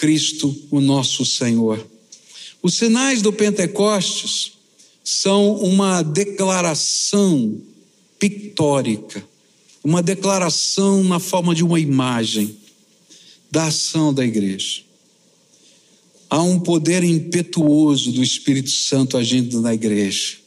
Cristo, 0.00 0.56
o 0.70 0.80
nosso 0.80 1.26
Senhor. 1.26 1.86
Os 2.62 2.72
sinais 2.72 3.20
do 3.20 3.30
Pentecostes 3.30 4.52
são 5.04 5.56
uma 5.56 6.00
declaração 6.00 7.60
pictórica, 8.18 9.22
uma 9.84 10.02
declaração 10.02 11.04
na 11.04 11.18
forma 11.18 11.54
de 11.54 11.62
uma 11.62 11.78
imagem 11.78 12.56
da 13.50 13.66
ação 13.66 14.14
da 14.14 14.24
igreja. 14.24 14.80
Há 16.30 16.42
um 16.42 16.58
poder 16.58 17.04
impetuoso 17.04 18.10
do 18.10 18.22
Espírito 18.22 18.70
Santo 18.70 19.18
agindo 19.18 19.60
na 19.60 19.74
igreja. 19.74 20.38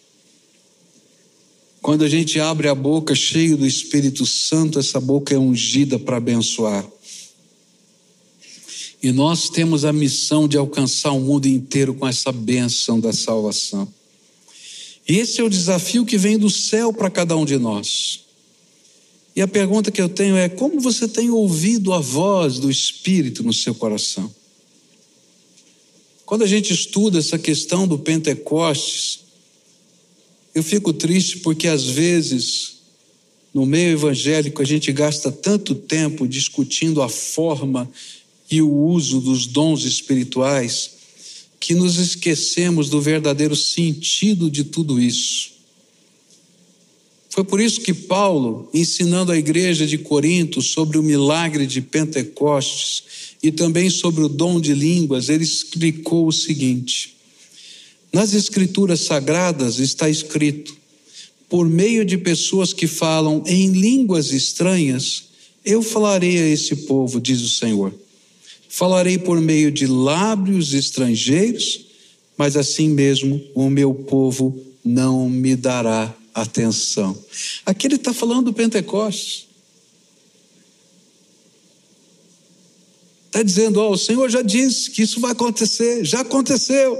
Quando 1.79 2.03
a 2.03 2.09
gente 2.09 2.39
abre 2.39 2.67
a 2.67 2.73
boca 2.73 3.13
cheio 3.13 3.55
do 3.55 3.67
Espírito 3.67 4.25
Santo, 4.25 4.79
essa 4.79 4.99
boca 4.99 5.35
é 5.35 5.37
ungida 5.37 5.99
para 5.99 6.17
abençoar. 6.17 6.83
E 9.03 9.11
nós 9.11 9.49
temos 9.49 9.83
a 9.83 9.91
missão 9.91 10.47
de 10.47 10.55
alcançar 10.55 11.11
o 11.11 11.19
mundo 11.19 11.45
inteiro 11.45 11.93
com 11.93 12.07
essa 12.07 12.31
bênção 12.31 13.01
da 13.01 13.11
salvação. 13.11 13.85
Esse 15.05 15.41
é 15.41 15.43
o 15.43 15.49
desafio 15.49 16.05
que 16.05 16.17
vem 16.17 16.37
do 16.37 16.49
céu 16.49 16.93
para 16.93 17.09
cada 17.09 17.35
um 17.35 17.43
de 17.43 17.57
nós. 17.57 18.21
E 19.35 19.41
a 19.41 19.47
pergunta 19.47 19.91
que 19.91 20.01
eu 20.01 20.07
tenho 20.07 20.37
é: 20.37 20.47
como 20.47 20.79
você 20.79 21.05
tem 21.05 21.29
ouvido 21.29 21.91
a 21.91 21.99
voz 21.99 22.59
do 22.59 22.71
Espírito 22.71 23.43
no 23.43 23.51
seu 23.51 23.75
coração? 23.75 24.33
Quando 26.25 26.43
a 26.43 26.47
gente 26.47 26.73
estuda 26.73 27.19
essa 27.19 27.37
questão 27.37 27.85
do 27.85 27.99
Pentecostes, 27.99 29.19
eu 30.55 30.63
fico 30.63 30.93
triste 30.93 31.39
porque 31.39 31.67
às 31.67 31.83
vezes, 31.83 32.77
no 33.53 33.65
meio 33.65 33.91
evangélico, 33.91 34.61
a 34.61 34.65
gente 34.65 34.93
gasta 34.93 35.29
tanto 35.29 35.75
tempo 35.75 36.25
discutindo 36.25 37.01
a 37.01 37.09
forma 37.09 37.91
e 38.49 38.61
o 38.61 38.69
uso 38.69 39.19
dos 39.19 39.47
dons 39.47 39.83
espirituais 39.83 40.91
que 41.59 41.73
nos 41.73 41.97
esquecemos 41.97 42.89
do 42.89 42.99
verdadeiro 42.99 43.55
sentido 43.55 44.51
de 44.51 44.65
tudo 44.65 45.01
isso. 45.01 45.53
Foi 47.29 47.43
por 47.43 47.59
isso 47.59 47.81
que 47.81 47.93
Paulo, 47.93 48.69
ensinando 48.73 49.31
a 49.31 49.37
igreja 49.37 49.87
de 49.87 49.97
Corinto 49.97 50.61
sobre 50.61 50.97
o 50.97 51.03
milagre 51.03 51.65
de 51.65 51.81
Pentecostes 51.81 53.03
e 53.41 53.51
também 53.51 53.89
sobre 53.89 54.23
o 54.23 54.29
dom 54.29 54.59
de 54.59 54.73
línguas, 54.73 55.29
ele 55.29 55.43
explicou 55.43 56.27
o 56.27 56.31
seguinte: 56.31 57.15
nas 58.11 58.33
Escrituras 58.33 58.99
Sagradas 58.99 59.79
está 59.79 60.09
escrito, 60.09 60.75
por 61.49 61.67
meio 61.67 62.03
de 62.03 62.17
pessoas 62.17 62.73
que 62.73 62.87
falam 62.87 63.43
em 63.47 63.71
línguas 63.71 64.31
estranhas, 64.31 65.29
eu 65.65 65.81
falarei 65.81 66.37
a 66.37 66.47
esse 66.47 66.75
povo, 66.75 67.21
diz 67.21 67.41
o 67.41 67.49
Senhor. 67.49 68.02
Falarei 68.75 69.19
por 69.19 69.39
meio 69.39 69.71
de 69.71 69.85
lábios 69.85 70.73
estrangeiros, 70.73 71.85
mas 72.35 72.57
assim 72.57 72.89
mesmo 72.89 73.39
o 73.53 73.69
meu 73.69 73.93
povo 73.93 74.59
não 74.83 75.29
me 75.29 75.55
dará 75.55 76.11
atenção. 76.33 77.15
Aqui 77.63 77.85
ele 77.85 77.97
está 77.97 78.11
falando 78.11 78.45
do 78.45 78.53
Pentecostes. 78.53 79.45
Está 83.27 83.43
dizendo, 83.43 83.79
ó, 83.79 83.91
o 83.91 83.97
Senhor 83.97 84.27
já 84.27 84.41
disse 84.41 84.89
que 84.89 85.03
isso 85.03 85.19
vai 85.19 85.33
acontecer, 85.33 86.03
já 86.03 86.21
aconteceu. 86.21 86.97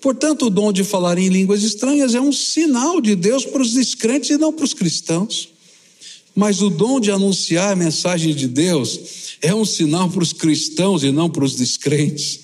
Portanto, 0.00 0.46
o 0.46 0.50
dom 0.50 0.72
de 0.72 0.84
falar 0.84 1.18
em 1.18 1.28
línguas 1.28 1.62
estranhas 1.62 2.14
é 2.14 2.20
um 2.20 2.32
sinal 2.32 2.98
de 2.98 3.14
Deus 3.14 3.44
para 3.44 3.60
os 3.60 3.74
descrentes 3.74 4.30
e 4.30 4.38
não 4.38 4.50
para 4.50 4.64
os 4.64 4.72
cristãos. 4.72 5.51
Mas 6.34 6.62
o 6.62 6.70
dom 6.70 6.98
de 6.98 7.10
anunciar 7.10 7.72
a 7.72 7.76
mensagem 7.76 8.34
de 8.34 8.48
Deus 8.48 9.00
é 9.42 9.54
um 9.54 9.64
sinal 9.64 10.08
para 10.08 10.22
os 10.22 10.32
cristãos 10.32 11.02
e 11.02 11.10
não 11.10 11.28
para 11.28 11.44
os 11.44 11.56
descrentes. 11.56 12.40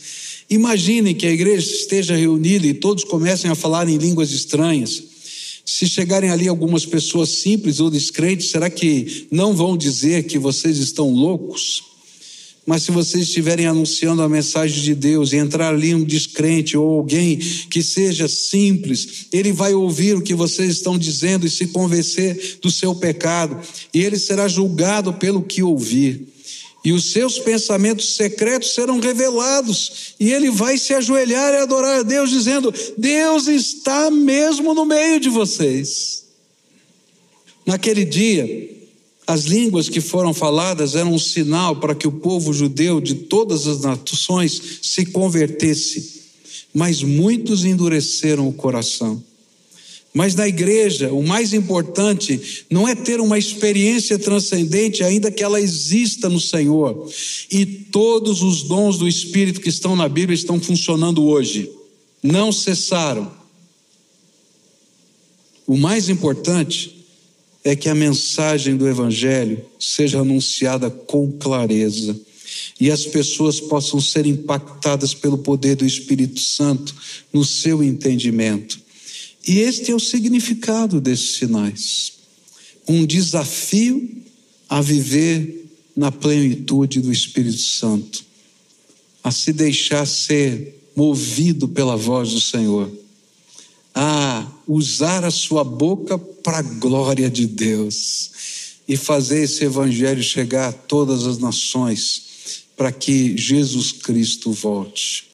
Imaginem 0.51 1.15
que 1.15 1.27
a 1.27 1.31
igreja 1.31 1.71
esteja 1.71 2.17
reunida 2.17 2.67
e 2.67 2.75
todos 2.75 3.05
comecem 3.05 3.51
a 3.51 3.55
falar 3.55 3.89
em 3.89 3.97
línguas 3.97 4.31
estranhas. 4.31 5.03
Se 5.65 5.87
chegarem 5.87 6.31
ali 6.31 6.49
algumas 6.49 6.87
pessoas 6.87 7.29
simples 7.29 7.79
ou 7.81 7.91
descrentes, 7.91 8.51
será 8.51 8.71
que 8.71 9.27
não 9.31 9.55
vão 9.55 9.77
dizer 9.77 10.25
que 10.25 10.39
vocês 10.39 10.79
estão 10.79 11.11
loucos? 11.11 11.83
Mas 12.69 12.83
se 12.83 12.91
vocês 12.91 13.23
estiverem 13.23 13.65
anunciando 13.65 14.21
a 14.21 14.29
mensagem 14.29 14.83
de 14.83 14.95
Deus 14.95 15.33
e 15.33 15.37
entrar 15.37 15.71
ali 15.71 15.95
um 15.95 16.05
descrente 16.05 16.77
ou 16.77 16.99
alguém 16.99 17.39
que 17.39 17.83
seja 17.83 18.29
simples, 18.29 19.25
ele 19.33 19.53
vai 19.53 19.73
ouvir 19.73 20.15
o 20.15 20.21
que 20.21 20.35
vocês 20.35 20.73
estão 20.73 20.99
dizendo 20.99 21.47
e 21.47 21.51
se 21.51 21.69
convencer 21.69 22.59
do 22.61 22.71
seu 22.71 22.95
pecado, 22.95 23.59
e 23.95 24.05
ele 24.05 24.19
será 24.19 24.47
julgado 24.47 25.15
pelo 25.15 25.41
que 25.41 25.63
ouvir. 25.63 26.29
E 26.85 26.93
os 26.93 27.11
seus 27.11 27.39
pensamentos 27.39 28.17
secretos 28.17 28.75
serão 28.75 29.01
revelados, 29.01 30.15
e 30.21 30.31
ele 30.31 30.51
vai 30.51 30.77
se 30.77 30.93
ajoelhar 30.93 31.55
e 31.55 31.63
adorar 31.63 32.01
a 32.01 32.03
Deus, 32.03 32.29
dizendo: 32.29 32.71
Deus 32.99 33.47
está 33.49 34.11
mesmo 34.11 34.75
no 34.75 34.85
meio 34.85 35.19
de 35.19 35.31
vocês. 35.31 36.25
Naquele 37.65 38.05
dia, 38.05 38.78
as 39.29 39.45
línguas 39.45 39.91
que 39.91 40.01
foram 40.01 40.33
faladas 40.33 40.95
eram 40.95 41.13
um 41.13 41.19
sinal 41.19 41.77
para 41.77 41.95
que 41.95 42.09
o 42.09 42.13
povo 42.13 42.51
judeu 42.51 42.99
de 42.99 43.15
todas 43.15 43.67
as 43.67 43.83
nações 43.83 44.79
se 44.81 45.05
convertesse, 45.05 46.23
mas 46.73 47.03
muitos 47.03 47.63
endureceram 47.63 48.49
o 48.49 48.55
coração. 48.55 49.23
Mas 50.15 50.35
na 50.35 50.49
igreja, 50.49 51.13
o 51.13 51.23
mais 51.23 51.53
importante 51.53 52.65
não 52.71 52.89
é 52.89 52.95
ter 52.95 53.21
uma 53.21 53.39
experiência 53.39 54.19
transcendente, 54.19 55.05
ainda 55.05 55.31
que 55.31 55.45
ela 55.45 55.61
exista 55.61 56.31
no 56.31 56.41
Senhor. 56.41 57.07
E 57.51 57.67
todos 57.67 58.43
os 58.43 58.63
dons 58.63 58.97
do 58.97 59.07
Espírito 59.07 59.61
que 59.61 59.69
estão 59.69 59.95
na 59.95 60.09
Bíblia 60.09 60.35
estão 60.35 60.59
funcionando 60.59 61.23
hoje, 61.27 61.71
não 62.23 62.51
cessaram. 62.51 63.31
O 65.67 65.77
mais 65.77 66.09
importante 66.09 66.98
é 67.65 67.75
que 67.75 67.89
a 67.89 67.95
mensagem 67.95 68.77
do 68.77 68.89
Evangelho 68.89 69.65
seja 69.79 70.21
anunciada 70.21 70.91
com 70.91 71.31
clareza 71.33 72.19
e 72.81 72.91
as 72.91 73.05
pessoas 73.05 73.61
possam 73.61 74.01
ser 74.01 74.27
impactadas 74.27 75.13
pelo 75.13 75.39
poder 75.39 75.77
do 75.77 75.85
Espírito 75.85 76.41
Santo 76.41 76.95
no 77.33 77.45
seu 77.45 77.83
entendimento. 77.83 78.81
E 79.47 79.61
este 79.61 79.91
é 79.91 79.95
o 79.95 80.01
significado 80.01 81.01
desses 81.01 81.37
sinais. 81.37 82.13
Um 82.87 83.05
desafio 83.05 84.09
a 84.69 84.81
viver 84.81 85.67
na 85.97 86.13
plenitude 86.13 87.01
do 87.01 87.13
Espírito 87.13 87.59
Santo, 87.59 88.25
a 89.23 89.31
se 89.31 89.53
deixar 89.53 90.07
ser 90.07 90.81
movido 90.95 91.69
pela 91.69 91.97
voz 91.97 92.31
do 92.31 92.41
Senhor 92.41 92.91
a 93.95 94.47
usar 94.67 95.25
a 95.25 95.31
sua 95.31 95.65
boca 95.65 96.19
para 96.19 96.59
a 96.59 96.63
glória 96.63 97.31
de 97.31 97.47
Deus 97.47 98.31
e 98.87 98.97
fazer 98.97 99.43
esse 99.43 99.65
evangelho 99.65 100.23
chegar 100.23 100.69
a 100.69 100.73
todas 100.73 101.27
as 101.27 101.39
nações 101.39 102.23
para 102.77 102.93
que 102.93 103.37
Jesus 103.37 103.91
Cristo 103.91 104.53
volte. 104.53 105.27